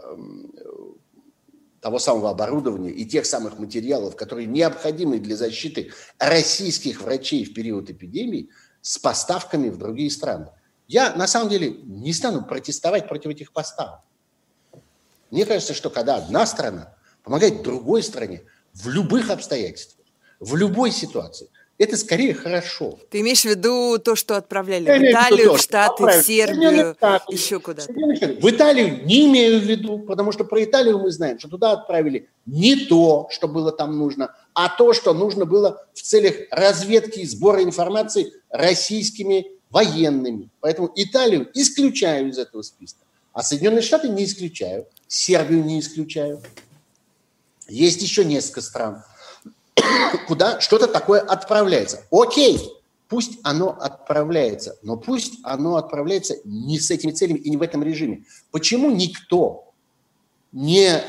того 1.84 2.00
самого 2.00 2.30
оборудования 2.30 2.92
и 2.92 3.06
тех 3.06 3.26
самых 3.26 3.60
материалов, 3.60 4.16
которые 4.16 4.48
необходимы 4.48 5.20
для 5.20 5.36
защиты 5.36 5.92
российских 6.18 7.02
врачей 7.02 7.44
в 7.44 7.54
период 7.54 7.90
эпидемии, 7.90 8.50
с 8.82 8.98
поставками 8.98 9.70
в 9.70 9.78
другие 9.78 10.10
страны. 10.10 10.48
Я 10.88 11.14
на 11.14 11.28
самом 11.28 11.50
деле 11.50 11.72
не 11.84 12.14
стану 12.14 12.46
протестовать 12.46 13.10
против 13.10 13.32
этих 13.32 13.52
поставок. 13.52 14.00
Мне 15.30 15.46
кажется, 15.46 15.74
что 15.74 15.90
когда 15.90 16.16
одна 16.16 16.46
страна 16.46 16.96
помогает 17.22 17.64
другой 17.64 18.02
стране 18.02 18.44
в 18.74 18.88
любых 18.88 19.30
обстоятельствах, 19.30 20.06
в 20.40 20.56
любой 20.56 20.90
ситуации, 20.92 21.50
это 21.78 21.98
скорее 21.98 22.34
хорошо. 22.34 23.00
Ты 23.10 23.22
имеешь 23.22 23.42
в 23.42 23.46
виду 23.46 23.98
то, 23.98 24.16
что 24.16 24.38
отправляли 24.38 24.86
Я 24.86 24.98
в 24.98 25.04
Италию, 25.04 25.54
в, 25.54 25.58
в 25.58 25.62
Штаты, 25.62 26.04
в 26.06 26.24
Сербию, 26.24 26.96
еще 27.30 27.60
куда-то? 27.60 27.92
В 27.92 28.50
Италию 28.50 29.06
не 29.06 29.28
имею 29.28 29.60
в 29.60 29.64
виду, 29.64 30.00
потому 30.00 30.32
что 30.32 30.44
про 30.44 30.64
Италию 30.64 31.00
мы 31.00 31.12
знаем, 31.12 31.40
что 31.40 31.50
туда 31.50 31.72
отправили 31.72 32.30
не 32.46 32.76
то, 32.76 33.28
что 33.32 33.48
было 33.48 33.72
там 33.72 33.98
нужно, 33.98 34.36
а 34.54 34.70
то, 34.70 34.94
что 34.94 35.14
нужно 35.14 35.46
было 35.46 35.86
в 35.94 36.02
целях 36.02 36.36
разведки 36.52 37.20
и 37.20 37.26
сбора 37.26 37.64
информации 37.64 38.34
российскими 38.50 39.48
военными. 39.70 40.50
Поэтому 40.60 40.92
Италию 40.96 41.50
исключаю 41.54 42.30
из 42.30 42.38
этого 42.38 42.62
списка. 42.62 43.00
А 43.34 43.42
Соединенные 43.42 43.82
Штаты 43.82 44.10
не 44.10 44.26
исключаю. 44.26 44.86
Сербию 45.08 45.64
не 45.64 45.80
исключаю. 45.80 46.42
Есть 47.68 48.02
еще 48.02 48.24
несколько 48.24 48.62
стран, 48.62 49.04
куда 50.28 50.60
что-то 50.60 50.88
такое 50.88 51.22
отправляется. 51.22 52.06
Окей, 52.12 52.60
пусть 53.08 53.40
оно 53.44 53.70
отправляется, 53.70 54.78
но 54.82 54.98
пусть 54.98 55.36
оно 55.44 55.76
отправляется 55.76 56.36
не 56.46 56.80
с 56.80 56.92
этими 56.92 57.12
целями 57.12 57.40
и 57.40 57.50
не 57.50 57.58
в 57.58 57.62
этом 57.62 57.84
режиме. 57.84 58.26
Почему 58.52 58.92
никто 58.92 59.74
не 60.52 61.02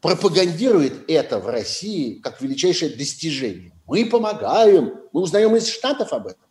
пропагандирует 0.00 1.08
это 1.08 1.38
в 1.38 1.46
России 1.46 2.14
как 2.14 2.40
величайшее 2.40 2.94
достижение? 2.94 3.72
Мы 3.86 4.06
помогаем, 4.06 4.94
мы 5.12 5.22
узнаем 5.22 5.56
из 5.56 5.68
Штатов 5.68 6.12
об 6.12 6.28
этом. 6.28 6.42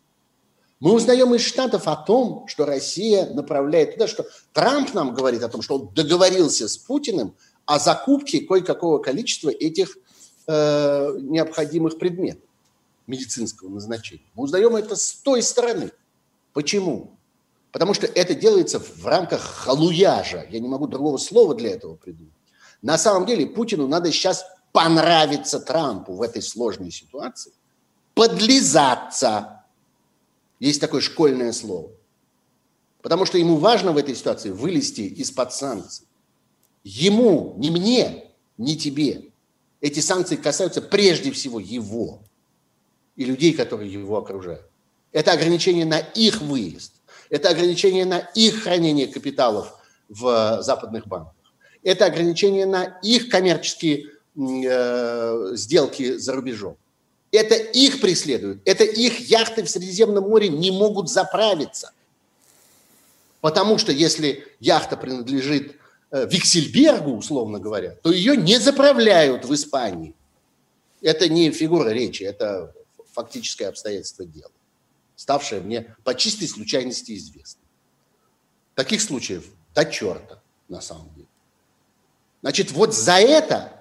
Мы 0.80 0.92
узнаем 0.94 1.34
из 1.34 1.42
Штатов 1.42 1.88
о 1.88 1.96
том, 1.96 2.46
что 2.48 2.64
Россия 2.64 3.26
направляет 3.34 3.94
туда, 3.94 4.08
что 4.08 4.26
Трамп 4.54 4.94
нам 4.94 5.14
говорит 5.14 5.42
о 5.42 5.48
том, 5.50 5.60
что 5.60 5.76
он 5.76 5.94
договорился 5.94 6.68
с 6.68 6.78
Путиным 6.78 7.34
о 7.66 7.78
закупке 7.78 8.40
кое-какого 8.40 8.98
количества 8.98 9.50
этих 9.50 9.98
э, 10.50 11.16
необходимых 11.20 11.98
предметов 11.98 12.48
медицинского 13.06 13.68
назначения. 13.68 14.24
Мы 14.34 14.44
узнаем 14.44 14.76
это 14.76 14.96
с 14.96 15.14
той 15.14 15.42
стороны. 15.42 15.90
Почему? 16.52 17.16
Потому 17.72 17.94
что 17.94 18.06
это 18.06 18.34
делается 18.34 18.80
в 18.80 19.06
рамках 19.06 19.40
халуяжа. 19.40 20.44
Я 20.50 20.60
не 20.60 20.68
могу 20.68 20.86
другого 20.86 21.18
слова 21.18 21.54
для 21.54 21.70
этого 21.70 21.96
придумать. 21.96 22.32
На 22.82 22.98
самом 22.98 23.26
деле 23.26 23.46
Путину 23.46 23.86
надо 23.86 24.10
сейчас 24.10 24.44
понравиться 24.72 25.60
Трампу 25.60 26.14
в 26.14 26.22
этой 26.22 26.42
сложной 26.42 26.90
ситуации, 26.90 27.52
подлизаться 28.14 29.60
есть 30.60 30.80
такое 30.80 31.00
школьное 31.00 31.52
слово. 31.52 31.90
Потому 33.02 33.24
что 33.24 33.38
ему 33.38 33.56
важно 33.56 33.92
в 33.92 33.96
этой 33.96 34.14
ситуации 34.14 34.50
вылезти 34.50 35.00
из-под 35.00 35.52
санкций. 35.52 36.06
Ему, 36.84 37.54
не 37.56 37.70
мне, 37.70 38.30
не 38.58 38.76
тебе. 38.76 39.29
Эти 39.80 40.00
санкции 40.00 40.36
касаются 40.36 40.82
прежде 40.82 41.30
всего 41.30 41.58
его 41.58 42.22
и 43.16 43.24
людей, 43.24 43.52
которые 43.52 43.92
его 43.92 44.18
окружают. 44.18 44.62
Это 45.12 45.32
ограничение 45.32 45.86
на 45.86 45.98
их 45.98 46.40
выезд. 46.42 46.92
Это 47.30 47.48
ограничение 47.48 48.04
на 48.04 48.18
их 48.18 48.62
хранение 48.62 49.06
капиталов 49.06 49.74
в 50.08 50.62
западных 50.62 51.06
банках. 51.06 51.34
Это 51.82 52.04
ограничение 52.06 52.66
на 52.66 52.98
их 53.02 53.28
коммерческие 53.30 54.10
э, 54.36 55.50
сделки 55.54 56.16
за 56.18 56.34
рубежом. 56.34 56.76
Это 57.32 57.54
их 57.54 58.00
преследуют. 58.00 58.60
Это 58.64 58.84
их 58.84 59.30
яхты 59.30 59.62
в 59.62 59.70
Средиземном 59.70 60.28
море 60.28 60.48
не 60.48 60.70
могут 60.70 61.08
заправиться. 61.08 61.92
Потому 63.40 63.78
что 63.78 63.92
если 63.92 64.46
яхта 64.58 64.96
принадлежит 64.96 65.72
э, 65.72 65.79
Виксельбергу, 66.12 67.16
условно 67.16 67.58
говоря, 67.58 67.92
то 68.02 68.10
ее 68.10 68.36
не 68.36 68.58
заправляют 68.58 69.44
в 69.44 69.54
Испании. 69.54 70.14
Это 71.00 71.28
не 71.28 71.50
фигура 71.50 71.90
речи, 71.90 72.22
это 72.22 72.74
фактическое 73.12 73.68
обстоятельство 73.68 74.24
дела, 74.24 74.50
ставшее 75.16 75.60
мне 75.60 75.94
по 76.04 76.14
чистой 76.14 76.48
случайности 76.48 77.16
известно. 77.16 77.62
Таких 78.74 79.00
случаев 79.00 79.44
до 79.74 79.84
черта, 79.84 80.42
на 80.68 80.80
самом 80.80 81.12
деле. 81.14 81.28
Значит, 82.42 82.72
вот 82.72 82.94
за 82.94 83.18
это 83.18 83.72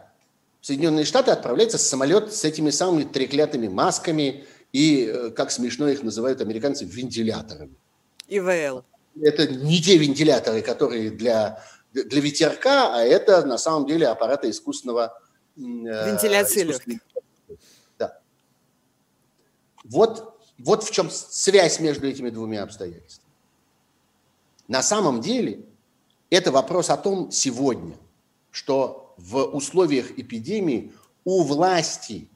в 0.62 0.66
Соединенные 0.66 1.06
Штаты 1.06 1.32
отправляется 1.32 1.78
самолет 1.78 2.34
с 2.34 2.44
этими 2.44 2.70
самыми 2.70 3.04
треклятыми 3.04 3.68
масками 3.68 4.46
и, 4.74 5.06
э, 5.06 5.30
как 5.32 5.52
смешно 5.52 5.88
их 5.88 6.04
называют 6.04 6.42
американцы, 6.42 6.86
вентиляторами. 6.86 7.76
ИВЛ. 8.28 8.84
Это 9.22 9.48
не 9.48 9.82
те 9.82 9.98
вентиляторы, 9.98 10.62
которые 10.62 11.10
для, 11.10 11.64
для 11.94 12.22
ветерка, 12.22 12.96
а 12.96 13.04
это 13.04 13.46
на 13.46 13.58
самом 13.58 13.88
деле 13.88 14.08
аппараты 14.08 14.50
искусственного... 14.50 15.20
Э, 15.58 15.62
Вентиляции 15.62 16.64
легких. 16.64 17.00
Да. 17.98 18.20
Вот, 19.84 20.40
вот 20.58 20.84
в 20.84 20.92
чем 20.92 21.10
связь 21.10 21.80
между 21.80 22.08
этими 22.08 22.30
двумя 22.30 22.64
обстоятельствами. 22.64 23.30
На 24.68 24.84
самом 24.84 25.22
деле 25.22 25.66
это 26.30 26.52
вопрос 26.52 26.90
о 26.90 26.98
том 26.98 27.32
сегодня, 27.32 27.98
что 28.52 29.16
в 29.18 29.44
условиях 29.44 30.12
эпидемии 30.12 30.94
у 31.26 31.44
власти 31.44 32.30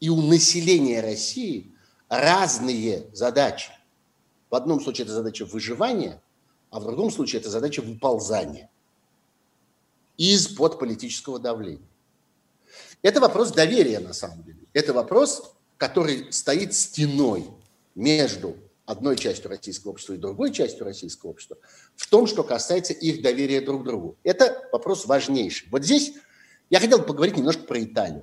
и 0.00 0.08
у 0.10 0.20
населения 0.20 1.00
России 1.00 1.72
разные 2.08 3.06
задачи. 3.12 3.70
В 4.50 4.56
одном 4.56 4.80
случае 4.80 5.04
это 5.04 5.14
задача 5.14 5.46
выживания, 5.46 6.20
а 6.70 6.80
в 6.80 6.84
другом 6.84 7.10
случае 7.10 7.40
это 7.40 7.48
задача 7.48 7.80
выползания 7.80 8.68
из-под 10.30 10.78
политического 10.78 11.40
давления. 11.40 11.88
Это 13.02 13.20
вопрос 13.20 13.50
доверия 13.50 13.98
на 13.98 14.12
самом 14.12 14.44
деле. 14.44 14.60
Это 14.72 14.92
вопрос, 14.92 15.54
который 15.78 16.32
стоит 16.32 16.74
стеной 16.74 17.48
между 17.96 18.56
одной 18.86 19.16
частью 19.16 19.50
российского 19.50 19.90
общества 19.90 20.12
и 20.12 20.18
другой 20.18 20.52
частью 20.52 20.84
российского 20.84 21.30
общества 21.30 21.56
в 21.96 22.08
том, 22.08 22.28
что 22.28 22.44
касается 22.44 22.92
их 22.92 23.20
доверия 23.20 23.60
друг 23.60 23.82
другу. 23.84 24.16
Это 24.22 24.68
вопрос 24.70 25.06
важнейший. 25.06 25.68
Вот 25.70 25.84
здесь 25.84 26.12
я 26.70 26.78
хотел 26.78 27.02
поговорить 27.02 27.36
немножко 27.36 27.64
про 27.64 27.82
Италию. 27.82 28.22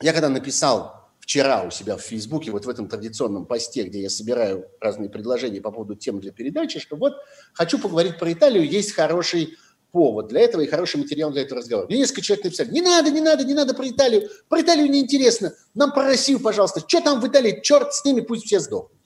Я 0.00 0.12
когда 0.12 0.28
написал 0.28 1.10
вчера 1.18 1.64
у 1.64 1.70
себя 1.70 1.96
в 1.96 2.02
Фейсбуке, 2.02 2.52
вот 2.52 2.66
в 2.66 2.68
этом 2.68 2.88
традиционном 2.88 3.46
посте, 3.46 3.82
где 3.82 4.00
я 4.00 4.10
собираю 4.10 4.68
разные 4.78 5.08
предложения 5.10 5.60
по 5.60 5.72
поводу 5.72 5.96
тем 5.96 6.20
для 6.20 6.30
передачи, 6.30 6.78
что 6.78 6.94
вот 6.96 7.14
хочу 7.52 7.80
поговорить 7.80 8.18
про 8.18 8.32
Италию, 8.32 8.68
есть 8.68 8.92
хороший 8.92 9.56
повод 9.94 10.26
для 10.26 10.40
этого 10.40 10.60
и 10.62 10.66
хороший 10.66 10.96
материал 10.96 11.30
для 11.30 11.42
этого 11.42 11.60
разговора. 11.60 11.86
Мне 11.86 11.98
несколько 11.98 12.20
человек 12.20 12.46
написали, 12.46 12.72
не 12.72 12.82
надо, 12.82 13.12
не 13.12 13.20
надо, 13.20 13.44
не 13.44 13.54
надо 13.54 13.74
про 13.74 13.88
Италию, 13.88 14.28
про 14.48 14.60
Италию 14.60 14.90
неинтересно, 14.90 15.54
нам 15.72 15.92
про 15.92 16.02
Россию, 16.02 16.40
пожалуйста, 16.40 16.80
что 16.80 17.00
там 17.00 17.20
в 17.20 17.28
Италии, 17.28 17.60
черт 17.62 17.94
с 17.94 18.04
ними, 18.04 18.20
пусть 18.20 18.44
все 18.44 18.58
сдохнут. 18.58 18.98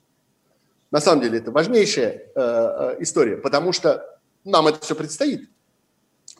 На 0.90 1.02
самом 1.02 1.20
деле 1.20 1.40
это 1.40 1.50
важнейшая 1.50 2.12
э, 2.12 2.20
э, 2.34 2.96
история, 3.00 3.36
потому 3.36 3.74
что 3.74 4.18
нам 4.44 4.66
это 4.66 4.82
все 4.82 4.94
предстоит. 4.94 5.50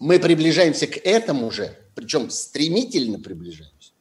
Мы 0.01 0.19
приближаемся 0.19 0.87
к 0.87 0.97
этому 0.97 1.51
же, 1.51 1.77
причем 1.95 2.31
стремительно 2.31 3.21
приближаемся, 3.21 3.93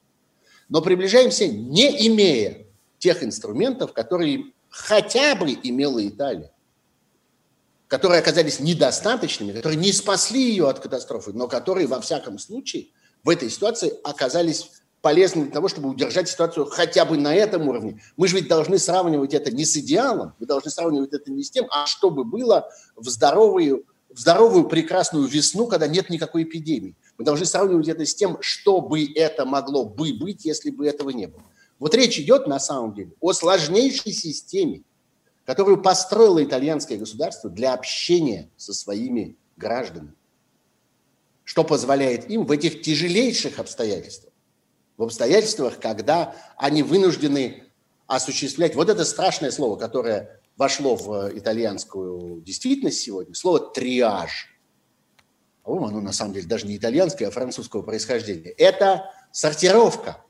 но 0.70 0.82
приближаемся 0.82 1.46
не 1.46 2.08
имея 2.08 2.68
тех 3.00 3.22
инструментов, 3.22 3.92
которые 3.92 4.54
хотя 4.70 5.36
бы 5.36 5.50
имела 5.62 6.08
Италия, 6.08 6.54
которые 7.88 8.20
оказались 8.20 8.60
недостаточными, 8.60 9.54
которые 9.54 9.78
не 9.78 9.92
спасли 9.92 10.42
ее 10.42 10.70
от 10.70 10.80
катастрофы, 10.80 11.32
но 11.34 11.48
которые 11.48 11.88
во 11.88 12.02
всяком 12.02 12.38
случае 12.38 12.88
в 13.24 13.30
этой 13.30 13.50
ситуации 13.50 13.94
оказались 14.04 14.72
полезны 15.02 15.44
для 15.44 15.52
того, 15.52 15.68
чтобы 15.68 15.90
удержать 15.90 16.28
ситуацию 16.28 16.66
хотя 16.66 17.06
бы 17.06 17.18
на 17.18 17.34
этом 17.34 17.68
уровне. 17.68 18.02
Мы 18.18 18.28
же 18.28 18.36
ведь 18.36 18.48
должны 18.48 18.78
сравнивать 18.78 19.34
это 19.34 19.52
не 19.52 19.64
с 19.64 19.78
идеалом, 19.78 20.34
мы 20.40 20.46
должны 20.46 20.70
сравнивать 20.70 21.14
это 21.14 21.32
не 21.32 21.44
с 21.44 21.52
тем, 21.52 21.68
а 21.70 21.86
что 21.86 22.10
бы 22.10 22.24
было 22.24 22.68
в 22.96 23.08
здоровую, 23.08 23.86
в 24.10 24.20
здоровую 24.20 24.68
прекрасную 24.68 25.28
весну, 25.28 25.68
когда 25.68 25.88
нет 25.88 26.10
никакой 26.10 26.44
эпидемии. 26.44 26.96
Мы 27.18 27.26
должны 27.26 27.46
сравнивать 27.46 27.88
это 27.88 28.06
с 28.06 28.14
тем, 28.14 28.38
что 28.42 28.82
бы 28.82 29.06
это 29.16 29.46
могло 29.46 29.86
бы 29.86 30.14
быть, 30.14 30.46
если 30.46 30.72
бы 30.72 30.86
этого 30.86 31.12
не 31.12 31.28
было. 31.28 31.44
Вот 31.80 31.94
речь 31.94 32.20
идет 32.20 32.48
на 32.48 32.60
самом 32.60 32.94
деле 32.94 33.12
о 33.20 33.34
сложнейшей 33.34 34.12
системе, 34.12 34.82
которую 35.48 35.82
построило 35.82 36.44
итальянское 36.44 36.98
государство 36.98 37.50
для 37.50 37.74
общения 37.74 38.52
со 38.56 38.74
своими 38.74 39.36
гражданами, 39.56 40.14
что 41.44 41.64
позволяет 41.64 42.30
им 42.30 42.46
в 42.46 42.52
этих 42.52 42.84
тяжелейших 42.84 43.58
обстоятельствах 43.58 44.28
в 44.98 45.04
обстоятельствах, 45.04 45.80
когда 45.80 46.36
они 46.58 46.84
вынуждены 46.84 47.64
осуществлять 48.08 48.76
вот 48.76 48.90
это 48.90 49.06
страшное 49.06 49.52
слово, 49.52 49.78
которое 49.78 50.42
вошло 50.58 50.96
в 50.96 51.38
итальянскую 51.38 52.42
действительность 52.42 53.00
сегодня, 53.02 53.36
слово 53.36 53.60
«триаж». 53.60 54.50
По-моему, 55.64 55.88
оно 55.88 56.02
на 56.02 56.14
самом 56.14 56.34
деле 56.34 56.48
даже 56.48 56.66
не 56.66 56.78
итальянское, 56.78 57.28
а 57.28 57.32
французского 57.32 57.84
происхождения. 57.84 58.50
Это 58.50 59.12
сортировка. 59.32 60.24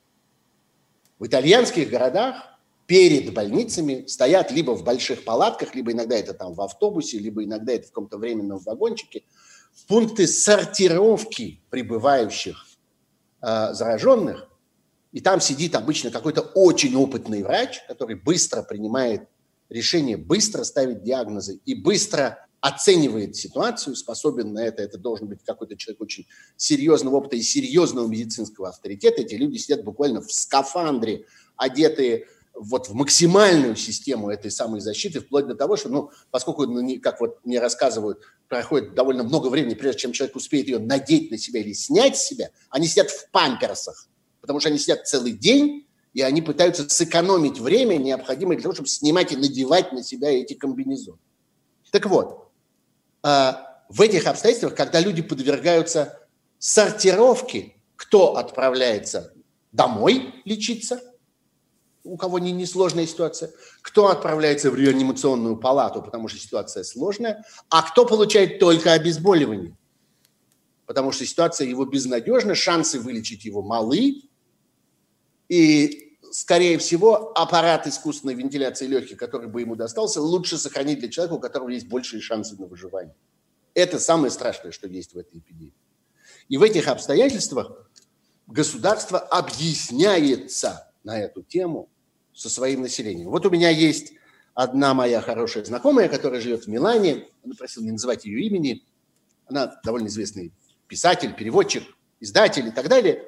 В 1.17 1.27
итальянских 1.27 1.89
городах 1.89 2.56
перед 2.87 3.33
больницами 3.33 4.05
стоят 4.07 4.51
либо 4.51 4.71
в 4.71 4.83
больших 4.83 5.23
палатках, 5.25 5.75
либо 5.75 5.91
иногда 5.91 6.15
это 6.15 6.33
там 6.33 6.53
в 6.53 6.61
автобусе, 6.61 7.19
либо 7.19 7.43
иногда 7.43 7.73
это 7.73 7.87
в 7.87 7.89
каком-то 7.91 8.17
временном 8.17 8.59
вагончике, 8.59 9.23
пункты 9.87 10.25
сортировки 10.25 11.61
прибывающих 11.69 12.65
э, 13.41 13.73
зараженных. 13.73 14.49
И 15.11 15.19
там 15.19 15.41
сидит 15.41 15.75
обычно 15.75 16.11
какой-то 16.11 16.41
очень 16.41 16.95
опытный 16.95 17.43
врач, 17.43 17.81
который 17.87 18.15
быстро 18.15 18.63
принимает 18.63 19.27
решения, 19.69 20.15
быстро 20.15 20.63
ставит 20.63 21.03
диагнозы 21.03 21.59
и 21.65 21.75
быстро 21.75 22.47
оценивает 22.61 23.35
ситуацию, 23.35 23.95
способен 23.95 24.53
на 24.53 24.65
это, 24.65 24.81
это 24.81 24.97
должен 24.97 25.27
быть 25.27 25.43
какой-то 25.45 25.75
человек 25.77 26.01
очень 26.01 26.27
серьезного 26.55 27.17
опыта 27.17 27.35
и 27.35 27.41
серьезного 27.41 28.07
медицинского 28.07 28.69
авторитета. 28.69 29.21
Эти 29.21 29.35
люди 29.35 29.57
сидят 29.57 29.83
буквально 29.83 30.21
в 30.21 30.31
скафандре, 30.31 31.25
одетые 31.55 32.27
вот 32.59 32.89
в 32.89 32.93
максимальную 32.93 33.75
систему 33.75 34.29
этой 34.29 34.51
самой 34.51 34.81
защиты, 34.81 35.19
вплоть 35.19 35.47
до 35.47 35.55
того, 35.55 35.77
что, 35.77 35.89
ну, 35.89 36.11
поскольку, 36.31 36.65
ну, 36.65 36.99
как 37.01 37.19
вот 37.21 37.39
мне 37.45 37.59
рассказывают, 37.59 38.21
проходит 38.47 38.95
довольно 38.95 39.23
много 39.23 39.47
времени, 39.47 39.75
прежде 39.75 40.01
чем 40.01 40.11
человек 40.11 40.35
успеет 40.35 40.67
ее 40.67 40.79
надеть 40.79 41.31
на 41.31 41.37
себя 41.37 41.59
или 41.59 41.73
снять 41.73 42.17
с 42.17 42.25
себя, 42.25 42.49
они 42.69 42.87
сидят 42.87 43.11
в 43.11 43.29
памперсах, 43.29 44.07
потому 44.41 44.59
что 44.59 44.69
они 44.69 44.77
сидят 44.77 45.07
целый 45.07 45.33
день, 45.33 45.87
и 46.13 46.21
они 46.21 46.41
пытаются 46.41 46.89
сэкономить 46.89 47.59
время, 47.59 47.97
необходимое 47.97 48.57
для 48.57 48.63
того, 48.63 48.73
чтобы 48.73 48.89
снимать 48.89 49.31
и 49.31 49.37
надевать 49.37 49.93
на 49.93 50.01
себя 50.03 50.31
эти 50.31 50.53
комбинезоны. 50.53 51.19
Так 51.91 52.07
вот, 52.07 52.51
а, 53.21 53.83
в 53.89 54.01
этих 54.01 54.25
обстоятельствах, 54.25 54.75
когда 54.75 54.99
люди 54.99 55.21
подвергаются 55.21 56.19
сортировке, 56.57 57.75
кто 57.95 58.35
отправляется 58.37 59.33
домой 59.71 60.33
лечиться, 60.43 61.01
у 62.07 62.17
кого 62.17 62.39
не 62.39 62.51
несложная 62.51 63.05
ситуация, 63.05 63.51
кто 63.81 64.07
отправляется 64.07 64.71
в 64.71 64.75
реанимационную 64.75 65.57
палату, 65.57 66.01
потому 66.01 66.27
что 66.27 66.39
ситуация 66.39 66.83
сложная, 66.83 67.43
а 67.69 67.81
кто 67.83 68.05
получает 68.05 68.59
только 68.59 68.93
обезболивание, 68.93 69.77
потому 70.85 71.11
что 71.11 71.25
ситуация 71.25 71.67
его 71.67 71.85
безнадежна, 71.85 72.55
шансы 72.55 72.99
вылечить 72.99 73.45
его 73.45 73.61
малы, 73.61 74.23
и, 75.49 76.17
скорее 76.31 76.77
всего, 76.77 77.31
аппарат 77.37 77.87
искусственной 77.87 78.35
вентиляции 78.35 78.87
легких, 78.87 79.17
который 79.17 79.47
бы 79.47 79.61
ему 79.61 79.75
достался, 79.75 80.21
лучше 80.21 80.57
сохранить 80.57 80.99
для 80.99 81.09
человека, 81.09 81.35
у 81.35 81.39
которого 81.39 81.69
есть 81.69 81.87
большие 81.87 82.21
шансы 82.21 82.55
на 82.57 82.65
выживание. 82.65 83.15
Это 83.73 83.99
самое 83.99 84.31
страшное, 84.31 84.71
что 84.71 84.87
есть 84.87 85.13
в 85.13 85.17
этой 85.17 85.39
эпидемии. 85.39 85.73
И 86.49 86.57
в 86.57 86.63
этих 86.63 86.87
обстоятельствах 86.87 87.89
государство 88.47 89.19
объясняется 89.19 90.91
на 91.03 91.19
эту 91.19 91.43
тему 91.43 91.89
со 92.37 92.49
своим 92.49 92.81
населением. 92.81 93.29
Вот 93.29 93.47
у 93.47 93.49
меня 93.49 93.71
есть 93.71 94.13
одна 94.53 94.93
моя 94.93 95.21
хорошая 95.21 95.65
знакомая, 95.65 96.07
которая 96.07 96.39
живет 96.39 96.65
в 96.65 96.67
Милане. 96.67 97.25
Она 97.43 97.55
просила 97.55 97.83
не 97.83 97.91
называть 97.91 98.25
ее 98.25 98.41
имени. 98.45 98.85
Она 99.47 99.79
довольно 99.83 100.07
известный 100.07 100.53
писатель, 100.87 101.33
переводчик, 101.33 101.83
издатель 102.19 102.67
и 102.67 102.71
так 102.71 102.89
далее. 102.89 103.23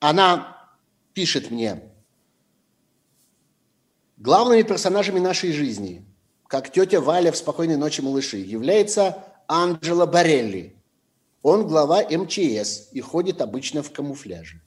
Она 0.00 0.68
пишет 1.12 1.52
мне, 1.52 1.80
главными 4.16 4.62
персонажами 4.62 5.20
нашей 5.20 5.52
жизни, 5.52 6.04
как 6.48 6.72
тетя 6.72 7.00
Валя 7.00 7.30
в 7.30 7.36
«Спокойной 7.36 7.76
ночи, 7.76 8.00
малыши», 8.00 8.38
является 8.38 9.24
Анджело 9.46 10.06
Барелли. 10.06 10.74
Он 11.42 11.68
глава 11.68 12.02
МЧС 12.02 12.88
и 12.90 13.00
ходит 13.00 13.40
обычно 13.40 13.84
в 13.84 13.92
камуфляже. 13.92 14.60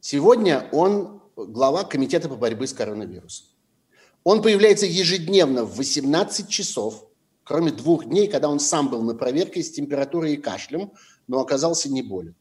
Сегодня 0.00 0.68
он 0.72 1.21
глава 1.36 1.84
Комитета 1.84 2.28
по 2.28 2.36
борьбе 2.36 2.66
с 2.66 2.72
коронавирусом. 2.72 3.46
Он 4.24 4.42
появляется 4.42 4.86
ежедневно 4.86 5.64
в 5.64 5.76
18 5.76 6.48
часов, 6.48 7.06
кроме 7.44 7.72
двух 7.72 8.04
дней, 8.04 8.28
когда 8.28 8.48
он 8.48 8.60
сам 8.60 8.88
был 8.88 9.02
на 9.02 9.14
проверке 9.14 9.62
с 9.62 9.72
температурой 9.72 10.34
и 10.34 10.36
кашлем, 10.36 10.92
но 11.26 11.40
оказался 11.40 11.90
не 11.90 12.02
болен. 12.02 12.34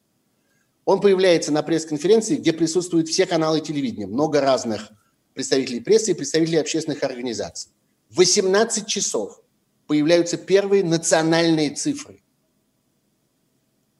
Он 0.85 0.99
появляется 0.99 1.51
на 1.51 1.63
пресс-конференции, 1.63 2.35
где 2.35 2.53
присутствуют 2.53 3.07
все 3.07 3.25
каналы 3.25 3.61
телевидения, 3.61 4.07
много 4.07 4.41
разных 4.41 4.91
представителей 5.33 5.79
прессы 5.79 6.11
и 6.11 6.15
представителей 6.15 6.57
общественных 6.57 7.03
организаций. 7.03 7.71
В 8.09 8.17
18 8.17 8.85
часов 8.87 9.41
появляются 9.87 10.37
первые 10.37 10.83
национальные 10.83 11.71
цифры. 11.71 12.20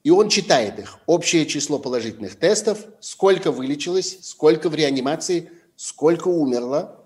И 0.04 0.10
он 0.10 0.28
читает 0.28 0.78
их. 0.78 0.98
Общее 1.06 1.46
число 1.46 1.78
положительных 1.78 2.36
тестов, 2.36 2.86
сколько 3.00 3.52
вылечилось, 3.52 4.18
сколько 4.22 4.68
в 4.68 4.74
реанимации, 4.74 5.50
сколько 5.76 6.28
умерло, 6.28 7.02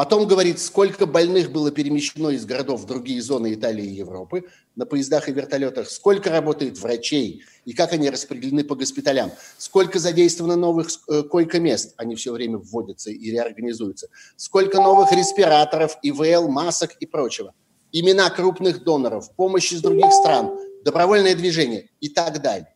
Потом 0.00 0.26
говорит, 0.26 0.58
сколько 0.58 1.04
больных 1.04 1.52
было 1.52 1.70
перемещено 1.70 2.30
из 2.30 2.46
городов 2.46 2.80
в 2.80 2.86
другие 2.86 3.20
зоны 3.20 3.52
Италии 3.52 3.84
и 3.84 3.96
Европы 3.96 4.44
на 4.74 4.86
поездах 4.86 5.28
и 5.28 5.32
вертолетах, 5.32 5.90
сколько 5.90 6.30
работает 6.30 6.78
врачей 6.78 7.42
и 7.66 7.74
как 7.74 7.92
они 7.92 8.08
распределены 8.08 8.64
по 8.64 8.76
госпиталям, 8.76 9.30
сколько 9.58 9.98
задействовано 9.98 10.56
новых 10.56 10.88
э, 11.06 11.22
койко-мест, 11.24 11.92
они 11.98 12.14
все 12.14 12.32
время 12.32 12.56
вводятся 12.56 13.10
и 13.10 13.30
реорганизуются, 13.30 14.08
сколько 14.36 14.78
новых 14.78 15.12
респираторов, 15.12 15.98
ИВЛ, 16.00 16.48
масок 16.48 16.92
и 17.00 17.04
прочего, 17.04 17.52
имена 17.92 18.30
крупных 18.30 18.82
доноров, 18.82 19.36
помощь 19.36 19.70
из 19.70 19.82
других 19.82 20.10
стран, 20.14 20.50
добровольное 20.84 21.34
движение 21.34 21.88
и 22.00 22.08
так 22.08 22.40
далее. 22.40 22.74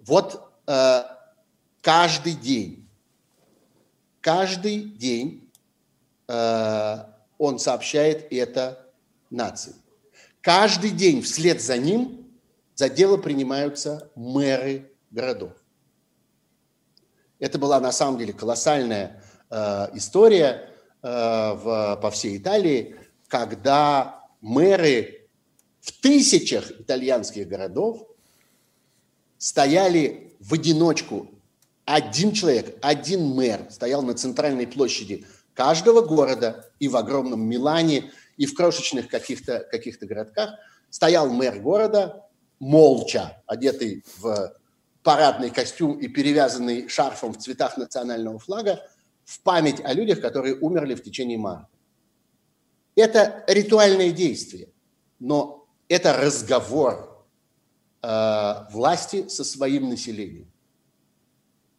Вот 0.00 0.52
э, 0.66 1.02
каждый 1.80 2.34
день 2.34 2.82
Каждый 4.22 4.84
день 4.84 5.50
э, 6.28 6.96
он 7.38 7.58
сообщает 7.58 8.32
это 8.32 8.88
нации. 9.30 9.74
Каждый 10.40 10.90
день 10.90 11.22
вслед 11.22 11.60
за 11.60 11.76
ним 11.76 12.30
за 12.76 12.88
дело 12.88 13.16
принимаются 13.16 14.10
мэры 14.14 14.92
городов. 15.10 15.52
Это 17.40 17.58
была 17.58 17.80
на 17.80 17.90
самом 17.90 18.16
деле 18.16 18.32
колоссальная 18.32 19.20
э, 19.50 19.88
история 19.94 20.70
э, 21.02 21.52
в, 21.52 21.98
по 22.00 22.10
всей 22.12 22.38
Италии, 22.38 22.94
когда 23.26 24.24
мэры 24.40 25.21
в 25.82 25.92
тысячах 26.00 26.70
итальянских 26.80 27.48
городов 27.48 28.06
стояли 29.36 30.34
в 30.38 30.54
одиночку 30.54 31.28
один 31.84 32.32
человек, 32.32 32.78
один 32.80 33.26
мэр 33.34 33.66
стоял 33.70 34.02
на 34.02 34.14
центральной 34.14 34.68
площади 34.68 35.26
каждого 35.54 36.00
города 36.00 36.70
и 36.78 36.86
в 36.86 36.96
огромном 36.96 37.42
Милане, 37.42 38.12
и 38.36 38.46
в 38.46 38.54
крошечных 38.54 39.08
каких-то 39.08 39.58
каких 39.70 39.98
городках 39.98 40.54
стоял 40.88 41.28
мэр 41.30 41.60
города, 41.60 42.28
молча, 42.60 43.42
одетый 43.46 44.04
в 44.16 44.56
парадный 45.02 45.50
костюм 45.50 45.98
и 45.98 46.06
перевязанный 46.06 46.88
шарфом 46.88 47.34
в 47.34 47.38
цветах 47.38 47.76
национального 47.76 48.38
флага, 48.38 48.80
в 49.24 49.40
память 49.40 49.80
о 49.84 49.92
людях, 49.92 50.20
которые 50.20 50.54
умерли 50.54 50.94
в 50.94 51.02
течение 51.02 51.38
марта. 51.38 51.68
Это 52.94 53.44
ритуальное 53.48 54.12
действие, 54.12 54.68
но 55.18 55.61
это 55.92 56.16
разговор 56.16 57.22
э, 58.02 58.54
власти 58.70 59.28
со 59.28 59.44
своим 59.44 59.90
населением. 59.90 60.50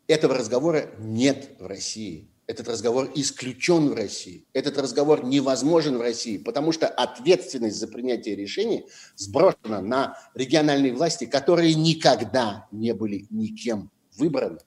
Этого 0.07 0.35
разговора 0.35 0.91
нет 0.99 1.49
в 1.57 1.65
России. 1.65 2.29
Этот 2.45 2.67
разговор 2.67 3.09
исключен 3.15 3.89
в 3.89 3.95
России. 3.95 4.45
Этот 4.53 4.77
разговор 4.77 5.25
невозможен 5.25 5.97
в 5.97 6.01
России, 6.01 6.37
потому 6.37 6.71
что 6.73 6.87
ответственность 6.87 7.77
за 7.77 7.87
принятие 7.87 8.35
решений 8.35 8.85
сброшена 9.15 9.81
на 9.81 10.15
региональные 10.35 10.93
власти, 10.93 11.25
которые 11.25 11.73
никогда 11.73 12.67
не 12.71 12.93
были 12.93 13.25
никем 13.31 13.89
выбраны. 14.15 14.59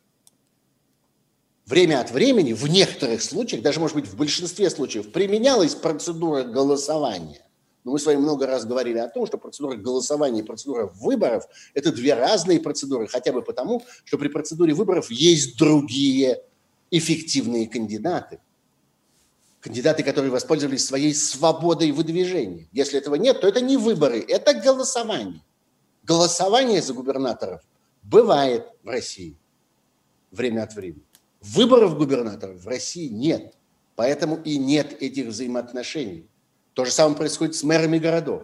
Время 1.66 2.00
от 2.00 2.10
времени, 2.10 2.52
в 2.52 2.66
некоторых 2.66 3.22
случаях, 3.22 3.62
даже, 3.62 3.78
может 3.78 3.94
быть, 3.94 4.08
в 4.08 4.16
большинстве 4.16 4.70
случаев, 4.70 5.12
применялась 5.12 5.76
процедура 5.76 6.42
голосования. 6.42 7.45
Но 7.86 7.92
мы 7.92 8.00
с 8.00 8.04
вами 8.04 8.16
много 8.16 8.48
раз 8.48 8.64
говорили 8.64 8.98
о 8.98 9.08
том, 9.08 9.26
что 9.26 9.38
процедура 9.38 9.76
голосования 9.76 10.40
и 10.40 10.42
процедура 10.42 10.86
выборов– 10.86 11.44
это 11.74 11.92
две 11.92 12.14
разные 12.14 12.58
процедуры, 12.58 13.06
хотя 13.06 13.32
бы 13.32 13.42
потому, 13.42 13.84
что 14.04 14.18
при 14.18 14.26
процедуре 14.26 14.74
выборов 14.74 15.08
есть 15.08 15.56
другие 15.56 16.42
эффективные 16.90 17.68
кандидаты. 17.68 18.40
Кандидаты, 19.60 20.02
которые 20.02 20.32
воспользовались 20.32 20.84
своей 20.84 21.14
свободой 21.14 21.92
выдвижения. 21.92 22.66
Если 22.72 22.98
этого 22.98 23.14
нет, 23.14 23.40
то 23.40 23.46
это 23.46 23.60
не 23.60 23.76
выборы, 23.76 24.18
это 24.18 24.52
голосование. 24.54 25.44
Голосование 26.02 26.82
за 26.82 26.92
губернаторов 26.92 27.62
бывает 28.02 28.66
в 28.82 28.88
России 28.88 29.36
время 30.32 30.64
от 30.64 30.74
времени. 30.74 31.04
Выборов 31.40 31.96
губернаторов 31.96 32.60
в 32.60 32.66
России 32.66 33.06
нет. 33.06 33.54
Поэтому 33.94 34.42
и 34.42 34.58
нет 34.58 35.00
этих 35.00 35.26
взаимоотношений. 35.26 36.26
То 36.76 36.84
же 36.84 36.90
самое 36.90 37.16
происходит 37.16 37.54
с 37.54 37.62
мэрами 37.62 37.96
городов. 37.96 38.42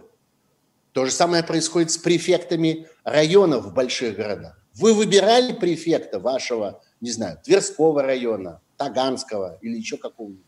То 0.93 1.05
же 1.05 1.12
самое 1.12 1.43
происходит 1.43 1.91
с 1.91 1.99
префектами 1.99 2.89
районов 3.05 3.66
в 3.66 3.74
больших 3.74 4.16
городах. 4.16 4.59
Вы 4.72 4.95
выбирали 4.95 5.53
префекта 5.53 6.18
вашего, 6.18 6.80
не 7.03 7.11
знаю, 7.11 7.39
Тверского 7.45 8.03
района, 8.03 8.62
Таганского 8.78 9.59
или 9.61 9.76
еще 9.76 9.99
какого-нибудь. 9.99 10.47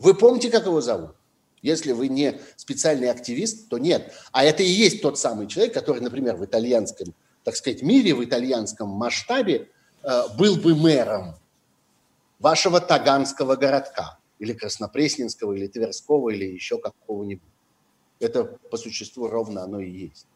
Вы 0.00 0.12
помните, 0.14 0.50
как 0.50 0.66
его 0.66 0.80
зовут? 0.80 1.14
Если 1.62 1.92
вы 1.92 2.08
не 2.08 2.40
специальный 2.56 3.12
активист, 3.12 3.68
то 3.68 3.78
нет. 3.78 4.12
А 4.32 4.42
это 4.42 4.64
и 4.64 4.68
есть 4.68 5.00
тот 5.00 5.20
самый 5.20 5.46
человек, 5.46 5.74
который, 5.74 6.02
например, 6.02 6.34
в 6.34 6.44
итальянском, 6.44 7.14
так 7.44 7.54
сказать, 7.54 7.80
мире, 7.80 8.12
в 8.12 8.24
итальянском 8.24 8.88
масштабе 8.88 9.68
э, 10.02 10.22
был 10.36 10.56
бы 10.56 10.74
мэром 10.74 11.36
вашего 12.40 12.80
таганского 12.80 13.54
городка 13.54 14.18
или 14.38 14.52
Краснопресненского, 14.52 15.54
или 15.54 15.66
Тверского, 15.66 16.30
или 16.30 16.44
еще 16.44 16.78
какого-нибудь. 16.78 17.42
Это 18.20 18.44
по 18.44 18.76
существу 18.76 19.28
ровно 19.28 19.62
оно 19.62 19.80
и 19.80 19.90
есть. 19.90 20.26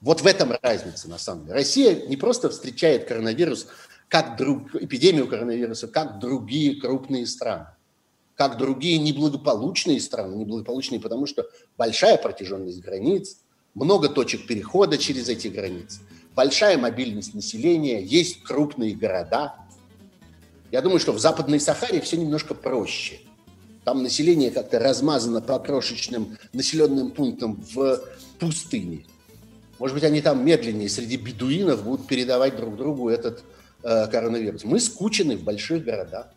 Вот 0.00 0.20
в 0.20 0.26
этом 0.26 0.52
разница, 0.62 1.08
на 1.08 1.18
самом 1.18 1.44
деле. 1.44 1.54
Россия 1.54 2.06
не 2.06 2.16
просто 2.16 2.50
встречает 2.50 3.08
коронавирус 3.08 3.68
как 4.08 4.36
друг, 4.36 4.74
эпидемию 4.74 5.26
коронавируса, 5.26 5.88
как 5.88 6.18
другие 6.18 6.80
крупные 6.80 7.26
страны, 7.26 7.66
как 8.34 8.56
другие 8.56 8.98
неблагополучные 8.98 10.00
страны, 10.00 10.36
неблагополучные, 10.36 11.00
потому 11.00 11.26
что 11.26 11.48
большая 11.76 12.16
протяженность 12.16 12.80
границ, 12.80 13.38
много 13.74 14.08
точек 14.08 14.46
перехода 14.46 14.96
через 14.96 15.28
эти 15.28 15.48
границы, 15.48 16.00
большая 16.34 16.78
мобильность 16.78 17.34
населения, 17.34 18.02
есть 18.02 18.42
крупные 18.42 18.94
города. 18.94 19.56
Я 20.70 20.82
думаю, 20.82 20.98
что 20.98 21.12
в 21.12 21.18
Западной 21.18 21.60
Сахаре 21.60 22.00
все 22.00 22.16
немножко 22.16 22.54
проще. 22.54 23.20
Там 23.84 24.02
население 24.02 24.50
как-то 24.50 24.78
размазано 24.78 25.40
по 25.40 25.58
крошечным 25.58 26.36
населенным 26.52 27.12
пунктам 27.12 27.62
в 27.72 28.00
пустыне. 28.38 29.04
Может 29.78 29.94
быть, 29.94 30.04
они 30.04 30.20
там 30.22 30.44
медленнее 30.44 30.88
среди 30.88 31.16
бедуинов 31.16 31.84
будут 31.84 32.06
передавать 32.06 32.56
друг 32.56 32.76
другу 32.76 33.08
этот 33.08 33.44
э, 33.82 34.06
коронавирус. 34.08 34.64
Мы 34.64 34.80
скучены 34.80 35.36
в 35.36 35.44
больших 35.44 35.84
городах. 35.84 36.28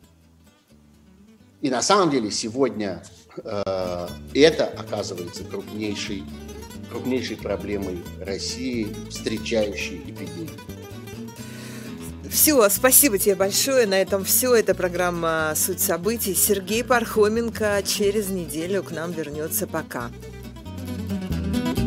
И 1.62 1.70
на 1.70 1.82
самом 1.82 2.12
деле 2.12 2.32
сегодня 2.32 3.04
э, 3.44 4.08
это 4.34 4.66
оказывается 4.68 5.44
крупнейшей, 5.44 6.24
крупнейшей 6.90 7.38
проблемой 7.38 8.00
России, 8.20 8.94
встречающей 9.10 9.98
эпидемию. 9.98 10.79
Все, 12.30 12.70
спасибо 12.70 13.18
тебе 13.18 13.36
большое. 13.36 13.88
На 13.88 14.02
этом 14.02 14.24
все. 14.24 14.56
Это 14.56 14.76
программа 14.76 15.54
«Суть 15.56 15.80
событий». 15.80 16.36
Сергей 16.36 16.84
Пархоменко 16.84 17.82
через 17.86 18.30
неделю 18.30 18.84
к 18.84 18.92
нам 18.92 19.12
вернется. 19.12 19.68
Пока. 19.68 20.12
thank 21.50 21.78
you 21.78 21.79